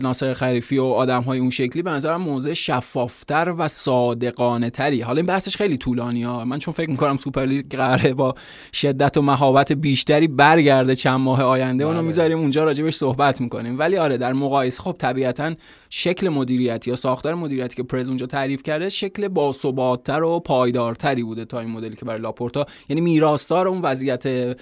ناصر 0.02 0.32
خلیفی 0.32 0.78
و 0.78 0.84
آدم 0.84 1.22
های 1.22 1.38
اون 1.38 1.50
شکلی 1.50 1.82
به 1.82 1.90
نظرم 1.90 2.22
موضع 2.22 2.52
شفافتر 2.52 3.54
و 3.58 3.68
صادقانه 3.68 4.70
تری. 4.70 5.00
حالا 5.00 5.16
این 5.16 5.26
بحثش 5.26 5.56
خیلی 5.56 5.76
طولانی 5.76 6.22
ها. 6.22 6.44
من 6.44 6.58
چون 6.58 6.74
فکر 6.74 6.90
می‌کنم 6.90 7.16
سوپر 7.16 7.44
لیگ 7.46 7.76
قراره 7.76 8.14
با 8.14 8.34
شدت 8.72 9.16
و 9.16 9.22
مهابت 9.22 9.72
بیشتری 9.72 10.28
برگرده 10.28 10.94
چند 10.94 11.20
ماه 11.20 11.42
آینده 11.42 11.84
اونو 11.84 11.98
بله. 11.98 12.06
می‌ذاریم 12.06 12.38
اونجا 12.38 12.64
راجبش 12.64 12.94
صحبت 12.94 13.40
می‌کنیم. 13.40 13.78
ولی 13.78 13.96
آره 13.96 14.16
در 14.16 14.32
مقایسه 14.32 14.82
خب 14.82 14.96
طبیعتا 14.98 15.54
شکل 15.90 16.28
مدیریتی 16.28 16.90
یا 16.90 16.96
ساختار 16.96 17.34
مدیریتی 17.34 17.76
که 17.76 17.82
پرز 17.82 18.08
اونجا 18.08 18.26
تعریف 18.26 18.62
کرده 18.62 18.88
شکل 18.88 19.28
باثباتتر 19.28 20.22
و 20.22 20.40
پایدارتری 20.40 21.22
بوده 21.22 21.44
تا 21.44 21.60
این 21.60 21.70
مدلی 21.70 21.96
که 21.96 22.04
برای 22.04 22.20
لاپورتا. 22.20 22.66
یعنی 22.88 23.00
میراثدار 23.00 23.68
اون 23.68 23.82
وضعیت 23.82 24.56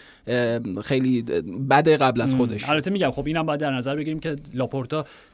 خیلی 0.82 1.22
بد 1.70 1.88
قبل 1.88 2.20
از 2.20 2.34
خودش. 2.34 2.68
البته 2.68 2.90
میگم 2.90 3.10
خب 3.10 3.26
اینم 3.26 3.46
باید 3.46 3.60
در 3.60 3.70
نظر 3.70 3.94
بگیریم 3.94 4.18
که 4.18 4.36
لاپورتا 4.54 4.83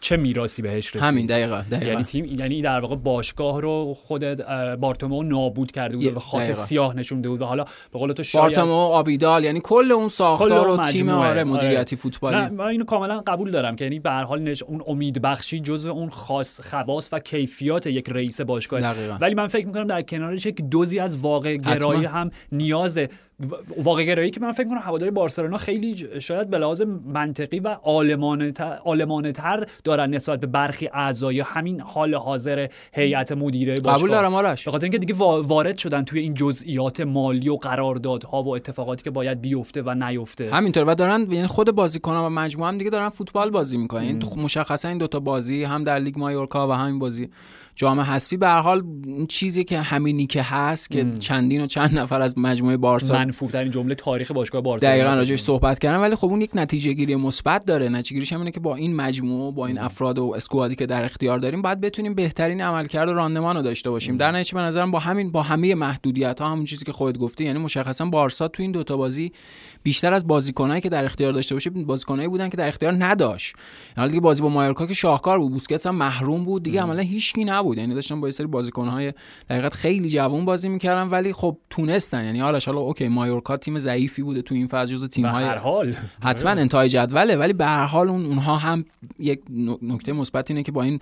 چه 0.00 0.16
میراثی 0.16 0.62
بهش 0.62 0.88
رسید 0.88 1.02
همین 1.02 1.26
دقیقا 1.26 1.64
دقیقا 1.70 1.92
یعنی 1.92 2.04
تیم 2.04 2.24
یعنی 2.24 2.62
در 2.62 2.80
واقع 2.80 2.96
باشگاه 2.96 3.60
رو 3.60 3.94
خود 3.94 4.24
بارتومو 4.80 5.22
نابود 5.22 5.72
کرده 5.72 5.96
بود 5.96 6.06
و 6.06 6.10
به 6.10 6.20
خاک 6.20 6.42
دقیقاً. 6.42 6.60
سیاه 6.60 6.96
نشونده 6.96 7.28
بود 7.28 7.42
و 7.42 7.44
حالا 7.44 7.64
به 7.92 7.98
قول 7.98 8.12
تو 8.12 8.22
شاید 8.22 8.42
بارتامو 8.42 8.72
آبیدال 8.72 9.44
یعنی 9.44 9.60
کل 9.64 9.92
اون 9.92 10.08
ساختار 10.08 10.68
و 10.68 10.76
تیم 10.76 11.06
مجموعه. 11.06 11.28
آره 11.30 11.44
مدیریتی 11.44 11.96
نه 11.96 12.02
فوتبالی 12.02 12.36
من 12.36 12.60
اینو 12.60 12.84
کاملا 12.84 13.22
قبول 13.26 13.50
دارم 13.50 13.76
که 13.76 13.84
یعنی 13.84 13.98
به 13.98 14.10
هر 14.10 14.24
حال 14.24 14.42
نش... 14.42 14.62
اون 14.62 14.82
امید 14.86 15.22
بخشی 15.22 15.60
جزء 15.60 15.90
اون 15.90 16.10
خاص 16.10 16.60
خواص 16.60 17.08
و 17.12 17.18
کیفیات 17.18 17.86
یک 17.86 18.08
رئیس 18.08 18.40
باشگاه. 18.40 18.80
ولی 19.20 19.34
من 19.34 19.46
فکر 19.46 19.66
می‌کنم 19.66 19.86
در 19.86 20.02
کنارش 20.02 20.46
یک 20.46 20.62
دوزی 20.62 20.98
از 20.98 21.18
واقع 21.18 21.56
گرایی. 21.56 22.04
هم 22.04 22.30
نیازه 22.52 23.08
و- 23.40 23.82
واقع 23.82 24.04
گرایی 24.04 24.30
که 24.30 24.40
من 24.40 24.52
فکر 24.52 24.64
می‌کنم 24.64 24.80
هواداری 24.82 25.10
بارسلونا 25.10 25.56
خیلی 25.56 26.20
شاید 26.20 26.50
به 26.50 26.58
لحاظ 26.58 26.82
منطقی 27.04 27.60
و 27.60 27.68
عالمانه 28.84 29.32
تر, 29.32 29.66
دارن 29.84 30.14
نسبت 30.14 30.40
به 30.40 30.46
برخی 30.46 30.88
اعضای 30.94 31.40
همین 31.40 31.80
حال 31.80 32.14
حاضر 32.14 32.66
هیئت 32.94 33.32
مدیره 33.32 33.74
باشگاه. 33.74 33.96
قبول 33.96 34.10
دارم 34.10 34.34
آرش. 34.34 34.64
به 34.64 34.70
خاطر 34.70 34.84
اینکه 34.84 34.98
دیگه 34.98 35.14
وا- 35.14 35.42
وارد 35.42 35.78
شدن 35.78 36.04
توی 36.04 36.20
این 36.20 36.34
جزئیات 36.34 37.00
مالی 37.00 37.48
و 37.48 37.56
قراردادها 37.56 38.42
و 38.42 38.48
اتفاقاتی 38.54 39.04
که 39.04 39.10
باید 39.10 39.40
بیفته 39.40 39.82
و 39.82 39.94
نیفته. 39.94 40.50
همینطور. 40.52 40.84
و 40.88 40.94
دارن 40.94 41.20
یعنی 41.30 41.46
خود 41.46 41.70
بازیکنان 41.70 42.24
و 42.24 42.28
مجموعه 42.28 42.68
هم 42.68 42.78
دیگه 42.78 42.90
دارن 42.90 43.08
فوتبال 43.08 43.50
بازی 43.50 43.76
می‌کنن. 43.78 44.04
یعنی 44.04 44.18
مشخصا 44.36 44.88
این 44.88 44.98
دوتا 44.98 45.20
بازی 45.20 45.64
هم 45.64 45.84
در 45.84 45.98
لیگ 45.98 46.18
مایورکا 46.18 46.68
و 46.68 46.72
همین 46.72 46.98
بازی. 46.98 47.30
جام 47.80 48.00
حذفی. 48.00 48.36
به 48.36 48.46
هر 48.46 48.60
حال 48.60 48.82
این 49.06 49.26
چیزی 49.26 49.64
که 49.64 49.80
همینی 49.80 50.26
که 50.26 50.42
هست 50.42 50.90
که 50.90 51.06
چندین 51.18 51.64
و 51.64 51.66
چند 51.66 51.98
نفر 51.98 52.20
از 52.20 52.38
مجموعه 52.38 52.76
بارسا 52.76 53.14
منفورترین 53.14 53.70
جمله 53.70 53.94
تاریخ 53.94 54.32
باشگاه 54.32 54.60
بارسلونا 54.60 54.96
دقیقا 54.96 55.14
راجعش. 55.16 55.40
صحبت 55.40 55.78
کردن 55.78 56.00
ولی 56.00 56.14
خب 56.14 56.26
اون 56.26 56.40
یک 56.40 56.50
نتیجه 56.54 56.92
گیری 56.92 57.16
مثبت 57.16 57.64
داره. 57.64 57.88
نتیجه 57.88 58.14
گیریش 58.14 58.32
هم 58.32 58.38
اینه 58.38 58.50
که 58.50 58.60
با 58.60 58.76
این 58.76 58.96
مجموعه 58.96 59.52
با 59.52 59.66
این 59.66 59.78
افراد 59.78 60.18
و 60.18 60.32
اسکوادی 60.36 60.74
که 60.74 60.86
در 60.86 61.04
اختیار 61.04 61.38
داریم 61.38 61.62
باید 61.62 61.80
بتونیم 61.80 62.14
بهترین 62.14 62.60
عملکرد 62.60 63.08
و 63.08 63.12
راندمان 63.12 63.56
رو 63.56 63.62
داشته 63.62 63.90
باشیم. 63.90 64.16
در 64.16 64.32
نتیجه 64.32 64.54
به 64.54 64.60
نظرم 64.60 64.90
با 64.90 64.98
همین 64.98 65.32
با 65.32 65.42
همه 65.42 65.74
محدودیت 65.74 66.40
ها 66.40 66.48
همون 66.48 66.64
چیزی 66.64 66.84
که 66.84 66.92
خودت 66.92 67.18
گفتی 67.18 67.44
یعنی 67.44 67.58
مشخصا 67.58 68.04
بارسا 68.04 68.48
تو 68.48 68.62
این 68.62 68.72
دوتا 68.72 68.96
بازی 68.96 69.32
بیشتر 69.82 70.12
از 70.12 70.26
بازیکنایی 70.26 70.80
که 70.80 70.88
در 70.88 71.04
اختیار 71.04 71.32
داشته 71.32 71.54
باشه 71.54 71.70
بازیکنایی 71.70 72.28
بودن 72.28 72.48
که 72.48 72.56
در 72.56 72.68
اختیار 72.68 73.04
نداشت. 73.04 73.54
یعنی 73.96 74.08
دیگه 74.08 74.20
بازی 74.20 74.42
با 74.42 74.48
مایورکا 74.48 74.86
که 74.86 74.94
شاهکار 74.94 75.38
بود 75.38 75.52
بوسکتس 75.52 75.86
هم 75.86 75.94
محروم 75.94 76.44
بود. 76.44 76.62
دیگه 76.62 76.82
عملا 76.82 77.02
هیچکی 77.02 77.44
نبود. 77.44 77.69
یعنی 77.78 77.94
داشتن 77.94 78.20
با 78.20 78.26
یه 78.26 78.32
سری 78.32 78.46
بازیکن‌های 78.46 79.12
در 79.48 79.56
حقیقت 79.56 79.74
خیلی 79.74 80.08
جوان 80.08 80.44
بازی 80.44 80.68
می‌کردن 80.68 81.08
ولی 81.08 81.32
خب 81.32 81.56
تونستن. 81.70 82.24
یعنی 82.24 82.40
حالا 82.40 82.58
حالا 82.66 82.78
اوکی 82.78 83.08
مایورکا 83.08 83.56
تیم 83.56 83.78
ضعیفی 83.78 84.22
بوده 84.22 84.42
تو 84.42 84.54
این 84.54 84.66
فاز 84.66 84.90
جزو 84.90 85.06
به 85.06 85.08
تیم‌های 85.08 85.44
هر 85.44 85.58
حال. 85.58 85.94
حتما 86.22 86.50
انتهای 86.50 86.88
جدوله 86.88 87.36
ولی 87.36 87.52
به 87.52 87.66
هر 87.66 87.84
حال 87.84 88.08
اون 88.08 88.26
اونها 88.26 88.56
هم 88.56 88.84
یک 89.18 89.40
نکته 89.82 90.12
مثبت 90.12 90.50
اینه 90.50 90.62
که 90.62 90.72
با 90.72 90.82
این 90.82 90.98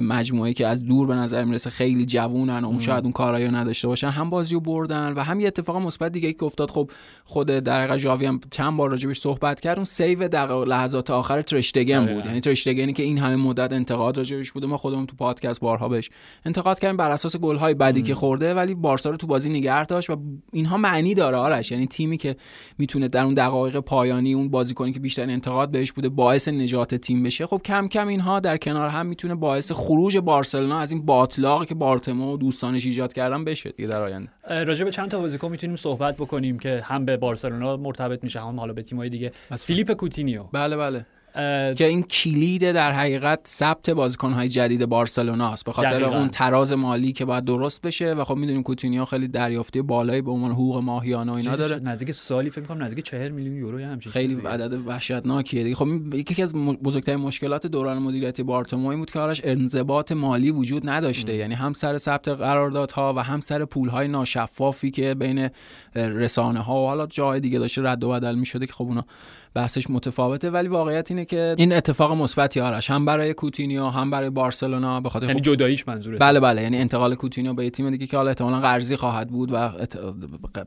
مجموعه 0.00 0.52
که 0.52 0.66
از 0.66 0.84
دور 0.84 1.06
به 1.06 1.14
نظر 1.14 1.44
می‌رسه 1.44 1.70
خیلی 1.70 2.06
جوونن 2.06 2.64
و 2.64 2.66
اون 2.66 2.80
شاید 2.80 3.04
اون 3.04 3.12
کارایی 3.12 3.48
نداشته 3.48 3.88
باشن 3.88 4.08
هم 4.08 4.30
بازی 4.30 4.54
رو 4.54 4.60
بردن 4.60 5.12
و 5.12 5.20
هم 5.20 5.40
یه 5.40 5.46
اتفاق 5.46 5.76
مثبت 5.76 6.12
دیگه 6.12 6.32
که 6.32 6.44
افتاد. 6.44 6.70
خب 6.70 6.90
خود 7.24 7.96
ژاوی 7.96 8.26
هم 8.26 8.40
چند 8.50 8.76
بار 8.76 8.90
راجبش 8.90 9.18
صحبت 9.18 9.60
کرد. 9.60 9.76
اون 9.76 9.84
save 9.84 10.28
در 10.28 10.52
لحظات 10.64 11.10
آخر 11.10 11.42
تراشتگن 11.42 11.98
بود. 11.98 12.08
دقیقاً. 12.08 12.28
یعنی 12.28 12.40
تراشتگنی 12.40 12.92
که 12.92 13.02
این 13.02 13.18
همه 13.18 13.36
مدت 13.36 13.72
انتقاد 13.72 14.16
راجبش 14.16 14.52
بوده. 14.52 14.66
ما 14.66 14.76
خودمون 14.76 15.06
تو 15.06 15.16
پادکست 15.16 15.60
بارها 15.60 15.88
بهش 15.92 16.10
انتقاد 16.44 16.78
کردیم 16.78 16.96
بر 16.96 17.10
اساس 17.10 17.36
گل‌های 17.36 17.74
بعدی 17.74 18.02
که 18.02 18.14
خورده 18.14 18.54
ولی 18.54 18.74
بارسا 18.74 19.10
رو 19.10 19.16
تو 19.16 19.26
بازی 19.26 19.50
نگه 19.50 19.86
داشت 19.86 20.10
و 20.10 20.16
اینها 20.52 20.76
معنی 20.76 21.14
داره 21.14 21.36
آرش. 21.36 21.72
یعنی 21.72 21.86
تیمی 21.86 22.16
که 22.16 22.36
می‌تونه 22.78 23.08
در 23.08 23.22
اون 23.22 23.34
دقایق 23.34 23.78
پایانی 23.78 24.34
اون 24.34 24.48
بازیکنی 24.48 24.92
که 24.92 25.00
بیشتر 25.00 25.22
انتقاد 25.22 25.70
بهش 25.70 25.92
بوده 25.92 26.08
باعث 26.08 26.48
نجات 26.48 26.94
تیم 26.94 27.22
بشه 27.22 27.46
خب 27.46 27.60
کم 27.64 27.88
کم 27.88 28.08
اینها 28.08 28.40
در 28.40 28.56
کنار 28.56 28.88
هم 28.88 29.06
می‌تونه 29.06 29.34
باعث 29.34 29.72
خروج 29.72 30.18
بارسلونا 30.18 30.78
از 30.78 30.92
این 30.92 31.06
باتلاقی 31.06 31.66
که 31.66 31.74
بارتومئو 31.74 32.34
و 32.34 32.36
دوستانش 32.36 32.86
ایجاد 32.86 33.12
کردن 33.12 33.44
بشه 33.44 33.70
دیگه 33.70 33.88
در 33.88 34.02
آینده. 34.02 34.28
راجع 34.48 34.84
به 34.84 34.90
چند 34.90 35.10
تا 35.10 35.20
بازیکن 35.20 35.50
می‌تونیم 35.50 35.76
صحبت 35.76 36.16
بکنیم 36.16 36.58
که 36.58 36.80
هم 36.84 37.04
به 37.04 37.16
بارسلونا 37.16 37.76
مرتبط 37.76 38.24
میشه 38.24 38.40
هم 38.40 38.60
حالا 38.60 38.72
به 38.72 38.82
تیم‌های 38.82 39.08
دیگه. 39.08 39.32
فیلیپ 39.58 39.92
کوتینیو. 39.92 40.42
بله 40.52 40.76
بله. 40.76 41.06
که 41.34 41.86
این 41.86 42.02
کلید 42.02 42.72
در 42.72 42.92
حقیقت 42.92 43.40
ثبت 43.46 43.90
بازیکن‌های 43.90 44.48
جدید 44.48 44.86
بارسلونا 44.86 45.52
است. 45.52 45.64
به 45.64 45.72
خاطر 45.72 46.04
اون 46.04 46.28
تراز 46.28 46.72
مالی 46.72 47.12
که 47.12 47.24
باید 47.24 47.44
درست 47.44 47.82
بشه 47.82 48.14
و 48.14 48.24
خب 48.24 48.36
می‌دونیم 48.36 48.62
کوتینیو 48.62 49.04
خیلی 49.04 49.28
دریافتی 49.28 49.82
بالایی 49.82 50.22
به 50.22 50.30
عنوان 50.30 50.52
حقوق 50.52 50.76
ماهیانه 50.76 51.32
و 51.32 51.36
اینا 51.36 51.56
داره. 51.56 51.78
نزدیک 51.78 52.10
سالی 52.10 52.50
فکر 52.50 52.64
کنم 52.64 52.82
نزدیک 52.82 53.04
40 53.04 53.32
میلیون 53.32 53.56
یورو 53.56 53.78
همچین 53.78 54.12
خیلی 54.12 54.34
عدد 54.46 54.86
وحشتناکیه 54.86 55.62
دیگه. 55.62 55.76
خب 55.76 56.14
یکی 56.14 56.42
از 56.42 56.54
بزرگترین 56.54 57.20
مشکلات 57.20 57.66
دوران 57.66 57.98
مدیریت 57.98 58.40
بارتومو 58.40 58.96
بود 58.96 59.10
که 59.10 59.18
آرش 59.18 59.40
انضباط 59.44 60.12
مالی 60.12 60.50
وجود 60.50 60.88
نداشته. 60.88 61.32
ام. 61.32 61.38
یعنی 61.38 61.54
هم 61.54 61.72
سر 61.72 61.98
ثبت 61.98 62.28
قراردادها 62.28 63.14
و 63.16 63.18
هم 63.18 63.40
سر 63.40 63.64
پول‌های 63.64 64.08
ناشفافی 64.08 64.90
که 64.90 65.14
بین 65.14 65.50
رسانه 65.94 66.60
ها 66.60 66.82
و 66.82 66.86
حالا 66.86 67.06
جای 67.06 67.40
دیگه 67.40 67.58
داشته 67.58 67.82
رد 67.82 68.04
و 68.04 68.10
بدل 68.10 68.34
می‌شده 68.34 68.66
که 68.66 68.72
خب 68.72 68.84
اونا 68.84 69.04
بحثش 69.54 69.90
متفاوته 69.90 70.50
ولی 70.50 70.68
واقعیت 70.68 71.10
اینه 71.10 71.24
که 71.24 71.54
این 71.58 71.72
اتفاق 71.72 72.12
مثبتی 72.12 72.60
آرش 72.60 72.90
هم 72.90 73.04
برای 73.04 73.34
کوتینیو 73.34 73.86
هم 73.86 74.10
برای 74.10 74.30
بارسلونا 74.30 75.00
به 75.00 75.08
خاطر 75.08 75.26
یعنی 75.26 75.38
خب 75.38 75.44
جداییش 75.44 75.88
منظوره 75.88 76.18
بله 76.18 76.40
بله 76.40 76.62
یعنی 76.62 76.78
انتقال 76.78 77.14
کوتینیو 77.14 77.54
به 77.54 77.70
تیم 77.70 77.90
دیگه 77.90 78.06
که 78.06 78.16
حالا 78.16 78.28
احتمالاً 78.28 78.60
قرضی 78.60 78.96
خواهد 78.96 79.28
بود 79.28 79.52
و 79.52 79.70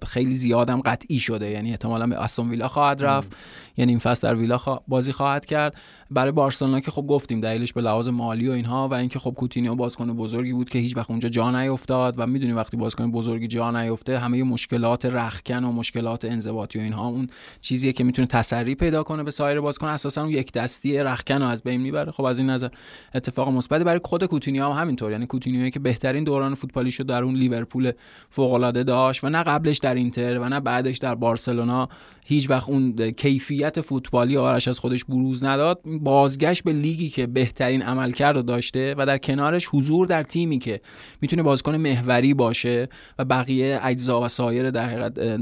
خیلی 0.08 0.34
زیادم 0.34 0.82
قطعی 0.82 1.20
شده 1.20 1.50
یعنی 1.50 1.70
احتمالاً 1.72 2.08
به 2.08 2.24
استون 2.24 2.50
ویلا 2.50 2.68
خواهد 2.68 3.04
رفت. 3.04 3.36
یعنی 3.78 3.92
این 3.92 4.00
فصل 4.00 4.28
در 4.28 4.36
ویلا 4.36 4.60
بازی 4.88 5.12
خواهد 5.12 5.46
کرد. 5.46 5.76
برای 6.12 6.32
بارسلونا 6.32 6.80
که 6.80 6.92
خب 6.92 7.08
گفتیم 7.08 7.42
دلیلش 7.42 7.74
به 7.74 7.82
لحاظ 7.82 8.10
مالی 8.10 8.48
و 8.48 8.52
اینها 8.52 8.88
و 8.88 8.94
اینکه 8.94 9.20
خب 9.20 9.32
کوتینیو 9.32 9.76
بازیکن 9.76 10.14
بزرگی 10.14 10.54
بود 10.54 10.70
که 10.70 10.80
هیچ 10.80 10.98
وقت 10.98 11.10
اونجا 11.12 11.30
جا 11.30 11.52
نیافتاد 11.52 12.16
و 12.18 12.28
می‌دونی 12.28 12.54
وقتی 12.54 12.78
بازیکن 12.78 13.12
بزرگی 13.12 13.48
جا 13.48 13.72
نیفته 13.72 14.20
همه 14.20 14.44
مشکلات 14.44 15.06
رختکن 15.06 15.64
و 15.64 15.72
مشکلات 15.72 16.26
انضباطی 16.26 16.80
و 16.80 16.82
اینها 16.82 17.08
اون 17.08 17.28
چیزیه 17.62 17.94
که 17.94 18.04
می‌تونه 18.04 18.28
تسری 18.28 18.76
پیدا 18.76 19.04
کنه 19.04 19.24
به 19.24 19.32
سایر 19.32 19.62
بازیکن. 19.62 19.88
اساسا 19.88 20.22
اون 20.22 20.32
یک 20.32 20.52
دستی 20.52 20.98
رختکن 20.98 21.42
از 21.42 21.64
بین 21.64 21.82
می‌بره. 21.82 22.12
خب 22.12 22.24
از 22.24 22.40
این 22.40 22.50
نظر 22.50 22.70
اتفاق 23.16 23.50
مثبت. 23.50 23.84
برای 23.84 24.00
خود 24.04 24.26
کوتینیو 24.26 24.66
هم 24.66 24.82
همینطور. 24.82 25.12
یعنی 25.12 25.26
کوتینیو 25.26 25.70
که 25.70 25.80
بهترین 25.80 26.24
دوران 26.24 26.56
فوتبالیشو 26.56 27.04
در 27.04 27.24
اون 27.24 27.36
لیورپول 27.36 27.92
فوق 28.30 28.54
العاده 28.54 28.84
داشت 28.84 29.24
و 29.24 29.30
نه 29.30 29.44
قبلش 29.44 29.78
در 29.78 29.96
اینتر 29.96 30.40
و 30.40 30.50
نه 30.50 30.60
بعدش 30.60 30.98
در 30.98 31.16
بارسلونا 31.16 31.90
هیچ 32.26 32.50
وقت 32.50 32.70
اون 32.70 33.12
کیفیت 33.12 33.65
فوتبالی 33.70 34.38
آرش 34.38 34.68
از 34.68 34.80
خودش 34.80 35.06
بروز 35.06 35.44
نداد 35.44 35.82
بازگشت 36.02 36.64
به 36.64 36.74
لیگی 36.74 37.10
که 37.10 37.28
بهترین 37.28 37.82
عملکرد 37.82 38.36
رو 38.36 38.42
داشته 38.42 38.96
و 38.98 39.06
در 39.06 39.18
کنارش 39.18 39.68
حضور 39.72 40.08
در 40.08 40.24
تیمی 40.24 40.60
که 40.60 40.82
می‌تونه 41.22 41.44
بازیکن 41.44 41.76
محوری 41.76 42.34
باشه 42.34 42.90
و 43.20 43.26
بقیه 43.26 43.80
اجزا 43.84 44.22
و 44.22 44.28
سایر 44.28 44.72
در 44.72 44.90
حقیقت 44.90 45.40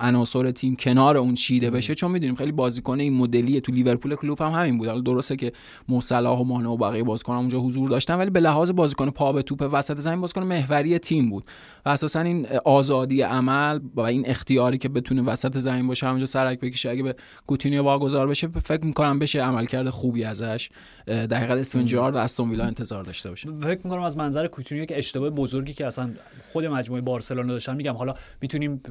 عناصر 0.00 0.50
تیم 0.50 0.76
کنار 0.76 1.16
اون 1.16 1.34
چیده 1.34 1.70
بشه. 1.70 1.94
چون 1.94 2.10
می‌دونیم 2.10 2.34
خیلی 2.34 2.52
بازیکن 2.52 3.00
این 3.00 3.12
مدلی 3.12 3.60
تو 3.60 3.72
لیورپول 3.72 4.14
کلوب 4.14 4.42
هم 4.42 4.52
همین 4.52 4.78
بود. 4.78 4.88
حالا 4.88 5.00
درسته 5.00 5.36
که 5.36 5.52
مصلاح 5.88 6.38
و 6.40 6.44
مانه 6.44 6.68
و 6.68 6.76
بقیه 6.76 7.02
بازیکن 7.02 7.32
اونجا 7.32 7.58
حضور 7.58 7.88
داشتن 7.88 8.14
ولی 8.14 8.30
به 8.30 8.40
لحاظ 8.40 8.70
بازیکن 8.70 9.10
پا 9.10 9.32
به 9.32 9.42
توپ 9.42 9.68
وسط 9.72 9.98
زمین 9.98 10.20
بازیکن 10.20 10.42
محوری 10.42 10.98
تیم 10.98 11.30
بود. 11.30 11.44
و 11.86 11.88
اساسا 11.88 12.20
این 12.20 12.46
آزادی 12.64 13.22
عمل 13.22 13.80
و 13.94 14.00
این 14.00 14.28
اختیاری 14.28 14.78
که 14.78 14.88
بتونه 14.88 15.22
وسط 15.22 15.58
زمین 15.58 15.86
باشه 15.86 16.06
همونجا 16.06 16.26
سرک 16.26 16.60
بکشه. 16.60 16.90
اگه 16.90 17.02
به 17.02 17.14
کوتینیو 17.46 17.82
واگذار 17.82 18.26
بشه 18.26 18.48
فکر 18.48 18.84
می‌کنم 18.84 19.18
بشه 19.18 19.42
عملکرد 19.42 19.90
خوبی 19.90 20.24
ازش. 20.24 20.70
در 21.06 21.34
حقیقت 21.34 21.58
استون 21.58 21.94
و 21.94 22.16
استون 22.16 22.50
ویلا 22.50 22.64
انتظار 22.64 23.04
داشته 23.04 23.30
باشه. 23.30 23.48
فکر 23.60 23.80
می‌کنم 23.84 24.02
از 24.02 24.16
منظر 24.16 24.46
کوتینیو 24.46 24.84
که 24.84 24.98
اشتباه 24.98 25.30
بزرگی 25.30 25.72
که 25.72 25.86
اصلا 25.86 26.10
خود 26.52 26.64
مجموعه 26.64 27.00
بارسلونا 27.00 27.52
داشتن 27.52 27.76
میگم. 27.76 27.94
حالا 27.94 28.14
می‌تونیم 28.40 28.82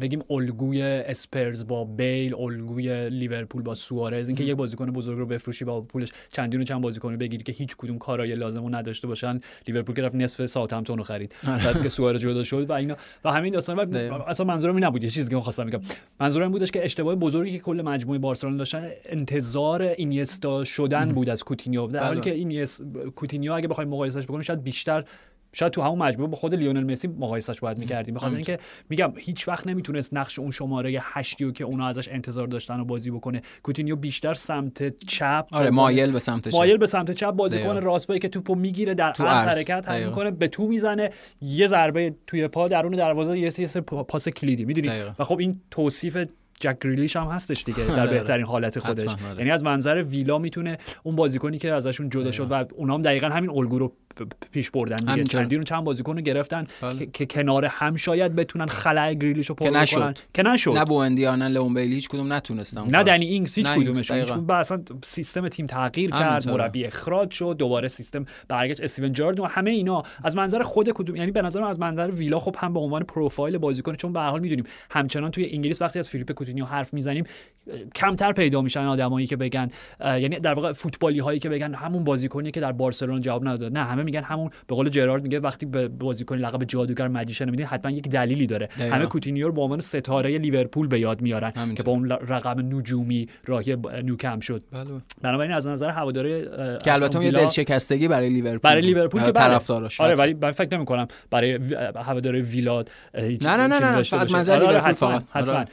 بگیم 0.00 0.20
الگوی 0.30 0.82
اسپرز 0.82 1.66
با 1.66 1.84
بیل 1.84 2.34
الگوی 2.34 3.10
لیورپول 3.10 3.62
با 3.62 3.74
سوارز. 3.74 4.28
اینکه 4.28 4.44
یک 4.44 4.56
بازیکن 4.56 4.90
بزرگ 4.90 5.18
رو 5.18 5.26
بفروشی 5.26 5.64
با 5.64 5.80
پولش 5.80 6.08
چندین 6.32 6.60
و 6.60 6.64
چند 6.64 6.82
بازیکن 6.82 7.16
بگیری 7.16 7.44
که 7.44 7.52
هیچ 7.52 7.76
کدوم 7.76 7.98
کارای 7.98 8.34
لازم 8.34 8.62
رو 8.62 8.74
نداشته 8.74 9.08
باشن. 9.08 9.40
لیورپول 9.68 9.96
که 9.96 10.02
رفت 10.02 10.14
نصف 10.14 10.46
ساوثهمپتون 10.46 10.98
رو 10.98 11.04
خرید. 11.04 11.34
آره. 11.48 11.64
بعد 11.64 11.82
که 11.82 11.88
سوارز 11.88 12.20
جدا 12.20 12.44
شد 12.44 12.70
و 12.70 12.72
اینا. 12.72 12.96
و 13.24 13.32
همین 13.32 13.52
داستان. 13.52 13.94
اصلا 14.28 14.46
منظورم 14.46 14.74
این 14.74 14.84
نبود. 14.84 15.04
یه 15.04 15.10
چیزی 15.10 15.30
که 15.30 15.36
خواستم 15.36 15.66
بگم. 15.66 15.80
منظورم 16.20 16.52
بودش 16.52 16.70
که 16.70 16.84
اشتباه 16.84 17.14
بزرگی 17.14 17.58
که 17.58 17.58
کل 17.70 17.82
مجموعه 17.82 18.18
بارسلونا 18.18 18.56
داشتن 18.56 18.88
انتظار 19.04 19.82
اینیستا 19.82 20.64
شدن 20.64 21.12
بود 21.12 21.28
از 21.28 21.44
کوتینیو. 21.44 21.86
در 21.86 22.04
حالی 22.04 22.20
بله. 22.20 22.30
که 22.30 22.36
اینیس 22.36 22.80
کوتینیو 23.16 23.52
اگه 23.52 23.68
بخوایم 23.68 23.90
مقایسهش 23.90 24.24
بکنیم 24.24 24.42
شاید 24.42 24.62
بیشتر 24.62 25.04
شاید 25.52 25.72
تو 25.72 25.82
همون 25.82 25.98
مجموعه 25.98 26.30
با 26.30 26.36
خود 26.36 26.54
لیونل 26.54 26.84
مسی 26.84 27.08
مقایسش 27.08 27.60
باید 27.60 27.78
می‌کردیم. 27.78 28.14
بخاطر 28.14 28.34
اینکه 28.34 28.58
میگم 28.88 29.12
هیچ 29.16 29.48
وقت 29.48 29.66
نمی‌تونست 29.66 30.14
نقش 30.14 30.38
اون 30.38 30.50
شماره 30.50 30.98
هشتی 31.02 31.52
که 31.52 31.64
اونا 31.64 31.88
ازش 31.88 32.08
انتظار 32.08 32.46
داشتن 32.46 32.80
و 32.80 32.84
بازی 32.84 33.10
بکنه. 33.10 33.42
کوتینیو 33.62 33.96
بیشتر 33.96 34.34
سمت 34.34 35.06
چپ 35.06 35.46
آره 35.52 35.70
مایل 35.70 36.12
به 36.12 36.18
سمت 36.18 36.48
چپ. 36.48 36.56
مایل 36.56 36.76
به 36.76 36.86
سمت 36.86 37.10
چپ 37.10 37.30
بازی 37.30 37.62
کنه. 37.62 37.80
راست 37.80 38.20
که 38.20 38.28
توپو 38.28 38.54
می‌گیره 38.54 38.94
در 38.94 39.12
عرض 39.12 39.44
حرکت 39.44 39.88
هم 39.88 40.06
می‌کنه 40.06 40.30
به 40.30 40.48
تو 40.48 40.66
می‌زنه. 40.66 41.10
یه 41.42 41.66
ضربه 41.66 42.14
توی 42.26 42.48
پا 42.48 42.68
درون 42.68 42.92
دروازه 42.92 43.38
یه 43.38 43.50
سری 43.50 43.82
پاس 43.82 44.28
کلیدی 44.28 44.64
می‌دونی؟ 44.64 44.90
و 45.18 45.24
خب 45.24 45.38
این 45.38 45.60
توصیف 45.70 46.18
جک 46.60 46.76
گریلیش 46.80 47.16
هم 47.16 47.26
هستش 47.26 47.64
دیگه 47.64 47.86
در 47.86 48.00
آره، 48.00 48.10
بهترین 48.10 48.44
آره. 48.44 48.52
حالت 48.52 48.78
خودش. 48.78 49.08
آره. 49.08 49.38
یعنی 49.38 49.50
از 49.50 49.64
منظر 49.64 50.02
ویلا 50.02 50.38
می‌تونه 50.38 50.78
اون 51.02 51.16
بازیکنی 51.16 51.58
که 51.58 51.72
ازشون 51.72 52.10
جدا 52.10 52.30
شد 52.30 52.50
و 52.50 52.64
اونا 52.74 52.94
هم 52.94 53.02
دقیقا 53.02 53.28
همین 53.28 53.50
الگو 53.50 53.78
رو 53.78 53.92
پیش 54.52 54.70
بردن 54.70 54.96
دیگه. 54.96 55.24
چندین 55.24 55.62
چند 55.62 55.84
بازیکن 55.84 56.16
رو 56.16 56.22
گرفتن 56.22 56.64
بله. 56.80 57.06
که 57.06 57.26
کنار 57.26 57.64
هم 57.64 57.96
شاید 57.96 58.34
بتونن 58.34 58.66
خلای 58.66 59.18
گریلیش 59.18 59.46
رو 59.46 59.54
پر 59.54 59.84
کنن 59.84 60.14
که 60.34 60.42
نشد. 60.42 60.70
نه 60.70 60.84
بوندیا 60.84 61.36
نه 61.36 61.48
لئون 61.48 61.74
بیلی 61.74 61.94
هیچ 61.94 62.08
کدوم 62.08 62.32
نتونستن 62.32 62.84
نه 62.90 63.02
دنی 63.02 63.26
اینگز 63.26 63.54
هیچ 63.54 63.66
کدومشون 63.66 64.50
اصلا 64.50 64.82
سیستم 65.04 65.48
تیم 65.48 65.66
تغییر 65.66 66.10
کرد 66.10 66.48
مربی 66.48 66.84
اخراج 66.84 67.30
شد 67.30 67.56
دوباره 67.58 67.88
سیستم 67.88 68.24
برگشت. 68.48 68.80
استیون 68.80 69.12
جرارد 69.12 69.42
و 69.42 69.46
همه 69.46 69.70
اینا. 69.70 70.02
از 70.24 70.36
منظر 70.36 70.62
خود 70.62 70.90
کدوم 70.90 71.16
یعنی 71.16 71.30
به 71.30 71.42
نظر 71.42 71.64
از 71.64 71.80
منظر 71.80 72.10
ویلا 72.10 72.38
خب 72.38 72.56
هم 72.58 72.72
به 72.72 72.80
عنوان 72.80 73.02
پروفایل 73.02 73.58
بازیکن 73.58 73.94
چون 73.94 74.12
به 74.12 74.20
هر 74.20 74.30
حال 74.30 74.40
می‌دونیم 74.40 74.64
همچنان 74.90 75.30
توی 75.30 75.50
انگلیس 75.52 75.82
وقتی 75.82 75.98
از 75.98 76.08
فیلیپ 76.08 76.32
کوتینیو 76.50 76.64
حرف 76.64 76.94
می‌زنیم 76.94 77.24
کمتر 77.94 78.32
پیدا 78.32 78.62
میشن 78.62 78.84
آدمایی 78.84 79.26
که 79.26 79.36
بگن 79.36 79.70
یعنی 80.00 80.28
در 80.28 80.54
واقع 80.54 80.72
فوتبالی 80.72 81.18
هایی 81.18 81.38
که 81.38 81.48
بگن 81.48 81.74
همون 81.74 82.04
بازیکنی 82.04 82.50
که 82.50 82.60
در 82.60 82.72
بارسلونا 82.72 83.20
جواب 83.20 83.48
نداد 83.48 83.78
نه 83.78 83.84
همه 83.84 84.02
میگن 84.02 84.22
همون 84.22 84.50
به 84.66 84.74
قول 84.74 84.88
جرارد 84.88 85.22
میگه 85.22 85.40
وقتی 85.40 85.66
به 85.66 85.88
بازیکن 85.88 86.36
لقب 86.36 86.64
جادوگر 86.64 87.08
magician 87.08 87.50
میدین 87.50 87.66
حتما 87.66 87.90
یک 87.90 88.08
دلیلی 88.08 88.46
داره. 88.46 88.66
دقیقا. 88.66 88.96
همه 88.96 89.06
کوتینیو 89.06 89.46
رو 89.46 89.52
به 89.52 89.60
عنوان 89.60 89.80
ستاره 89.80 90.38
لیورپول 90.38 90.86
به 90.86 91.00
یاد 91.00 91.22
میارن 91.22 91.74
که 91.74 91.82
با 91.82 91.92
اون 91.92 92.10
رقم 92.10 92.76
نجومی 92.76 93.28
راهی 93.46 93.76
نوکمپ 94.04 94.40
شد. 94.40 94.62
بله. 94.72 94.84
بنابراین 95.22 95.52
از 95.52 95.66
نظر 95.66 95.90
هواداره 95.90 96.78
که 96.84 96.92
البته 96.92 97.24
یه 97.24 97.30
دلشکستگی 97.30 98.08
برای 98.08 98.28
لیورپول 98.28 98.70
برای 98.70 98.82
لیورپول 98.82 99.22
که 99.22 99.32
طرفداراش 99.32 100.00
آره 100.00 100.14
ولی 100.14 100.34
من 100.34 100.50
فکر 100.50 100.76
نمی 100.76 100.84
کنم 100.84 101.08
برای 101.30 101.58
هوادار 101.96 102.40
ویلا 102.40 102.90
نه 103.14 103.56
نه 103.56 103.66
نه, 103.66 103.80
نه, 103.80 103.96
از 103.96 104.32
منظر 104.32 104.54
آره، 104.54 104.66
لیورپول 104.66 104.92
فقط. 104.92 105.24
حتما. 105.30 105.64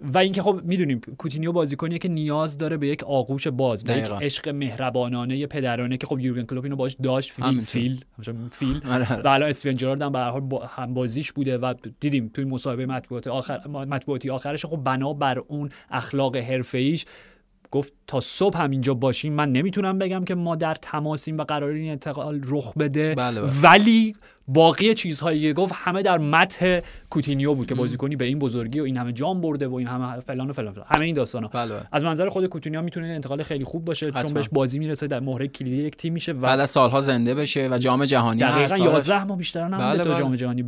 و 0.00 0.18
اینکه 0.18 0.42
خب 0.42 0.60
می‌دونیم 0.64 1.00
کوتینیو 1.18 1.52
بازیکنیه 1.52 1.98
که 1.98 2.08
نیاز 2.08 2.58
داره 2.58 2.76
به 2.76 2.88
یک 2.88 3.04
آغوش 3.04 3.48
باز 3.48 3.84
به 3.84 3.98
یک 3.98 4.04
عشق 4.04 4.48
مهربانانه 4.48 5.46
پدرانه 5.46 5.96
که 5.96 6.06
خب 6.06 6.20
یورگن 6.20 6.44
کلوپ 6.44 6.64
اینو 6.64 6.76
باش 6.76 6.96
داشت 7.02 7.32
فیل 7.32 7.60
فیل 7.60 8.04
فیل 8.50 8.80
آره، 8.90 9.12
آره. 9.12 9.22
و 9.22 9.28
الان 9.28 9.48
استیون 9.48 9.76
جرارد 9.76 10.02
هم 10.02 10.12
به 10.12 10.18
هر 10.18 10.30
حال 10.30 10.86
بازیش 10.86 11.32
بوده 11.32 11.58
و 11.58 11.74
دیدیم 12.00 12.30
توی 12.34 12.44
مصاحبه 12.44 12.86
مطبوعاتی 12.86 13.30
آخر 13.30 13.68
مطبوعاتی 13.68 14.30
آخرش 14.30 14.66
خب 14.66 14.76
بنا 14.76 15.12
بر 15.12 15.38
اون 15.38 15.68
اخلاق 15.90 16.36
حرفه‌ایش 16.36 17.04
گفت 17.70 17.92
تا 18.06 18.20
صبح 18.20 18.58
هم 18.58 18.70
اینجا 18.70 18.94
باشیم 18.94 19.32
من 19.32 19.52
نمی‌تونم 19.52 19.98
بگم 19.98 20.24
که 20.24 20.34
ما 20.34 20.56
در 20.56 20.74
تماسیم 20.74 21.38
و 21.38 21.44
قرار 21.44 21.70
این 21.70 21.90
انتقال 21.90 22.40
رخ 22.44 22.74
بده 22.74 23.14
بله 23.14 23.40
بله. 23.40 23.50
ولی 23.62 24.16
باقی 24.48 24.94
چیزهایی 24.94 25.40
که 25.40 25.52
گفت 25.52 25.72
همه 25.76 26.02
در 26.02 26.18
متح 26.18 26.80
کوتینیو 27.16 27.54
بود 27.54 27.66
که 27.66 27.74
بازیکنی 27.74 28.16
به 28.16 28.24
این 28.24 28.38
بزرگی 28.38 28.80
و 28.80 28.82
این 28.82 28.96
همه 28.96 29.12
جام 29.12 29.40
برده 29.40 29.66
و 29.68 29.74
این 29.74 29.86
همه 29.86 30.20
فلان 30.20 30.50
و 30.50 30.52
فلان, 30.52 30.72
فلان. 30.72 30.86
همه 30.88 31.04
این 31.04 31.14
داستانا 31.14 31.48
بله. 31.48 31.74
از 31.92 32.04
منظر 32.04 32.28
خود 32.28 32.46
کوتینیو 32.46 32.82
می‌تونه 32.82 33.06
انتقال 33.06 33.42
خیلی 33.42 33.64
خوب 33.64 33.84
باشه 33.84 34.06
حتما. 34.08 34.22
چون 34.22 34.34
بهش 34.34 34.48
بازی 34.52 34.78
می‌رسه 34.78 35.06
در 35.06 35.20
مهره 35.20 35.48
کلیدی 35.48 35.76
یک 35.76 35.96
تیم 35.96 36.12
میشه 36.12 36.32
و 36.32 36.40
بعد 36.40 36.64
سالها 36.64 37.00
زنده 37.00 37.34
بشه 37.34 37.68
و 37.72 37.78
جام 37.78 38.04
جهانی 38.04 38.40
دقیقاً 38.40 38.76
11 38.76 39.24
ماه 39.24 39.38
بیشتر 39.38 39.60
هم 39.60 39.78
بله 39.78 40.04
بله. 40.04 40.18
جام 40.18 40.36
جهانی 40.36 40.62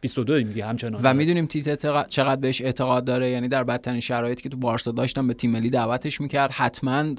22 0.00 0.34
میگه 0.34 0.66
همچنان 0.66 1.00
و 1.02 1.14
می‌دونیم 1.14 1.46
تیت 1.46 2.08
چقدر 2.08 2.40
بهش 2.40 2.60
اعتقاد 2.60 3.04
داره 3.04 3.30
یعنی 3.30 3.48
در 3.48 3.64
بدترین 3.64 4.00
شرایطی 4.00 4.42
که 4.42 4.48
تو 4.48 4.56
بارسا 4.56 4.92
داشتن 4.92 5.26
به 5.26 5.34
تیم 5.34 5.50
ملی 5.50 5.70
دعوتش 5.70 6.20
می‌کرد 6.20 6.50
حتما 6.50 7.14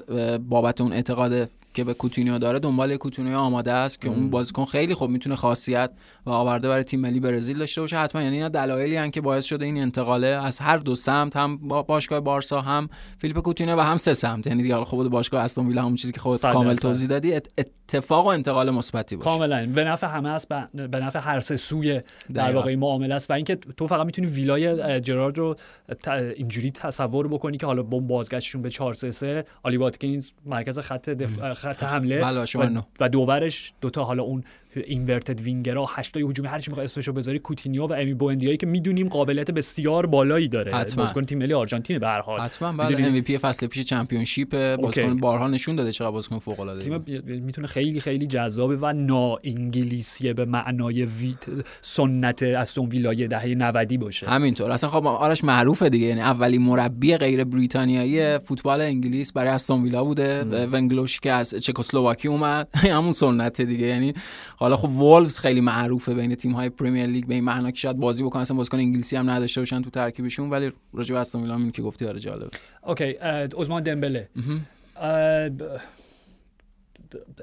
بابت 0.48 0.80
اون 0.80 0.92
اعتقاد 0.92 1.48
که 1.74 1.84
به 1.84 1.94
کوتینیو 1.94 2.38
داره 2.38 2.58
دنبال 2.58 2.96
کوتینیو 2.96 3.36
آماده 3.36 3.72
است 3.72 4.00
که 4.00 4.08
اون 4.08 4.30
بازیکن 4.30 4.64
خیلی 4.64 4.94
خوب 4.94 5.10
می‌تونه 5.10 5.36
خاصیت 5.36 5.90
و 6.26 6.30
آورده 6.30 6.68
برای 6.68 6.84
تیم 6.84 7.00
ملی 7.00 7.20
برزیل 7.20 7.58
داشته 7.58 7.80
باشه 7.80 7.98
حتما 7.98 8.22
یعنی 8.22 8.36
اینا 8.36 8.48
دلایلی 8.68 9.10
که 9.10 9.20
باعث 9.20 9.44
شده 9.44 9.64
این 9.64 9.82
انتقاله. 9.82 10.26
از 10.26 10.58
هر 10.58 10.76
دو 10.76 10.94
سمت 10.94 11.36
هم 11.36 11.56
با 11.56 11.82
باشگاه 11.82 12.20
بارسا 12.20 12.60
هم 12.60 12.88
فیلیپ 13.18 13.38
کوتینیو 13.38 13.76
و 13.76 13.80
هم 13.80 13.96
سه 13.96 14.14
سمت. 14.14 14.46
یعنی 14.46 14.62
دیگه 14.62 14.76
خود 14.76 15.10
باشگاه 15.10 15.44
استون 15.44 15.66
ویلا 15.66 15.82
همون 15.82 15.94
چیزی 15.94 16.12
که 16.12 16.20
خودت 16.20 16.52
کامل 16.52 16.74
توضیح 16.74 17.08
دادی 17.08 17.34
اتفاق 17.34 18.24
و 18.24 18.28
انتقال 18.28 18.70
مثبتی 18.70 19.16
باشه. 19.16 19.24
کاملا. 19.24 19.66
به 19.66 19.84
نفع 19.84 20.06
همه 20.06 20.28
است 20.28 20.48
به 20.72 21.00
نفع 21.00 21.18
هر 21.18 21.40
سه 21.40 21.56
سوی 21.56 22.00
در 22.34 22.54
واقع 22.54 22.74
معامله 22.74 23.14
است. 23.14 23.30
و 23.30 23.34
اینکه 23.34 23.56
تو 23.56 23.86
فقط 23.86 24.06
می‌تونی 24.06 24.26
ویلای 24.26 25.00
جرارد 25.00 25.38
رو 25.38 25.56
اینجوری 26.36 26.70
تصور 26.70 27.28
بکنی 27.28 27.56
که 27.56 27.66
حالا 27.66 27.82
با 27.82 27.98
بازگشتشون 27.98 28.62
به 28.62 28.70
4 28.70 28.94
3 28.94 29.10
3 29.10 29.44
آلی 29.62 29.76
واتکینز 29.76 30.30
مرکز 30.46 30.78
خط 30.78 31.10
دف... 31.10 31.52
خط 31.52 31.82
حمله 31.82 32.20
بله، 32.20 32.40
و, 32.40 32.80
و 33.00 33.08
دورش 33.08 33.72
دوتا 33.80 34.04
حالا 34.04 34.22
اون 34.22 34.44
inverted 34.86 35.40
winger 35.40 35.79
ها 35.79 35.86
هشتای 35.94 36.22
هجومی 36.22 36.48
هر 36.48 36.58
چی 36.58 36.70
می‌خوای 36.70 36.84
اسمشو 36.84 37.12
بذاری 37.12 37.38
کوتینیو 37.38 37.86
و 37.86 37.92
امی 37.92 38.14
بوندیایی 38.14 38.56
که 38.56 38.66
می‌دونیم 38.66 39.08
قابلیت 39.08 39.50
بسیار 39.50 40.06
بالایی 40.06 40.48
داره. 40.48 40.84
بازیکن 40.96 41.22
تیم 41.22 41.38
ملی 41.38 41.54
آرژانتین 41.54 41.98
به 41.98 42.06
هر 42.06 42.20
حال. 42.20 42.40
حتما 42.40 42.72
بله 42.72 43.06
MVP 43.06 43.38
فصل 43.38 43.66
پیش 43.66 43.84
Championship 43.84 44.76
بازیکن 44.76 45.16
بارها 45.16 45.48
نشون 45.48 45.76
داده 45.76 45.92
چقدر 45.92 46.10
بازیکن 46.10 46.38
فوق 46.38 46.60
العاده 46.60 46.80
تیم 46.80 47.22
می‌تونه 47.42 47.66
خیلی 47.66 48.00
خیلی 48.00 48.26
جذابه 48.26 48.76
و 48.76 48.92
نا 48.92 49.36
انگلیسیه 49.44 50.32
به 50.32 50.44
معنای 50.44 51.44
سنت 51.80 52.42
استون 52.42 52.88
ویلای 52.88 53.26
دهه 53.26 53.46
90 53.46 53.96
باشه. 53.96 54.28
همینطور. 54.28 54.70
اصلا 54.70 54.90
خب 54.90 55.06
آرش 55.06 55.44
معروفه 55.44 55.88
دیگه 55.88 56.06
یعنی 56.06 56.20
اولی 56.20 56.58
مربی 56.58 57.16
غیر 57.16 57.44
بریتانیایی 57.44 58.38
فوتبال 58.38 58.80
انگلیس 58.80 59.32
برای 59.32 59.50
استون 59.50 59.82
ویلا 59.82 60.04
بوده. 60.04 60.44
ونگلوش 60.44 61.20
که 61.20 61.32
از 61.32 61.54
چکسلواکی 61.54 62.28
اومد. 62.28 62.68
همون 62.98 63.12
سنت 63.12 63.60
دیگه 63.60 63.86
یعنی 63.86 64.14
حالا 64.68 64.76
خب 64.76 64.90
وولفز 64.90 65.40
خیلی 65.40 65.60
معروفه 65.60 66.14
بین 66.14 66.34
تیم 66.34 66.52
های 66.52 66.68
پریمیر 66.68 67.06
لیگ 67.06 67.26
به 67.26 67.34
این 67.34 67.44
معنا 67.44 67.70
که 67.70 67.78
شاید 67.78 67.96
بازی 67.96 68.24
بکنن. 68.24 68.42
اصلا 68.42 68.56
بازیکن 68.56 68.78
انگلیسی 68.78 69.16
هم 69.16 69.30
نداشته 69.30 69.60
باشن 69.60 69.82
تو 69.82 69.90
ترکیبشون 69.90 70.50
ولی 70.50 70.72
راجع 70.92 71.14
به 71.14 71.20
استون 71.20 71.42
ویلا 71.42 71.70
که 71.70 71.82
گفتی 71.82 72.06
آره 72.06 72.20
جالب 72.20 72.50
اوکی 72.86 73.04
عثمان 73.58 73.82
دمبله. 73.82 74.28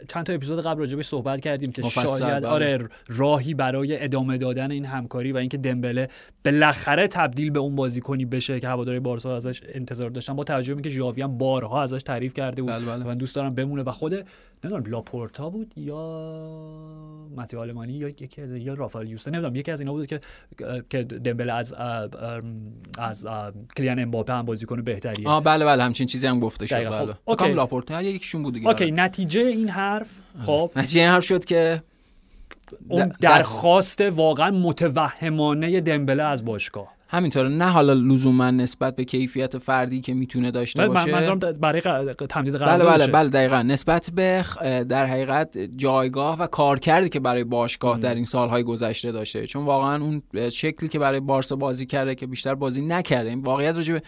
چند 0.08 0.26
تا 0.26 0.34
اپیزود 0.34 0.66
قبل 0.66 0.80
راجبش 0.80 1.06
صحبت 1.06 1.42
کردیم 1.42 1.72
که 1.72 1.82
شاید 1.82 2.22
بله. 2.22 2.48
آره 2.48 2.90
راهی 3.08 3.54
برای 3.54 4.04
ادامه 4.04 4.38
دادن 4.38 4.72
این 4.72 4.86
همکاری 4.86 5.32
و 5.32 5.38
اینکه 5.38 5.58
دمبله 5.58 6.10
بالاخره 6.46 7.08
تبدیل 7.08 7.50
به 7.50 7.60
اون 7.60 7.76
بازیکنی 7.76 8.26
بشه 8.26 8.60
که 8.60 8.68
هواداری 8.68 9.00
بارسا 9.00 9.36
ازش 9.36 9.62
انتظار 9.74 10.10
داشتن. 10.10 10.34
با 10.34 10.44
توجه 10.44 10.74
به 10.74 10.78
اینکه 10.78 10.90
ژاوی 10.90 11.22
هم 11.22 11.38
بارها 11.38 11.84
ازش 11.84 12.04
تعریف 12.04 12.34
کرده 12.34 12.62
بود 12.62 12.72
بله 12.72 12.86
بله. 12.86 13.04
من 13.04 13.18
دوست 13.18 13.36
دارم 13.36 13.56
بمونه. 13.56 13.84
و 13.84 13.92
خود 13.92 14.26
نمی‌دونم 14.66 14.92
لاپورتا 14.92 15.50
بود 15.50 15.74
یا 15.78 16.00
متئو 17.36 17.58
آلمانی 17.58 17.94
یا 17.94 18.10
یکی 18.10 18.42
از 18.42 18.52
یا 18.52 18.74
رافائل 18.74 19.10
یوسف 19.10 19.28
نمی‌دونم 19.28 19.56
یکی 19.56 19.72
از 19.72 19.80
اینا 19.80 19.94
بود 19.94 20.08
که 20.08 20.22
که 20.90 21.04
دمبله 21.04 21.54
از 21.54 21.74
از 22.98 23.28
کیلیان 23.78 24.00
امباپه 24.00 24.34
هم 24.34 24.46
بازیکن 24.46 24.82
بهتریه. 24.82 25.28
آه 25.28 25.44
بله 25.44 25.66
بله 25.66 25.84
همچین 25.84 26.08
چیزی 26.08 26.28
هم 26.28 26.40
گفته 26.40 26.66
شد 26.66 26.90
بله. 26.90 27.14
اوکی. 27.26 27.54
لاپورتا 27.54 28.02
یکیشون 28.02 28.44
بود 28.44 28.54
دیگه 28.54 28.68
اوکی 28.68 28.92
نتیجه 28.92 29.42
این 29.42 29.70
حرف 29.70 30.10
خب. 30.46 30.72
نتیجه 30.76 31.02
این 31.02 31.10
حرف 31.10 31.24
شد 31.24 31.46
که 31.46 31.84
اون 32.88 33.12
درخواست 33.22 34.02
واقعا 34.02 34.52
متوهمانه 34.52 35.82
دمبله 35.82 36.24
از 36.24 36.46
باشگاه. 36.46 36.95
همینطوره. 37.16 37.50
نه 37.50 37.66
حالا 37.66 37.94
لزوما 37.94 38.52
نسبت 38.52 38.96
به 38.96 39.04
کیفیت 39.04 39.58
فردی 39.58 40.02
که 40.02 40.14
می‌تونه 40.14 40.52
داشته 40.52 40.88
باشه. 40.88 41.12
منظورم 41.12 41.40
برای 41.62 41.82
تمدید 42.30 42.56
قرارداد 42.56 42.88
بله 42.88 42.98
بله 42.98 43.12
بله 43.12 43.30
دقیقا. 43.30 43.62
نسبت 43.62 44.10
به 44.16 44.46
در 44.90 45.06
حقیقت 45.06 45.58
جایگاه 45.58 46.40
و 46.40 46.48
کارکردی 46.48 47.10
که 47.10 47.20
برای 47.20 47.44
باشگاه 47.44 48.00
در 48.00 48.16
این 48.16 48.26
سالهای 48.26 48.64
گذشته 48.64 49.12
داشته. 49.12 49.48
چون 49.48 49.66
واقعا 49.66 50.04
اون 50.04 50.22
شکلی 50.50 50.90
که 50.90 51.00
برای 51.00 51.20
بارسا 51.20 51.56
بازی 51.56 51.86
کرده 51.86 52.16
که 52.16 52.28
بیشتر 52.28 52.56
بازی 52.56 52.82
نکرده. 52.82 53.30
این 53.30 53.42
واقعیت 53.42 53.76
راجع 53.76 53.94
به 53.94 54.02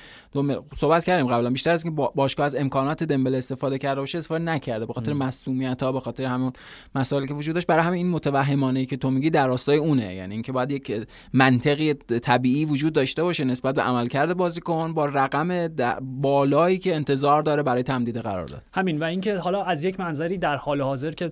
صحبت 0.75 1.03
کردیم 1.03 1.27
قبلا. 1.27 1.49
بیشتر 1.49 1.71
از 1.71 1.83
که 1.83 1.89
باشگاه 2.15 2.45
از 2.45 2.55
امکانات 2.55 3.03
دمبل 3.03 3.35
استفاده 3.35 3.77
کرده 3.77 3.99
باشه 3.99 4.17
استفاده 4.17 4.43
نکرده. 4.43 4.85
به 4.85 4.93
خاطر 4.93 5.13
مصونیت 5.13 5.83
ها 5.83 5.91
به 5.91 5.99
خاطر 5.99 6.25
همون 6.25 6.51
مسائلی 6.95 7.27
که 7.27 7.33
وجود 7.33 7.55
داشت. 7.55 7.67
برای 7.67 7.83
همین 7.83 7.97
این 7.97 8.09
متوهمانه 8.09 8.79
ای 8.79 8.85
که 8.85 8.97
تو 8.97 9.11
میگی 9.11 9.29
در 9.29 9.47
راستای 9.47 9.77
اونه. 9.77 10.15
یعنی 10.15 10.33
اینکه 10.33 10.51
باید 10.51 10.71
یک 10.71 11.07
منطقی 11.33 11.93
طبیعی 11.93 12.65
وجود 12.65 12.93
داشته 12.97 13.23
باشه 13.23 13.43
نسبت 13.43 13.75
به 13.75 13.81
عملکرد 13.81 14.37
بازیکن 14.37 14.93
با 14.93 15.05
رقم 15.05 15.67
بالایی 16.01 16.77
که 16.77 16.95
انتظار 16.95 17.41
داره 17.41 17.63
برای 17.63 17.83
تمدید 17.83 18.17
قرار 18.17 18.45
داد. 18.45 18.63
همین 18.73 18.99
و 18.99 19.03
اینکه 19.03 19.37
حالا 19.37 19.63
از 19.63 19.83
یک 19.83 19.99
منظری 19.99 20.37
در 20.37 20.55
حال 20.55 20.81
حاضر 20.81 21.11
که 21.11 21.31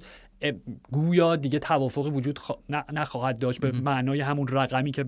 گویا 0.92 1.36
دیگه 1.36 1.60
توافقی 1.60 2.10
وجود 2.10 2.40
نخواهد 2.94 3.40
داشت 3.40 3.60
به 3.60 3.72
معنای 3.72 4.22
همون 4.22 4.48
رقمی 4.48 4.92
که 4.92 5.04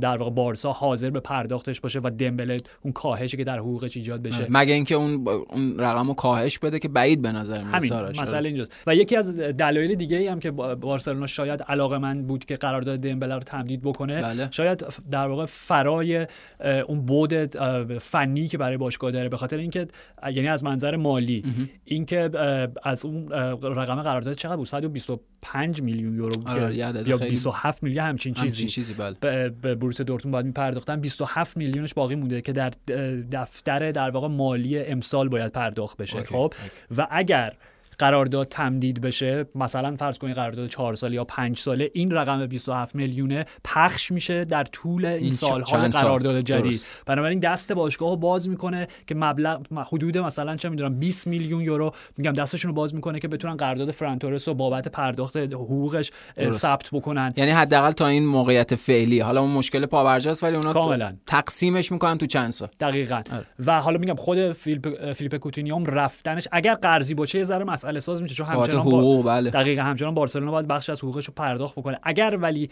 در 0.00 0.16
واقع 0.16 0.30
بارسا 0.30 0.72
حاضر 0.72 1.10
به 1.10 1.20
پرداختش 1.20 1.80
باشه 1.80 2.00
و 2.04 2.10
دمبله 2.10 2.60
اون 2.82 2.92
کاهشی 2.92 3.36
که 3.36 3.44
در 3.44 3.58
حقوقش 3.58 3.96
ایجاد 3.96 4.22
بشه. 4.22 4.46
مگه 4.50 4.74
اینکه 4.74 4.94
اون 4.94 5.28
اون 5.28 5.78
رقمو 5.78 6.14
کاهش 6.14 6.58
بده 6.58 6.78
که 6.78 6.88
بعید 6.88 7.22
به 7.22 7.32
نظر 7.32 7.62
میاد 7.64 8.20
مسئله 8.20 8.48
اینجاست. 8.48 8.72
و 8.86 8.94
یکی 8.94 9.16
از 9.16 9.40
دلایل 9.40 9.94
دیگه 9.94 10.16
ای 10.16 10.26
هم 10.26 10.40
که 10.40 10.50
بارسلونا 10.50 11.26
شاید 11.26 11.62
علاقه 11.62 11.98
من 11.98 12.22
بود 12.22 12.44
که 12.44 12.56
قرارداد 12.56 13.00
دمبله 13.00 13.34
رو 13.34 13.40
تمدید 13.40 13.82
بکنه 13.82 14.22
بله. 14.22 14.48
شاید 14.50 14.84
در 15.10 15.28
واقع 15.28 15.44
فرای 15.46 16.26
اون 16.86 17.06
بود 17.06 17.34
فنی 17.98 18.48
که 18.48 18.58
برای 18.58 18.76
باشگاه 18.76 19.10
داره 19.10 19.28
به 19.28 19.36
خاطر 19.36 19.56
اینکه 19.56 19.88
یعنی 20.22 20.48
از 20.48 20.64
منظر 20.64 20.96
مالی 20.96 21.42
اینکه 21.84 22.30
از 22.82 23.04
اون 23.04 23.28
رقم 23.62 24.02
قرارداد 24.02 24.34
چقدر 24.34 24.56
بود 24.58 24.66
125 24.66 25.82
میلیون 25.82 26.14
یورو 26.14 26.36
بود 26.36 26.48
آره، 26.48 26.76
یا 26.76 27.16
27 27.16 27.82
میلیون 27.82 28.04
همچین 28.04 28.34
چیزی 28.34 28.46
همچین 28.46 28.68
چیزی 28.68 28.94
بله. 28.94 29.48
به 29.48 29.74
بروسیا 29.74 30.04
دورتموند 30.04 30.32
باید 30.32 30.46
میپرداختن. 30.46 31.00
27 31.00 31.56
میلیونش 31.56 31.94
باقی 31.94 32.14
مونده 32.14 32.40
که 32.40 32.52
در 32.52 32.72
دفتر 33.32 33.90
در 33.90 34.10
واقع 34.10 34.28
مالی 34.28 34.78
امسال 34.78 35.28
باید 35.28 35.52
پرداخت 35.52 35.96
بشه 35.96 36.22
خب؟ 36.22 36.54
و 36.96 37.06
اگر 37.10 37.56
قرارداد 37.98 38.48
تمدید 38.48 39.00
بشه 39.00 39.46
مثلا 39.54 39.96
فرض 39.96 40.18
کنید 40.18 40.34
قرارداد 40.34 40.68
4 40.68 40.94
ساله 40.94 41.14
یا 41.14 41.24
5 41.24 41.58
ساله 41.58 41.90
این 41.94 42.10
رقم 42.10 42.46
27 42.46 42.94
میلیونه 42.94 43.44
پخش 43.64 44.12
میشه 44.12 44.44
در 44.44 44.64
طول 44.64 45.04
این 45.04 45.30
سالهای 45.30 45.88
قرارداد 45.88 46.40
جدید. 46.40 46.80
بنابراین 47.06 47.38
دست 47.38 47.72
باشگاه 47.72 48.16
باز 48.16 48.48
می‌کنه 48.48 48.88
که 49.06 49.14
مبلغ 49.14 49.66
حدود 49.92 50.18
مثلا 50.18 50.56
چه 50.56 50.68
می‌دونم 50.68 50.98
20 50.98 51.26
میلیون 51.26 51.60
یورو 51.60 51.94
میگم 52.16 52.32
دستشون 52.32 52.68
رو 52.68 52.74
باز 52.74 52.94
می‌کنه 52.94 53.20
که 53.20 53.28
بتونن 53.28 53.56
قرارداد 53.56 53.90
فرانتورس 53.90 54.48
رو 54.48 54.54
بابت 54.54 54.88
پرداخت 54.88 55.36
حقوقش 55.36 56.10
ثبت 56.50 56.88
بکنن. 56.92 57.34
یعنی 57.36 57.50
حداقل 57.50 57.92
تا 57.92 58.06
این 58.06 58.26
موقعیت 58.26 58.74
فعلی. 58.74 59.20
حالا 59.20 59.40
اون 59.40 59.50
مشکل 59.50 59.86
پاورجاست 59.86 60.42
ولی 60.42 60.56
اونا 60.56 60.72
کاملا. 60.72 61.16
تقسیمش 61.26 61.92
می‌کنن 61.92 62.18
تو 62.18 62.26
چند 62.26 62.50
سال. 62.50 62.68
دقیقاً. 62.80 63.22
آره. 63.32 63.46
و 63.66 63.80
حالا 63.80 63.98
میگم 63.98 64.14
خود 64.14 64.52
فیلیپ 64.52 65.12
فیلیپ 65.12 65.36
کوتینیوم 65.36 65.86
رفتنش 65.86 66.48
اگر 66.52 66.74
قرضی 66.74 67.14
باشه 67.14 67.38
یه 67.38 67.44
ذره 67.44 67.64
مسئله 67.64 67.87
ساز 68.00 68.22
میشه 68.22 68.34
چون 68.34 68.46
همچنان 68.46 68.80
حقوق 68.80 69.26
بله. 69.26 69.50
دقیقاً 69.50 69.82
همچنان 69.82 70.14
بارسلونا 70.14 70.50
باید 70.50 70.68
بخش 70.68 70.90
از 70.90 70.98
حقوقش 70.98 71.24
رو 71.24 71.34
پرداخت 71.36 71.74
بکنه. 71.74 71.98
اگر 72.02 72.38
ولی 72.40 72.70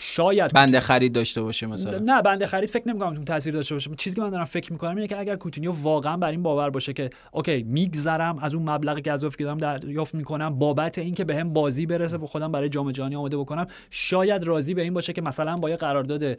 شاید 0.00 0.52
بنده 0.52 0.80
خرید 0.80 1.12
داشته 1.12 1.42
باشه 1.42 1.66
مثلا. 1.66 1.98
نه 1.98 2.22
بنده 2.22 2.46
خرید 2.46 2.70
فکر 2.70 2.88
نمی‌کنم 2.88 3.24
تاثیر 3.24 3.54
داشته 3.54 3.74
باشه. 3.74 3.90
چیزی 3.98 4.16
که 4.16 4.22
من 4.22 4.30
دارم 4.30 4.44
فکر 4.44 4.72
می‌کنم 4.72 4.96
اینه 4.96 5.06
که 5.06 5.18
اگر 5.18 5.36
کوتینیو 5.36 5.72
واقعا 5.72 6.16
بر 6.16 6.30
این 6.30 6.42
باور 6.42 6.70
باشه 6.70 6.92
که 6.92 7.10
اوکی 7.32 7.62
میگذرم 7.62 8.38
از 8.38 8.54
اون 8.54 8.70
مبلغ 8.70 9.08
گزافی 9.08 9.36
که 9.36 9.44
دارم 9.44 9.58
دریافت 9.58 10.14
می‌کنم 10.14 10.58
بابت 10.58 10.98
اینکه 10.98 11.24
بهم 11.24 11.52
بازی 11.52 11.86
برسه 11.86 12.18
به 12.18 12.26
خودم 12.26 12.52
برای 12.52 12.68
جام 12.68 12.92
جهانی 12.92 13.16
آماده 13.16 13.36
بکنم 13.36 13.66
شاید 13.90 14.44
راضی 14.44 14.74
به 14.74 14.82
این 14.82 14.94
باشه 14.94 15.12
که 15.12 15.22
مثلا 15.22 15.56
با 15.56 15.70
یه 15.70 15.76
قرارداد 15.76 16.38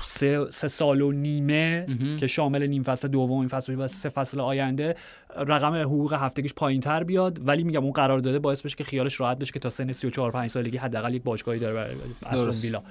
سه, 0.00 0.50
سه 0.50 0.68
سال 0.68 1.00
و 1.00 1.12
نیمه 1.12 1.86
که 2.20 2.26
شامل 2.26 2.66
نیم 2.66 2.82
فصل 2.82 3.08
دوم 3.08 3.38
این 3.38 3.48
فصل 3.48 3.74
و 3.78 3.86
سه 3.86 4.08
فصل 4.08 4.40
آینده 4.40 4.94
رقم 5.36 5.74
حقوق 5.74 6.12
هفتگیش 6.12 6.54
پایین 6.54 6.80
تر 6.80 7.04
بیاد. 7.04 7.48
ولی 7.48 7.64
میگم 7.64 7.82
اون 7.82 7.92
قرار 7.92 8.18
داده 8.18 8.38
باعث 8.38 8.62
بشه 8.62 8.76
که 8.76 8.84
خیالش 8.84 9.20
راحت 9.20 9.38
بشه 9.38 9.52
که 9.52 9.58
تا 9.58 9.70
سن 9.70 9.92
34 9.92 10.30
5 10.30 10.50
سالگی 10.50 10.76
حداقل 10.76 11.14
یک 11.14 11.22
باشگاهی 11.22 11.58
داره 11.58 11.74
برای 11.74 11.96
استون 12.26 12.68
ویلا. 12.68 12.82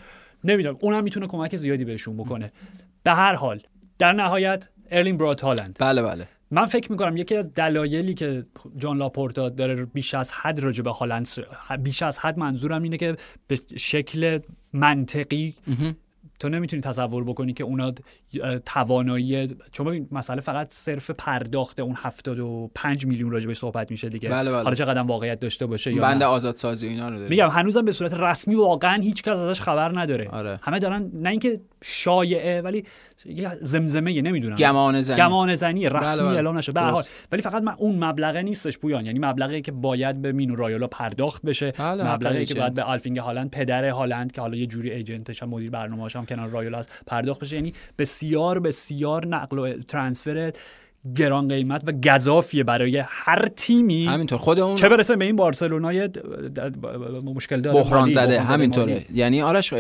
نمی‌دونم 0.44 0.78
اونم 0.82 1.04
می‌تونه 1.04 1.28
کمک 1.28 1.56
زیادی 1.56 1.86
بهشون 1.86 2.18
بکنه. 2.18 2.52
به 3.04 3.12
هر 3.12 3.36
حال 3.36 3.60
در 4.00 4.14
نهایت 4.14 4.70
ارلین 4.92 5.18
برات 5.18 5.42
هالند. 5.42 5.78
بله 5.80 6.02
بله. 6.02 6.28
من 6.52 6.66
فکر 6.66 6.92
می‌کنم 6.92 7.18
یکی 7.18 7.36
از 7.36 7.54
دلایلی 7.54 8.14
که 8.14 8.44
جان 8.78 8.98
لاپورتا 8.98 9.50
داره 9.50 9.86
بیش 9.86 10.14
از 10.14 10.32
حد 10.32 10.60
راجع 10.60 10.84
به 10.84 10.92
هالند 10.92 11.30
بیش 11.84 12.04
از 12.04 12.20
حد 12.20 12.38
منظورم 12.38 12.84
اینه 12.84 12.98
که 12.98 13.16
به 13.48 13.60
شکل 13.78 14.40
منطقی 14.74 15.56
تو 16.44 16.50
نمی‌تونی 16.50 16.82
تصور 16.82 17.24
بکنی 17.24 17.54
که 17.54 17.64
اونا 17.64 17.94
توانایی 18.66 19.58
چون 19.72 19.86
ببین 19.86 20.08
مسئله 20.12 20.42
فقط 20.42 20.72
صرف 20.72 21.12
پرداخت 21.12 21.80
اون 21.80 21.96
75 21.98 23.06
میلیون 23.06 23.32
راجع 23.32 23.54
صحبت 23.54 23.92
میشه 23.92 24.10
دیگه. 24.10 24.30
بله 24.30 24.52
بله. 24.52 24.64
حالا 24.64 24.76
چقدر 24.76 25.02
واقعیت 25.02 25.40
داشته 25.40 25.66
باشه 25.66 25.94
یا 25.94 26.02
بند 26.02 26.24
آزادسازی 26.24 26.88
اینا 26.88 27.10
رو 27.10 27.20
میگم 27.20 27.48
هنوزم 27.48 27.86
به 27.86 27.92
صورت 27.92 28.14
رسمی 28.14 28.56
واقعا 28.56 29.02
هیچ 29.02 29.24
کس 29.24 29.38
ازش 29.38 29.62
خبر 29.62 30.00
نداره. 30.00 30.28
آره. 30.28 30.60
همه 30.64 30.80
دارن 30.80 31.12
نه 31.14 31.30
اینکه 31.30 31.60
شایعه 31.84 32.62
ولی 32.62 32.84
یه 33.26 33.58
زمزمه 33.62 34.22
نمی‌دونم. 34.22 34.56
گمانه 34.56 35.02
زنی. 35.02 35.18
گمانه 35.18 35.56
زنی 35.56 35.90
بله، 35.90 36.00
رسمی 36.00 36.24
بله. 36.24 36.36
اعلام 36.36 36.58
نشه. 36.58 36.72
به 36.72 36.82
هر 36.82 36.90
حال. 36.90 37.04
ولی 37.32 37.42
فقط 37.42 37.64
من 37.64 37.74
اون 37.78 38.04
مبلغه 38.04 38.42
نیستش 38.42 38.78
پویان. 38.78 39.06
یعنی 39.06 39.20
مبلغی 39.20 39.62
که 39.62 39.72
باید 39.72 40.22
به 40.22 40.32
مینو 40.32 40.56
رایولا 40.56 40.88
پرداخت 40.88 41.42
بشه. 41.42 41.72
بله، 41.72 42.14
مبلغی 42.14 42.36
مبلغ 42.36 42.48
که 42.48 42.56
باید 42.56 42.74
به 42.74 42.84
آلفی 42.84 43.18
هالند 43.18 43.52
پدر 43.52 43.90
هالند 43.90 44.32
که 44.32 44.42
حالا 44.42 44.58
یه 44.58 44.66
جوری 44.66 44.92
agent 44.92 45.29
ش 45.29 45.44
هم 45.44 45.50
مدیر 45.50 45.70
برنامه‌اش 45.70 46.16
هم 46.16 46.26
کنار 46.26 46.50
رایولا 46.50 46.78
است 46.78 47.04
پرداخت 47.08 47.42
بشه. 47.42 47.56
یعنی 47.56 47.74
بسیار 48.24 48.60
بسیار 48.60 49.28
نقل 49.28 49.60
و 49.60 49.74
transfer 49.74 50.52
گران 51.16 51.48
قیمت 51.48 51.84
و 51.88 51.92
گزافیه 51.92 52.64
برای 52.64 53.04
هر 53.08 53.48
تیمی. 53.56 54.06
همینطور. 54.06 54.38
خود 54.38 54.60
اون 54.60 54.76
چه 54.76 54.90
برسه 54.90 55.16
به 55.16 55.26
این 55.26 55.36
بارسلونای 55.36 56.10
مشکل 57.24 57.62
داره 57.62 57.82
بحران 57.82 58.10
زده. 58.10 58.42
همینطوره. 58.42 59.06
یعنی 59.14 59.42
آرش 59.42 59.74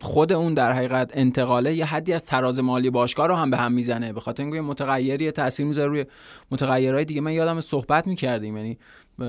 خود 0.00 0.32
اون 0.32 0.54
در 0.54 0.72
حقیقت 0.72 1.10
انتقاله. 1.14 1.74
یه 1.74 1.84
حدی 1.84 2.12
از 2.12 2.24
تراز 2.24 2.60
مالی 2.60 2.90
باشگاه 2.90 3.26
رو 3.26 3.34
هم 3.34 3.50
به 3.50 3.56
هم 3.56 3.72
می‌زنه. 3.72 4.12
به 4.12 4.20
خاطر 4.20 4.42
اینکه 4.42 4.60
متغیری 4.60 5.30
تاثیر 5.30 5.66
می‌ذاره 5.66 5.88
روی 5.88 6.04
متغیرهای 6.50 7.04
دیگه. 7.04 7.20
من 7.20 7.32
یادم 7.32 7.60
صحبت 7.60 8.06
می‌کردیم. 8.06 8.56
یعنی 8.56 8.78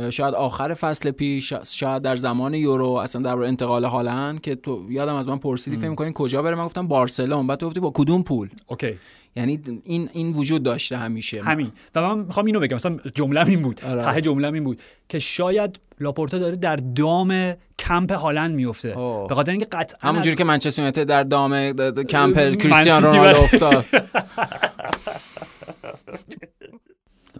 شاید 0.09 0.33
آخر 0.33 0.73
فصل 0.73 1.11
پیش 1.11 1.53
شاید 1.53 2.01
در 2.01 2.15
زمان 2.15 2.53
یورو 2.53 2.89
اصلا 2.89 3.21
در 3.21 3.37
انتقال 3.37 3.85
هالند 3.85 4.41
که 4.41 4.55
تو 4.55 4.85
یادم 4.89 5.15
از 5.15 5.27
من 5.27 5.37
پرسیدی 5.37 5.77
فکر 5.77 5.89
می‌کنی 5.89 6.11
کجا 6.15 6.41
بره؟ 6.41 6.55
من 6.55 6.65
گفتم 6.65 6.87
بارسلون. 6.87 7.47
بعد 7.47 7.59
تو 7.59 7.67
گفتی 7.67 7.79
با 7.79 7.91
کدوم 7.95 8.23
پول؟ 8.23 8.49
اوکی. 8.67 8.95
یعنی 9.35 9.59
این 9.83 10.09
این 10.13 10.33
وجود 10.33 10.63
داشته 10.63 10.97
همیشه. 10.97 11.41
همین. 11.43 11.71
و 11.95 12.01
من 12.01 12.25
می‌خوام 12.25 12.45
اینو 12.45 12.59
بگم. 12.59 12.75
مثلا 12.75 12.97
جمله 13.15 13.47
این 13.47 13.61
بود. 13.61 13.81
آره. 13.85 14.13
ته 14.13 14.21
جمله 14.21 14.53
این 14.53 14.63
بود 14.63 14.81
که 15.09 15.19
شاید 15.19 15.79
لاپورتا 15.99 16.37
داره 16.37 16.55
در 16.55 16.75
دام 16.75 17.53
کمپ 17.79 18.11
هالند 18.11 18.55
میفته. 18.55 18.89
به 19.29 19.35
خاطر 19.35 19.51
اینکه 19.51 19.67
قطعا 19.71 20.09
همونجوری 20.09 20.31
از- 20.31 20.37
که 20.37 20.43
منچستر 20.43 20.81
یونایتد 20.81 21.03
در 21.03 21.23
دام 21.23 21.71
کمپ 22.03 22.39
من 22.39 22.55
کریستیان 22.55 23.03
سیتی 23.03 23.17
رونالدو. 23.17 23.41
افتاد. 23.41 23.85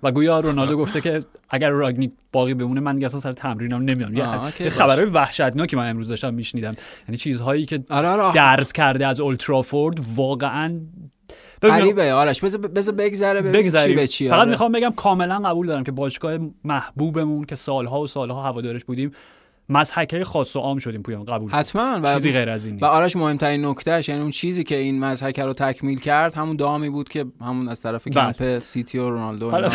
و 0.04 0.12
گویا 0.12 0.40
رونالدو 0.40 0.78
گفته 0.78 1.02
که 1.02 1.26
اگر 1.50 1.70
رانگنیک 1.70 2.12
باقی 2.32 2.54
بمونه 2.54 2.80
من 2.80 2.96
دیگه 2.96 3.06
اصلا 3.06 3.20
سر 3.20 3.34
تمرینم 3.34 3.82
نمیام. 3.82 4.16
یه, 4.60 4.70
خبرهای 4.70 5.06
وحشتناکی 5.06 5.76
من 5.76 5.90
امروز 5.90 6.08
داشتم 6.08 6.34
میشنیدم. 6.34 6.74
یعنی 7.08 7.18
چیزهایی 7.18 7.66
که 7.66 7.84
آره 7.90 8.08
آره. 8.08 8.34
درس 8.34 8.74
کرده 8.74 9.08
از 9.08 9.20
اولترافورد 9.20 10.00
واقعا 10.16 10.80
غریبه 11.62 12.14
آرش. 12.14 12.42
بذار 12.42 12.62
بذار 12.62 12.96
بگذره 12.96 13.42
ببین 13.42 13.72
چی 13.72 13.94
به 13.94 14.08
چی 14.08 14.30
فقط 14.30 14.40
آره. 14.40 14.50
می‌خوام 14.50 14.72
بگم 14.72 14.94
کاملا 14.96 15.40
قبول 15.40 15.68
دارم 15.68 15.84
که 15.84 15.92
باشگاه 15.92 16.38
محبوبمون 16.64 17.46
که 17.46 17.56
سالها 17.56 18.02
و 18.02 18.08
سالها 18.08 18.44
هوادارش 18.44 18.84
بودیم 18.84 19.12
مزحکه 19.74 20.24
خاص 20.24 20.56
و 20.56 20.60
عام 20.60 20.80
شدیم 20.80 21.02
پویان 21.02 21.26
قبول. 21.26 21.52
حتما. 21.52 22.00
و 22.04 22.14
چیزی 22.14 22.32
غیر 22.32 22.50
از 22.50 22.66
این 22.66 22.76
و 22.76 22.76
نیست. 22.76 22.96
آرش 22.96 23.16
مهمترین 23.16 23.66
نکتهش 23.66 24.10
یعنی 24.10 24.22
اون 24.22 24.32
چیزی 24.32 24.64
که 24.64 24.76
این 24.76 25.00
مزحکه 25.00 25.44
رو 25.44 25.54
تکمیل 25.54 26.00
کرد 26.00 26.34
همون 26.34 26.56
دامی 26.56 26.90
بود 26.90 27.10
که 27.10 27.26
همون 27.42 27.70
از 27.70 27.82
طرف 27.82 28.08
بله. 28.08 28.14
کمپ 28.14 28.60
سیتی 28.60 28.98
و 28.98 29.10
رونالدو 29.10 29.50
حالا-. 29.50 29.72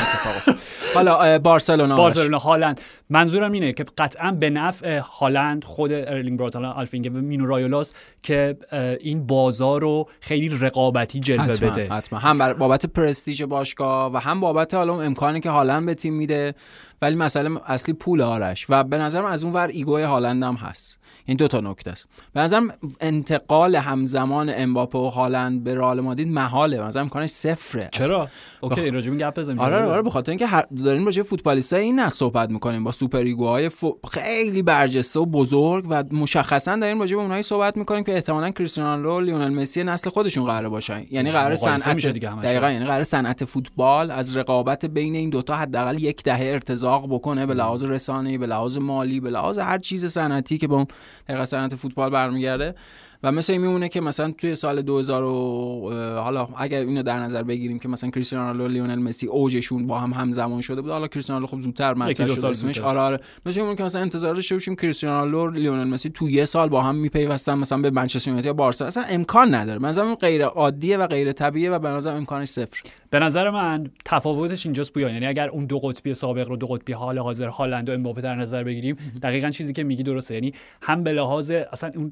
حالا 0.94 1.38
بارسلونا. 1.38 1.96
بارسلونا 1.96 2.38
هالند. 2.38 2.80
منظورم 3.11 3.53
اینه 3.53 3.72
که 3.72 3.84
قطعا 3.99 4.30
به 4.32 4.51
نفع 4.51 4.99
هالند 4.99 5.64
خود 5.64 5.92
ارلینگ 5.92 6.38
براوت 6.39 6.57
هالند 6.57 6.74
آلفی 6.76 7.07
و 7.14 7.18
مینو 7.18 7.46
رایولاس 7.46 7.94
که 8.22 8.57
این 9.01 9.26
بازار 9.26 9.80
رو 9.80 10.09
خیلی 10.20 10.49
رقابتی 10.61 11.20
جلوه 11.20 11.57
بده. 11.57 11.88
حتما. 11.88 12.18
هم 12.18 12.53
بابت 12.53 12.86
پرستیژ 12.86 13.42
باشگاه 13.42 14.12
و 14.12 14.16
هم 14.16 14.40
بابت 14.40 14.74
حالا 14.74 15.03
امکانی 15.03 15.40
که 15.40 15.51
هالند 15.51 15.86
به 15.86 15.94
تیم 15.94 16.14
میده. 16.14 16.55
ولی 17.03 17.14
مسئله 17.14 17.51
اصلی 17.66 17.94
پول 17.94 18.20
آرش. 18.20 18.66
و 18.68 18.84
به 18.84 18.99
نظرم 18.99 19.24
از 19.24 19.44
اون 19.44 19.53
ور 19.53 19.66
ایگوی 19.66 20.03
هالند 20.03 20.42
هم 20.42 20.55
هست. 20.55 21.01
این 21.24 21.36
دو 21.36 21.49
تا 21.49 21.61
نکته 21.61 21.90
است. 21.90 22.09
به 22.32 22.40
نظرم 22.40 22.68
انتقال 23.01 23.76
همزمان 23.76 24.53
امباپه 24.55 24.99
و 24.99 25.09
هالند 25.09 25.64
به 25.64 25.74
رئال 25.74 26.01
مادرید 26.01 26.28
محاله. 26.28 26.76
به 26.76 26.84
نظرم 26.84 27.03
امکانش 27.03 27.30
صفره. 27.30 27.88
چرا؟ 27.92 28.28
OK 28.61 28.91
راجع 28.90 29.11
به 29.11 29.16
این 29.16 29.28
گپ 29.28 29.38
بزنیم. 29.38 29.61
آره 29.61 29.84
آره 29.84 30.03
به 30.03 30.11
خاطر 30.11 30.30
اینکه 30.30 30.46
هر 30.46 30.64
داریم 30.84 31.05
راجع 31.05 31.22
فوتبالیستای 31.22 31.82
این 31.82 32.01
نه 32.01 32.09
صحبت 32.09 32.51
می‌کنیم. 32.51 32.84
با 32.84 32.92
super 32.93 33.18
ego 33.18 33.49
های 33.49 33.68
فو... 33.68 33.92
خیلی 34.11 34.62
برجسته 34.62 35.20
و 35.20 35.26
بزرگ 35.26 35.86
و 35.88 36.05
مشخصا 36.12 36.76
داریم 36.76 37.01
راجع 37.01 37.16
به 37.16 37.22
اونایی 37.22 37.42
صحبت 37.42 37.76
می‌کنیم 37.76 38.05
که 38.05 38.14
احتمالاً 38.14 38.51
کریستیانو 38.51 39.03
رونالدو 39.03 39.20
لیونل 39.20 39.55
مسی 39.62 39.84
نسل 39.84 40.11
خودشون 40.11 40.44
قراره 40.44 40.68
باشن 40.68 41.05
یعنی 41.11 41.30
قرار 41.30 41.57
صنعت. 41.57 42.07
دقیقاً 42.42 42.70
یعنی 42.70 42.84
قرار 42.84 43.05
صنعت 43.05 43.44
فوتبال 43.44 44.11
از 44.11 44.36
رقابت 44.36 44.86
بین 44.86 45.14
این 45.14 45.30
دوتا 45.30 45.57
حداقل 45.57 46.03
یک 46.03 46.22
دهه 46.22 46.55
ارتزاق 46.89 47.14
بکنه 47.14 47.47
به 47.47 47.55
لحاظ 47.55 47.84
رسانه‌ای 47.84 48.39
به 48.39 48.47
لحاظ 48.47 48.78
مالی 48.78 49.20
به 49.20 49.30
لحاظ 49.30 49.59
هر 49.59 49.78
چیز 49.78 50.07
صنعتی 50.07 50.59
که 50.59 50.68
به 50.68 50.74
اون 50.74 50.86
دقیقاً 51.28 51.45
صنعت 51.45 51.74
فوتبال 51.74 52.11
برمیگرده. 52.11 52.74
و 53.23 53.33
مثل 53.33 53.53
این 53.53 53.62
میمونه 53.62 53.89
که 53.89 54.01
مثلا 54.01 54.31
توی 54.31 54.57
سال 54.57 54.83
2000 54.83 55.23
و 55.23 55.91
حالا 56.21 56.49
اگر 56.57 56.81
اینو 56.81 57.03
در 57.03 57.19
نظر 57.19 57.43
بگیریم 57.43 57.79
که 57.79 57.89
مثلا 57.89 58.11
کریستیانو 58.11 58.45
رونالدو 58.45 58.64
و 58.64 58.69
لیونل 58.69 58.99
مسی 58.99 59.27
اوجشون 59.27 59.87
با 59.87 59.99
هم 59.99 60.12
همزمان 60.12 60.61
شده 60.61 60.81
بود 60.81 60.91
حالا 60.91 61.09
کریستیانو 61.09 61.39
رونالدو 61.39 61.57
خب 61.57 61.62
زودتر 61.62 61.95
مطرح 61.95 62.29
شد 62.29 62.45
اسمش. 62.45 62.81
آره 62.81 62.99
آره. 62.99 63.21
مثل 63.47 63.61
اون 63.61 63.77
که 63.77 63.85
مثلا 63.85 64.03
انتظار 64.03 64.35
داشته 64.35 64.55
باشیم 64.55 64.77
کریستیانو 64.77 65.31
رونالدو 65.31 65.59
لیونل 65.59 65.89
مسی 65.89 66.11
تو 66.11 66.31
یه 66.31 66.45
سال 66.45 66.69
با 66.69 66.83
هم 66.83 66.95
میپیوستن 66.95 67.55
مثلا 67.59 67.79
به 67.79 67.91
منچستر 67.91 68.29
یونایتد 68.29 68.47
یا 68.47 68.53
بارسا. 68.53 68.87
اصلا 68.87 69.03
امکان 69.03 69.55
نداره. 69.55 69.83
نظرم 69.83 70.14
غیر 70.14 70.45
عادیه 70.45 70.99
و 70.99 71.07
غیر 71.07 71.33
طبیعیه 71.33 71.71
و 71.71 71.79
به 71.79 71.89
نظرم 71.89 72.16
امکانش 72.16 72.49
صفر. 72.49 72.83
به 73.11 73.19
نظر 73.19 73.51
من 73.51 73.91
تفاوتش 74.05 74.66
اینجاست 74.66 74.93
پویان 74.93 75.12
یعنی 75.12 75.27
اگر 75.27 75.49
اون 75.49 75.66
دو 75.66 75.79
قطبی 75.79 76.14
سابق 76.14 76.49
رو 76.49 76.57
دو 76.57 76.66
قطبی 76.66 76.93
حال 76.93 77.19
حاضر 77.19 77.49
هالند 77.49 77.89
و 77.89 77.93
امباپه 77.93 78.21
در 78.21 78.35
نظر 78.35 78.64
بگیریم 78.64 78.97
دقیقا 79.23 79.51
چیزی 79.51 79.73
که 79.73 79.85
میگی 79.85 80.03
درسته. 80.03 80.35
یعنی 80.35 80.53
هم 80.83 81.03
به 81.05 81.12
لحاظ 81.12 81.51
اصلا 81.51 81.91
اون 81.97 82.11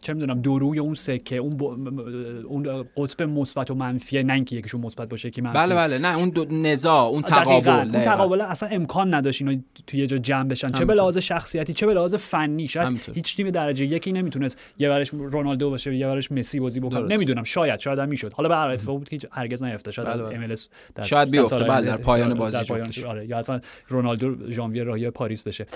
چه 0.00 0.14
می‌دونم 0.14 0.40
دروی 0.48 0.78
اون 0.78 0.94
سکه 0.94 1.36
اون 1.36 1.56
ب... 1.56 1.62
اون 1.62 2.86
قطب 2.96 3.22
مثبت 3.22 3.70
و 3.70 3.74
منفی 3.74 4.22
نه 4.22 4.32
اینکه 4.32 4.56
یکیشون 4.56 4.80
مثبت 4.80 5.08
باشه 5.08 5.28
یکی 5.28 5.40
منفی 5.40 5.58
بله 5.58 5.74
بله 5.74 5.98
نه 5.98 6.18
اون 6.18 6.30
دو 6.30 6.44
نزاع 6.44 7.08
اون. 7.08 7.22
تقابل 7.22 7.70
اون. 7.70 7.92
تقابل 7.92 8.40
اصلا 8.40 8.68
امکان 8.68 9.14
نداشت 9.14 9.42
اینا 9.42 9.60
توی 9.86 10.00
یه 10.00 10.06
جا 10.06 10.18
جمع 10.18 10.48
بشن 10.48 10.70
چه 10.70 10.84
به. 10.84 10.94
لحاظ 10.94 11.18
شخصیتی 11.18 11.74
چه 11.74 11.86
به 11.86 11.94
لحاظ 11.94 12.14
فنی 12.14 12.68
شاید 12.68 12.86
همینطور. 12.86 13.14
هیچ 13.14 13.36
تیم 13.36 13.50
درجه 13.50 13.84
یکی 13.84 14.12
نمی‌تونست 14.12 14.58
یه 14.78 14.90
ورش 14.90 15.08
رونالدو 15.08 15.70
باشه 15.70 15.96
یه 15.96 16.08
ورش 16.08 16.32
مسی 16.32 16.60
بازی 16.60 16.80
بکنه. 16.80 17.16
نمی‌دونم 17.16 17.42
شاید 17.42 17.80
شاید 17.80 17.98
هم 17.98 18.08
می‌شد 18.08 18.32
حالا 18.32 18.48
به 18.48 18.56
هر 18.56 18.68
اتفاق 18.68 18.98
بود 18.98 19.08
که 19.08 19.18
هرگز 19.30 19.62
نیفته 19.62 19.90
شاید 19.90 20.08
بله، 20.08 20.22
بله. 20.22 20.56
MLS 20.56 20.60
در 20.94 21.02
شاید 21.02 21.30
بیفته، 21.30 21.64
بله، 21.64 21.86
در 21.86 21.96
پایان 21.96 22.34
بازی. 22.34 23.04
آره 23.06 23.26
یا 23.26 23.38
اصلا 23.38 23.60
رونالدو 23.88 24.52
ژانویه 24.52 24.82
راهی 24.82 25.10
پاریس 25.10 25.42
بشه 25.42 25.66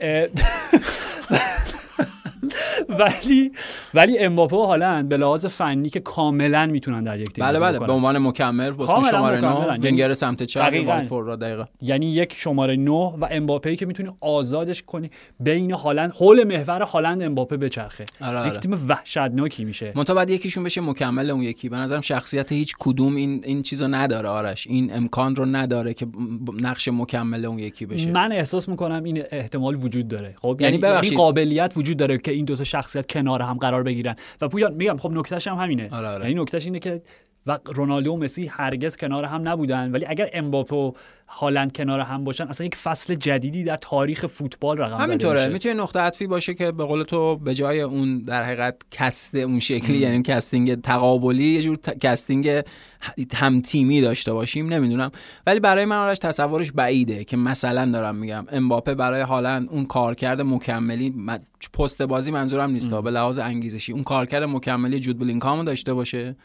ولی 3.00 3.52
ولی 3.94 4.18
امباپه 4.18 4.56
و 4.56 4.62
هالند 4.62 5.08
به 5.08 5.16
لحاظ 5.16 5.46
فنی 5.46 5.90
که 5.90 6.00
کاملا 6.00 6.66
می‌تونن 6.66 7.04
در 7.04 7.20
یک 7.20 7.32
تیم 7.32 7.44
بله 7.44 7.58
بله. 7.58 7.78
به 7.78 7.92
عنوان 7.92 8.18
مکمل 8.18 8.70
واسه 8.70 8.92
کاملا 8.92 9.10
شماره 9.10 9.38
مکملن. 9.38 9.62
9 9.62 9.66
یعنی 9.66 9.82
وینگر 9.82 10.14
سمت 10.14 10.42
چپ 10.42 10.62
را 11.10 11.36
دقیقاً 11.36 11.64
یعنی 11.82 12.06
یک 12.06 12.34
شماره 12.36 12.76
9 12.76 12.90
و 12.90 13.28
امباپه 13.30 13.76
که 13.76 13.86
می‌تونی 13.86 14.10
آزادش 14.20 14.82
کنی 14.82 15.10
بین 15.40 15.72
هالند 15.72 16.12
حول 16.12 16.44
محور 16.44 16.82
هالند 16.82 17.22
امباپه 17.22 17.56
بچرخه 17.56 18.04
آره، 18.20 18.38
آره. 18.38 18.48
یک 18.48 18.60
تیم 18.60 18.72
وحشتناکی 18.88 19.64
میشه 19.64 19.92
منتها 19.96 20.16
بعد 20.16 20.30
یکیشون 20.30 20.64
بشه 20.64 20.80
مکمل 20.80 21.30
اون 21.30 21.42
یکی 21.42 21.68
به 21.68 21.76
نظرم 21.76 22.00
شخصیت 22.00 22.52
هیچ 22.52 22.74
کدوم 22.78 23.16
این 23.16 23.40
این 23.44 23.62
چیزو 23.62 23.88
نداره 23.88 24.28
آرش 24.28 24.66
این 24.66 24.94
امکان 24.94 25.36
رو 25.36 25.44
نداره 25.44 25.94
که 25.94 26.06
نقش 26.62 26.88
مکمل 26.88 27.44
اون 27.44 27.58
یکی 27.58 27.86
بشه 27.86 28.10
من 28.10 28.32
احساس 28.32 28.68
می‌کنم 28.68 29.04
این 29.04 29.22
احتمال 29.30 29.74
وجود 29.74 30.08
داره 30.08 30.34
خب 30.38 30.56
یعنی 30.60 30.70
یعنی, 30.70 30.82
ببخشید. 30.82 31.12
این 31.12 31.20
قابلیت 31.20 31.72
وجود 31.76 31.96
داره 31.96 32.18
که 32.18 32.29
این 32.32 32.44
دو 32.44 32.56
تا 32.56 32.64
شخصیت 32.64 33.12
کنار 33.12 33.42
هم 33.42 33.58
قرار 33.58 33.82
بگیرن 33.82 34.16
و 34.40 34.48
پویان 34.48 34.74
میگم 34.74 34.96
خب 34.96 35.10
نکتهش 35.10 35.48
هم 35.48 35.56
همینه 35.56 35.88
آره، 35.92 36.08
آره. 36.08 36.28
یعنی 36.28 36.42
نکتهش 36.42 36.64
اینه 36.64 36.78
که 36.78 37.02
و 37.46 37.58
رونالدو 37.74 38.12
و 38.12 38.16
مسی 38.16 38.46
هرگز 38.46 38.96
کنار 38.96 39.24
هم 39.24 39.48
نبودن. 39.48 39.92
ولی 39.92 40.06
اگر 40.08 40.30
امباپه 40.32 40.76
و 40.76 40.92
هالند 41.28 41.72
کنار 41.72 42.00
هم 42.00 42.24
باشن 42.24 42.44
اصلا 42.44 42.66
یک 42.66 42.74
فصل 42.74 43.14
جدیدی 43.14 43.64
در 43.64 43.76
تاریخ 43.76 44.26
فوتبال 44.26 44.78
رقم 44.78 44.94
زده 44.94 45.02
همینطوره. 45.04 45.48
می‌تونه 45.48 45.74
نقطه 45.74 46.00
عطفی 46.00 46.26
باشه 46.26 46.54
که 46.54 46.72
به 46.72 46.84
قول 46.84 47.02
تو 47.02 47.36
به 47.36 47.54
جای 47.54 47.80
اون 47.80 48.18
در 48.18 48.42
حقیقت 48.42 48.76
cast 48.90 49.34
اون 49.34 49.60
شکلی 49.60 49.98
یعنی 49.98 50.22
casting 50.22 50.80
تقابلی 50.80 51.44
یه 51.44 51.62
جور 51.62 51.76
ت- 51.76 51.98
casting 51.98 52.62
هم 53.34 53.60
تیمی 53.60 54.00
داشته 54.00 54.32
باشیم 54.32 54.72
نمی‌دونم. 54.72 55.10
ولی 55.46 55.60
برای 55.60 55.84
من 55.84 55.96
آرش 55.96 56.18
تصورش 56.18 56.72
بعیده 56.72 57.24
که 57.24 57.36
مثلا 57.36 57.90
دارم 57.90 58.16
میگم 58.16 58.46
امباپه 58.52 58.94
برای 58.94 59.20
هالند 59.20 59.68
اون 59.70 59.84
کارکرد 59.84 60.40
مکملی 60.40 61.10
من- 61.16 61.40
پست 61.74 62.02
بازی 62.02 62.32
منظورم 62.32 62.70
نیست 62.70 62.90
به 62.90 63.10
لحاظ 63.10 63.38
انگیزشی. 63.38 63.92
اون 63.92 64.02
کارکرد 64.02 64.42
مکملی 64.42 65.00
جود 65.00 65.18
بلینگامو 65.18 65.64
داشته 65.64 65.94
باشه. 65.94 66.36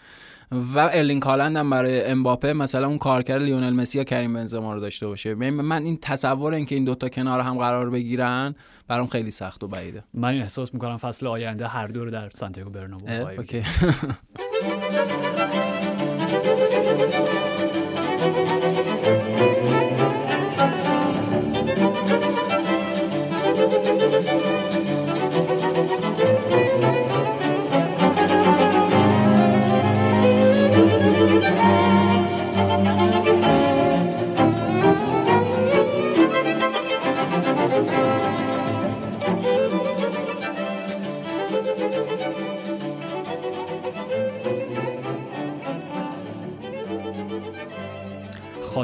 و 0.52 0.80
ارلینگ 0.80 1.24
هالند 1.24 1.58
هم 1.58 1.70
برای 1.70 2.06
امباپه 2.06 2.54
مثلا 2.54 2.88
اون 2.88 2.98
کارکرد 2.98 3.42
لیونل 3.42 3.74
مسی 3.74 3.98
یا 3.98 4.04
کریم 4.04 4.34
بنزما 4.34 4.74
رو 4.74 4.80
داشته 4.80 5.08
باشه. 5.08 5.36
من 5.36 5.84
این 5.84 5.98
تصور 6.02 6.54
اینکه 6.54 6.76
این 6.76 6.86
دوتا 6.86 7.10
کنار 7.10 7.40
هم 7.40 7.58
قرار 7.58 7.90
بگیرن 7.90 8.56
برام 8.88 9.08
خیلی 9.08 9.32
سخت 9.32 9.64
و 9.64 9.68
بعیده. 9.68 10.04
من 10.14 10.34
این 10.34 10.42
احساس 10.42 10.74
می‌کنم 10.74 10.98
فصل 10.98 11.28
آینده 11.28 11.68
هر 11.68 11.88
دو 11.88 12.06
رو 12.06 12.12
در 12.12 12.30
سانتیاگو 12.30 12.70
برنابو 12.70 13.06
اوکی. 13.38 13.62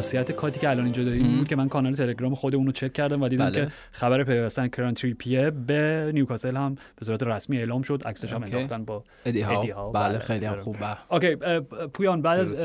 خاصیت 0.01 0.31
کاتی 0.31 0.59
که 0.59 0.69
الان 0.69 0.83
اینجا 0.83 1.03
داریم 1.03 1.37
بود 1.37 1.47
که 1.47 1.55
من 1.55 1.69
کانال 1.69 1.93
تلگرام 1.93 2.35
خودمون 2.35 2.65
رو 2.65 2.71
چک 2.71 2.93
کردم 2.93 3.21
و 3.21 3.27
دیدم 3.27 3.45
بله. 3.45 3.65
که 3.65 3.71
خبر 3.91 4.23
پیوستن 4.23 4.67
کران 4.67 4.93
تریپیه 4.93 5.49
به 5.49 6.11
نیوکاسل 6.13 6.57
هم 6.57 6.75
به 6.95 7.05
صورت 7.05 7.23
رسمی 7.23 7.57
اعلام 7.57 7.81
شد 7.81 8.03
عکسش 8.05 8.33
هم 8.33 8.43
انداختن 8.43 8.85
با 8.85 9.03
ادی 9.25 9.41
ها, 9.41 9.91
بله, 9.91 10.09
بله. 10.09 10.19
خیلی 10.19 10.45
هم 10.45 10.55
خوبه 10.55 10.97
اوکی 11.09 11.35
پویان 11.93 12.21
بعد 12.21 12.39
از 12.39 12.55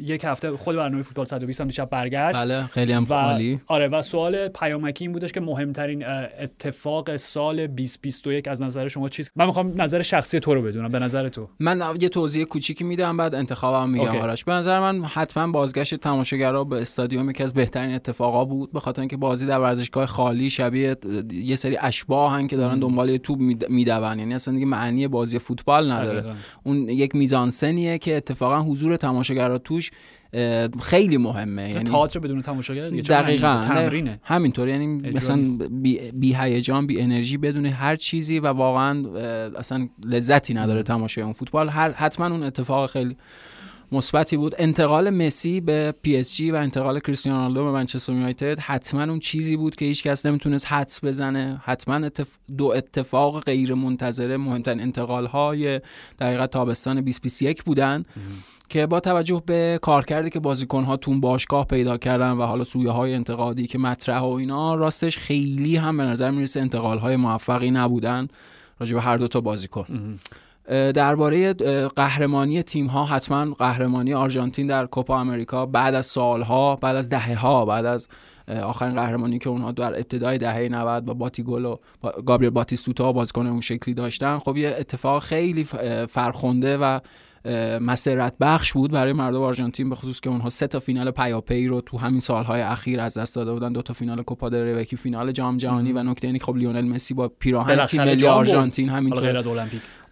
یک 0.00 0.24
هفته 0.24 0.50
خود 0.50 0.76
برنامه 0.76 1.02
فوتبال 1.02 1.26
120 1.26 1.60
هم 1.60 1.66
دیشب 1.66 1.90
برگشت. 1.90 2.38
بله 2.38 2.62
خیلی 2.62 2.92
هم 2.92 3.06
عالی. 3.10 3.60
آره 3.66 3.88
و 3.88 4.02
سوال 4.02 4.48
پیامکی 4.48 5.04
این 5.04 5.12
بودش 5.12 5.32
که 5.32 5.40
مهمترین 5.40 6.06
اتفاق 6.06 7.16
سال 7.16 7.56
2021 7.66 8.48
از 8.48 8.62
نظر 8.62 8.88
شما 8.88 9.08
چیز 9.08 9.30
من 9.36 9.46
می‌خوام 9.46 9.82
نظر 9.82 10.02
شخصی 10.02 10.40
تو 10.40 10.54
رو 10.54 10.62
بدونم 10.62 10.88
به 10.88 10.98
نظر 10.98 11.28
تو. 11.28 11.48
من 11.60 11.82
یه 12.00 12.08
توضیح 12.08 12.44
کوچیکی 12.44 12.84
میدم 12.84 13.16
بعد 13.16 13.34
انتخابم 13.34 13.90
میگم 13.90 14.16
آرش. 14.16 14.44
به 14.44 14.52
نظر 14.52 14.80
من 14.80 15.04
حتما 15.04 15.52
بازگشت 15.52 15.94
تماشاگرها 16.46 16.64
به 16.64 16.80
استادیوم 16.80 17.30
یکی 17.30 17.42
از 17.42 17.54
بهترین 17.54 17.94
اتفاقا 17.94 18.44
بود 18.44 18.72
به 18.72 18.80
خاطر 18.80 19.02
اینکه 19.02 19.16
بازی 19.16 19.46
در 19.46 19.60
ورزشگاه 19.60 20.06
خالی 20.06 20.50
شبیه 20.50 20.96
یه 21.32 21.56
سری 21.56 21.76
اشباهن 21.80 22.46
که 22.46 22.56
دارن 22.56 22.78
دنبال 22.78 23.16
توپ 23.16 23.38
میدون. 23.38 24.18
یعنی 24.18 24.34
اصلا 24.34 24.54
دیگه 24.54 24.66
معنی 24.66 25.08
بازی 25.08 25.38
فوتبال 25.38 25.92
نداره. 25.92 26.34
اون 26.64 26.88
یک 26.88 27.14
میزانسنیه 27.14 27.98
که 27.98 28.16
اتفاقا 28.16 28.62
حضور 28.62 28.96
تماشاگرها 28.96 29.58
توش 29.58 29.90
خیلی 30.82 31.16
مهمه. 31.16 31.70
یعنی 31.70 31.84
تئاتر 31.84 32.18
بدون 32.20 32.42
تماشاگر 32.42 32.88
دیگه 32.88 33.02
دقیقاً. 33.02 33.60
تمرینه. 33.62 34.20
همینطور 34.22 34.68
یعنی 34.68 34.86
مثلا 34.86 35.44
بی, 35.70 36.12
بی 36.12 36.34
هیجان 36.34 36.86
بی 36.86 37.00
انرژی 37.00 37.36
بدون 37.36 37.66
هر 37.66 37.96
چیزی 37.96 38.38
و 38.38 38.46
واقعا 38.46 39.04
اصلا 39.58 39.88
لذتی 40.04 40.54
نداره 40.54 40.82
تماشای 40.82 41.24
اون 41.24 41.32
فوتبال. 41.32 41.68
هر 41.68 41.92
حتما 41.92 42.26
اون 42.26 42.42
اتفاق 42.42 42.90
خیلی 42.90 43.16
مثبتی 43.92 44.36
بود. 44.36 44.54
انتقال 44.58 45.10
مسی 45.10 45.60
به 45.60 45.94
پی 46.02 46.16
اس 46.16 46.36
جی 46.36 46.50
و 46.50 46.54
انتقال 46.56 47.00
کریستیانو 47.00 47.38
رونالدو 47.38 47.64
به 47.64 47.70
منچستر 47.70 48.12
یونایتد 48.12 48.58
حتما 48.58 49.02
اون 49.02 49.18
چیزی 49.18 49.56
بود 49.56 49.76
که 49.76 49.84
هیچ 49.84 50.02
کس 50.02 50.26
نمی‌تونست 50.26 50.66
حدس 50.66 51.04
بزنه. 51.04 51.60
حتما 51.64 52.10
دو 52.56 52.66
اتفاق 52.66 53.44
غیر 53.44 53.74
منتظره 53.74 54.36
مهمترین 54.36 54.80
انتقال 54.80 55.26
های 55.26 55.80
در 56.18 56.46
تابستان 56.46 56.96
2021 56.96 57.62
بودن 57.62 58.04
که 58.68 58.86
با 58.86 59.00
توجه 59.00 59.42
به 59.46 59.78
کارکردی 59.82 60.30
که 60.30 60.40
بازیکن 60.40 60.84
ها 60.84 60.96
تون 60.96 61.20
باشگاه 61.20 61.66
پیدا 61.66 61.96
کردن 61.96 62.30
و 62.30 62.42
حالا 62.42 62.64
سویه 62.64 62.90
های 62.90 63.14
انتقادی 63.14 63.66
که 63.66 63.78
مطرح 63.78 64.20
و 64.20 64.26
اینا 64.28 64.74
راستش 64.74 65.18
خیلی 65.18 65.76
هم 65.76 65.96
به 65.96 66.02
نظر 66.02 66.30
می‌رسه 66.30 66.60
انتقال 66.60 66.98
های 66.98 67.16
موفقی 67.16 67.70
نبودن 67.70 68.28
راجع 68.80 68.94
به 68.94 69.02
هر 69.02 69.16
دو 69.16 69.28
تا 69.28 69.40
بازیکن. 69.40 70.18
درباره 70.68 71.52
قهرمانی 71.96 72.62
تیم 72.62 72.86
ها 72.86 73.04
حتما 73.04 73.44
قهرمانی 73.44 74.14
آرژانتین 74.14 74.66
در 74.66 74.86
کوپا 74.86 75.20
امریکا 75.20 75.66
بعد 75.66 75.94
از 75.94 76.06
سالها 76.06 76.76
بعد 76.76 76.96
از 76.96 77.08
دهه 77.08 77.34
ها 77.34 77.64
بعد 77.64 77.84
از 77.84 78.08
آخرین 78.48 78.94
قهرمانی 78.94 79.38
که 79.38 79.50
اونها 79.50 79.72
در 79.72 79.94
ابتدای 79.94 80.38
دهه 80.38 80.68
90 80.68 81.04
با 81.04 81.14
باتیگول 81.14 81.64
و 81.64 81.76
گابریل 82.26 82.50
باتیستوتا 82.50 83.12
بازیکن 83.12 83.46
اون 83.46 83.60
شکلی 83.60 83.94
داشتن. 83.94 84.38
خب 84.38 84.56
یه 84.56 84.76
اتفاق 84.78 85.22
خیلی 85.22 85.64
فرخنده 86.08 86.78
و 86.78 87.00
مسرت 87.80 88.36
بخش 88.40 88.72
بود 88.72 88.90
برای 88.90 89.12
مردم 89.12 89.42
آرژانتین 89.42 89.88
به 89.88 89.94
خصوص 89.94 90.20
که 90.20 90.30
اونها 90.30 90.48
سه 90.48 90.66
تا 90.66 90.80
فینال 90.80 91.10
پیاپی 91.10 91.68
رو 91.68 91.80
تو 91.80 91.98
همین 91.98 92.20
سالهای 92.20 92.60
اخیر 92.60 93.00
از 93.00 93.18
دست 93.18 93.36
داده 93.36 93.52
بودن. 93.52 93.72
دو 93.72 93.82
تا 93.82 93.94
فینال 93.94 94.22
کوپا 94.22 94.48
دل 94.48 94.76
و 94.76 94.80
یکی 94.80 94.96
فینال 94.96 95.32
جام 95.32 95.56
جهانی 95.56 95.92
و 95.92 96.02
نکته 96.02 96.26
اینه 96.26 96.38
خب 96.38 96.56
لیونل 96.56 96.88
مسی 96.88 97.14
با 97.14 97.28
پیراهن 97.28 97.86
تیم 97.86 98.04
ملی 98.04 98.26
آرژانتین 98.26 98.88
همینطور. 98.88 99.20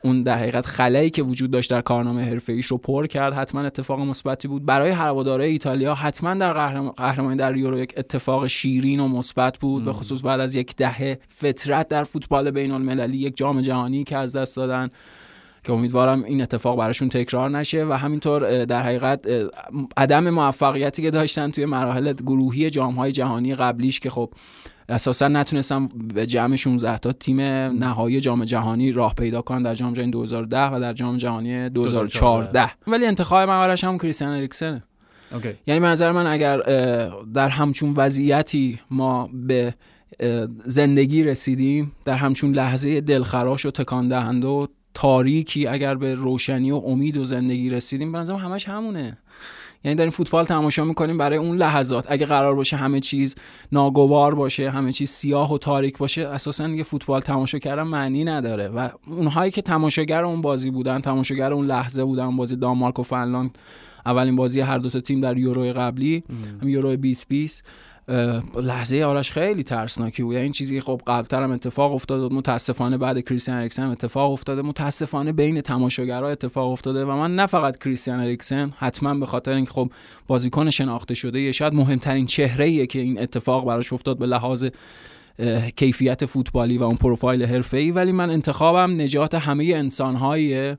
اون 0.03 0.23
در 0.23 0.39
حقیقت 0.39 0.67
خلایی 0.67 1.11
که 1.11 1.23
وجود 1.23 1.51
داشت 1.51 1.71
در 1.71 1.81
کارنامه 1.81 2.23
حرفه 2.23 2.53
ایش 2.53 2.67
رو 2.67 2.79
پر 2.79 3.07
کرد. 3.07 3.33
حتما 3.33 3.61
اتفاق 3.61 4.01
مثبتی 4.01 4.49
بود. 4.49 4.67
برای 4.67 4.91
هواداره 4.91 5.45
ایتالیا 5.45 5.95
حتما 5.95 6.35
در 6.35 6.53
قهرمانی 6.97 7.37
در 7.37 7.57
یورو 7.57 7.79
یک 7.79 7.95
اتفاق 7.97 8.47
شیرین 8.47 9.01
و 9.01 9.09
مثبت 9.09 9.59
بود. 9.59 9.85
به 9.85 9.93
خصوص 9.93 10.25
بعد 10.25 10.41
از 10.41 10.55
یک 10.55 10.77
دهه 10.77 11.19
فترت 11.33 11.89
در 11.89 12.05
فوتبال 12.05 12.51
بین 12.51 12.71
المللی 12.71 13.17
یک 13.17 13.37
جام 13.37 13.61
جهانی 13.61 14.05
که 14.05 14.17
از 14.17 14.37
دست 14.37 14.57
دادن. 14.57 14.91
که 15.65 15.73
امیدوارم 15.73 16.25
این 16.25 16.43
اتفاق 16.43 16.79
براشون 16.79 17.09
تکرار 17.09 17.51
نشه 17.51 17.85
و 17.85 17.93
همینطور 17.93 18.65
در 18.65 18.83
حقیقت 18.83 19.27
عدم 19.97 20.31
موفقیتی 20.31 21.03
که 21.03 21.11
داشتن 21.11 21.51
توی 21.51 21.65
مراحل 21.65 22.13
گروهی 22.13 22.71
جام 22.71 23.09
جهانی 23.09 23.55
قبلیش 23.55 24.01
که 24.01 24.11
خب 24.11 24.31
اساسا 24.89 25.29
نتونستم 25.29 25.89
به 26.15 26.27
جمع 26.27 26.57
16 26.57 26.99
تا 26.99 27.13
تیم 27.13 27.41
نهایی 27.41 28.21
جام 28.21 28.45
جهانی 28.45 28.93
راه 28.93 29.15
پیدا 29.15 29.43
کنن 29.43 29.63
در 29.63 29.75
جام 29.75 29.93
جهانی 29.93 30.11
2010 30.11 30.71
و 30.71 30.81
در 30.81 30.93
جام 30.93 31.17
جهانی 31.17 31.69
2014 31.69 32.71
ولی 32.87 33.07
انتخاب 33.07 33.49
من 33.49 33.77
هم 33.83 33.99
کریستیان 33.99 34.31
اریکسن. 34.31 34.83
یعنی 35.67 35.81
منظر 35.81 36.13
من 36.13 36.27
اگر 36.27 36.59
در 37.35 37.49
همچون 37.49 37.95
وضعیتی 37.97 38.79
ما 38.91 39.31
به 39.33 39.75
زندگی 40.65 41.25
رسیدیم 41.25 41.93
در 42.05 42.17
همچون 42.17 42.53
لحظه 42.53 43.01
دلخراش 43.01 43.67
و 43.67 43.71
تکان 43.71 44.09
دهنده 44.09 44.47
و 44.47 44.67
تاریکی 44.95 45.67
اگر 45.67 45.95
به 45.95 46.15
روشنی 46.15 46.71
و 46.71 46.77
امید 46.77 47.17
و 47.17 47.25
زندگی 47.25 47.71
رسیدیم 47.71 48.13
به 48.13 48.19
همش 48.19 48.69
همونه. 48.69 49.19
یعنی 49.85 49.97
داریم 49.97 50.11
فوتبال 50.11 50.45
تماشا 50.45 50.85
می‌کنیم 50.85 51.19
برای 51.19 51.39
اون 51.39 51.57
لحظات. 51.57 52.07
اگه 52.09 52.27
قرار 52.27 52.55
باشه 52.55 52.77
همه 52.77 53.01
چیز 53.01 53.35
ناگوار 53.73 54.35
باشه 54.35 54.71
همه 54.71 54.93
چیز 54.93 55.11
سیاه 55.11 55.55
و 55.55 55.59
تاریک 55.59 55.99
باشه 55.99 56.23
اساسا 56.23 56.67
دیگه 56.67 56.83
فوتبال 56.83 57.21
تماشا 57.21 57.59
کردن 57.59 57.83
معنی 57.83 58.25
نداره. 58.25 58.69
و 58.69 58.89
اونهایی 59.07 59.51
که 59.51 59.63
تماشاگر 59.63 60.25
اون 60.25 60.43
بازی 60.43 60.71
بودن 60.71 61.01
تماشاگر 61.01 61.53
اون 61.53 61.67
لحظه 61.67 62.05
بودن 62.05 62.37
بازی 62.37 62.57
دانمارک 62.57 62.99
و 62.99 63.03
فنلاند 63.03 63.59
اولین 64.07 64.37
بازی 64.37 64.61
هر 64.61 64.79
دو 64.79 64.91
تا 64.91 65.01
تیم 65.01 65.21
در 65.21 65.39
یورو 65.39 65.73
قبلی 65.73 66.25
هم 66.63 66.69
یورو 66.69 66.97
2020 66.97 67.65
لحظه 68.57 69.03
آرش 69.03 69.33
خیلی 69.33 69.63
ترسناکی 69.63 70.23
بود. 70.23 70.37
این 70.37 70.53
چیزی 70.53 70.81
خب 70.81 71.01
قبلتر 71.07 71.43
هم 71.43 71.51
اتفاق 71.51 71.93
افتاده 71.93 72.35
متاسفانه 72.35 72.99
بعد 72.99 73.21
کریستیان 73.21 73.59
اریکسن 73.59 73.87
اتفاق 73.87 74.33
افتاده 74.33 74.63
متاسفانه 74.63 75.33
بین 75.33 75.61
تماشاگرها 75.61 76.29
اتفاق 76.29 76.73
افتاده 76.73 77.05
و 77.05 77.17
من 77.17 77.37
نه 77.37 77.47
فقط 77.47 77.79
کریستیان 77.79 78.21
اریکسن 78.21 78.73
حتما 78.79 79.15
به 79.15 79.27
خاطر 79.27 79.53
اینکه 79.53 79.71
خب 79.71 79.91
بازیکن 80.27 80.71
شناخته 80.71 81.15
شده 81.15 81.41
یه 81.41 81.53
شاید 81.53 81.75
مهمترین 81.75 82.27
چهره 82.27 82.87
که 82.87 82.99
این 82.99 83.21
اتفاق 83.21 83.67
براش 83.67 83.93
افتاد 83.93 84.19
به 84.19 84.27
لحاظ 84.27 84.67
کیفیت 85.77 86.27
فوتبالی 86.27 86.79
و 86.79 86.83
اون 86.83 86.97
پروفایل 86.97 87.45
حرفه‌ای. 87.45 87.91
ولی 87.91 88.13
من 88.13 88.31
انتخابم 88.31 89.01
نجات 89.01 89.35
همه 89.35 89.65
انسانهایی 89.65 90.77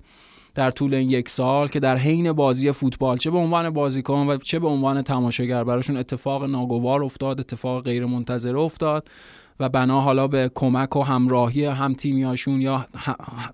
در 0.55 0.71
طول 0.71 0.93
این 0.93 1.09
یک 1.09 1.29
سال 1.29 1.67
که 1.67 1.79
در 1.79 1.97
حین 1.97 2.31
بازی 2.31 2.71
فوتبال 2.71 3.17
چه 3.17 3.31
به 3.31 3.37
عنوان 3.37 3.69
بازیکن 3.69 4.27
و 4.27 4.37
چه 4.37 4.59
به 4.59 4.67
عنوان 4.67 5.01
تماشاگر 5.01 5.63
براشون 5.63 5.97
اتفاق 5.97 6.43
ناگوار 6.43 7.03
افتاد 7.03 7.39
اتفاق 7.39 7.83
غیر 7.83 8.05
منتظره 8.05 8.59
افتاد 8.59 9.07
و 9.59 9.69
بنا 9.69 10.01
حالا 10.01 10.27
به 10.27 10.51
کمک 10.55 10.95
و 10.95 11.01
همراهی 11.01 11.65
هم 11.65 11.93
تیمیاشون 11.93 12.61
یا 12.61 12.87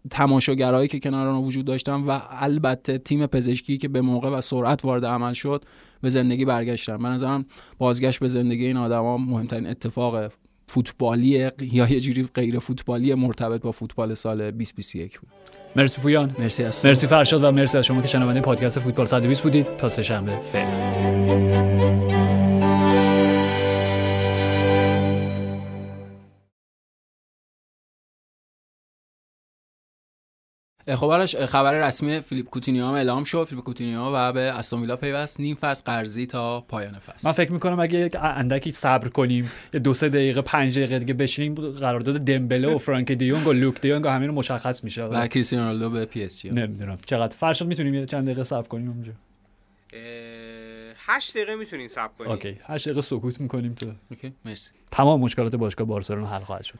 تماشاگرایی 0.09 0.87
که 0.87 0.99
کنار 0.99 1.27
آن 1.27 1.43
وجود 1.43 1.65
داشتن 1.65 1.93
و 1.93 2.19
البته 2.29 2.97
تیم 2.97 3.25
پزشکی 3.25 3.77
که 3.77 3.87
به 3.87 4.01
موقع 4.01 4.29
و 4.29 4.41
سرعت 4.41 4.85
وارد 4.85 5.05
عمل 5.05 5.33
شد 5.33 5.65
به 6.01 6.09
زندگی 6.09 6.45
برگشتن. 6.45 6.95
من 6.95 7.13
نظرم 7.13 7.45
بازگشت 7.77 8.19
به 8.19 8.27
زندگی 8.27 8.65
این 8.65 8.77
آدما 8.77 9.17
مهمترین 9.17 9.67
اتفاق 9.67 10.31
فوتبالی 10.67 11.49
یا 11.61 11.87
یه 11.87 11.99
جوری 11.99 12.23
غیر 12.33 12.59
فوتبالی 12.59 13.13
مرتبط 13.13 13.61
با 13.61 13.71
فوتبال 13.71 14.13
سال 14.13 14.37
2021 14.37 15.19
بود. 15.19 15.60
مرسی 15.75 16.01
پویان. 16.01 16.35
مرسی 16.39 16.63
از 16.63 16.85
مرسی 16.85 17.07
فرشاد 17.07 17.43
و 17.43 17.51
مرسی 17.51 17.77
از 17.77 17.85
شما 17.85 18.01
که 18.01 18.07
شنونده 18.07 18.41
پادکست 18.41 18.79
فوتبال 18.79 19.05
120 19.05 19.43
بودید. 19.43 19.77
تا 19.77 19.89
سه 19.89 20.01
شنبه 20.01 20.31
فعلا. 20.51 22.40
خب 30.87 31.07
حالا 31.07 31.25
خبر 31.25 31.87
رسمی 31.87 32.21
فیلیپ 32.21 32.49
کوتینیو 32.49 32.85
هم 32.85 32.93
اعلام 32.93 33.23
شد. 33.23 33.43
فیلیپ 33.49 33.63
کوتینیو 33.63 33.99
و 33.99 34.31
به 34.31 34.39
استون 34.39 34.81
ویلا 34.81 34.95
پیوست 34.95 35.39
نیم 35.39 35.55
فصل 35.55 35.83
قرضی 35.85 36.25
تا 36.25 36.61
پایان 36.61 36.99
فصل. 36.99 37.27
من 37.27 37.31
فکر 37.31 37.51
می‌کنم 37.51 37.79
اگه 37.79 38.09
اندکی 38.21 38.71
صبر 38.71 39.07
کنیم 39.07 39.51
یه 39.73 39.79
دو 39.79 39.93
سه 39.93 40.09
دقیقه 40.09 40.41
پنج 40.41 40.77
دقیقه 40.79 40.99
دیگه 40.99 41.13
بشینیم 41.13 41.55
قرارداد 41.55 42.17
دمبله 42.17 42.75
و 42.75 42.77
فرانک 42.77 43.11
دیونگ 43.11 43.47
و 43.47 43.53
لوک 43.53 43.81
دیونگ 43.81 44.07
همین 44.07 44.29
مشخص 44.29 44.83
میشه. 44.83 45.03
و 45.03 45.27
کریستیانو 45.27 45.65
رونالدو 45.65 45.89
به 45.89 46.05
پی 46.05 46.23
اس 46.23 46.41
جی. 46.41 46.49
نمی‌دونم. 46.49 46.97
چقدر؟ 47.05 47.35
فرشاد 47.35 47.67
می‌تونیم 47.67 47.93
یه 47.93 48.05
چند 48.05 48.25
دقیقه 48.25 48.43
صبر 48.43 48.67
کنیم 48.67 48.89
اونجا؟ 48.89 49.11
8 50.97 51.37
دقیقه 51.37 51.55
می‌تونین 51.55 51.87
صبر 51.87 52.11
کنیم. 52.17 52.31
OK. 52.31 52.57
8 52.65 52.85
دقیقه 52.85 53.01
سکوت 53.01 53.41
می‌کنیم 53.41 53.73
تو. 53.73 53.91
OK 54.11 54.33
مرسی. 54.45 54.71
تمام 54.91 55.19
مشکلات 55.19 55.55
باشگاه 55.55 55.87
بارسلونا 55.87 56.27
حل 56.27 56.43
خواهد 56.43 56.63
شد. 56.63 56.79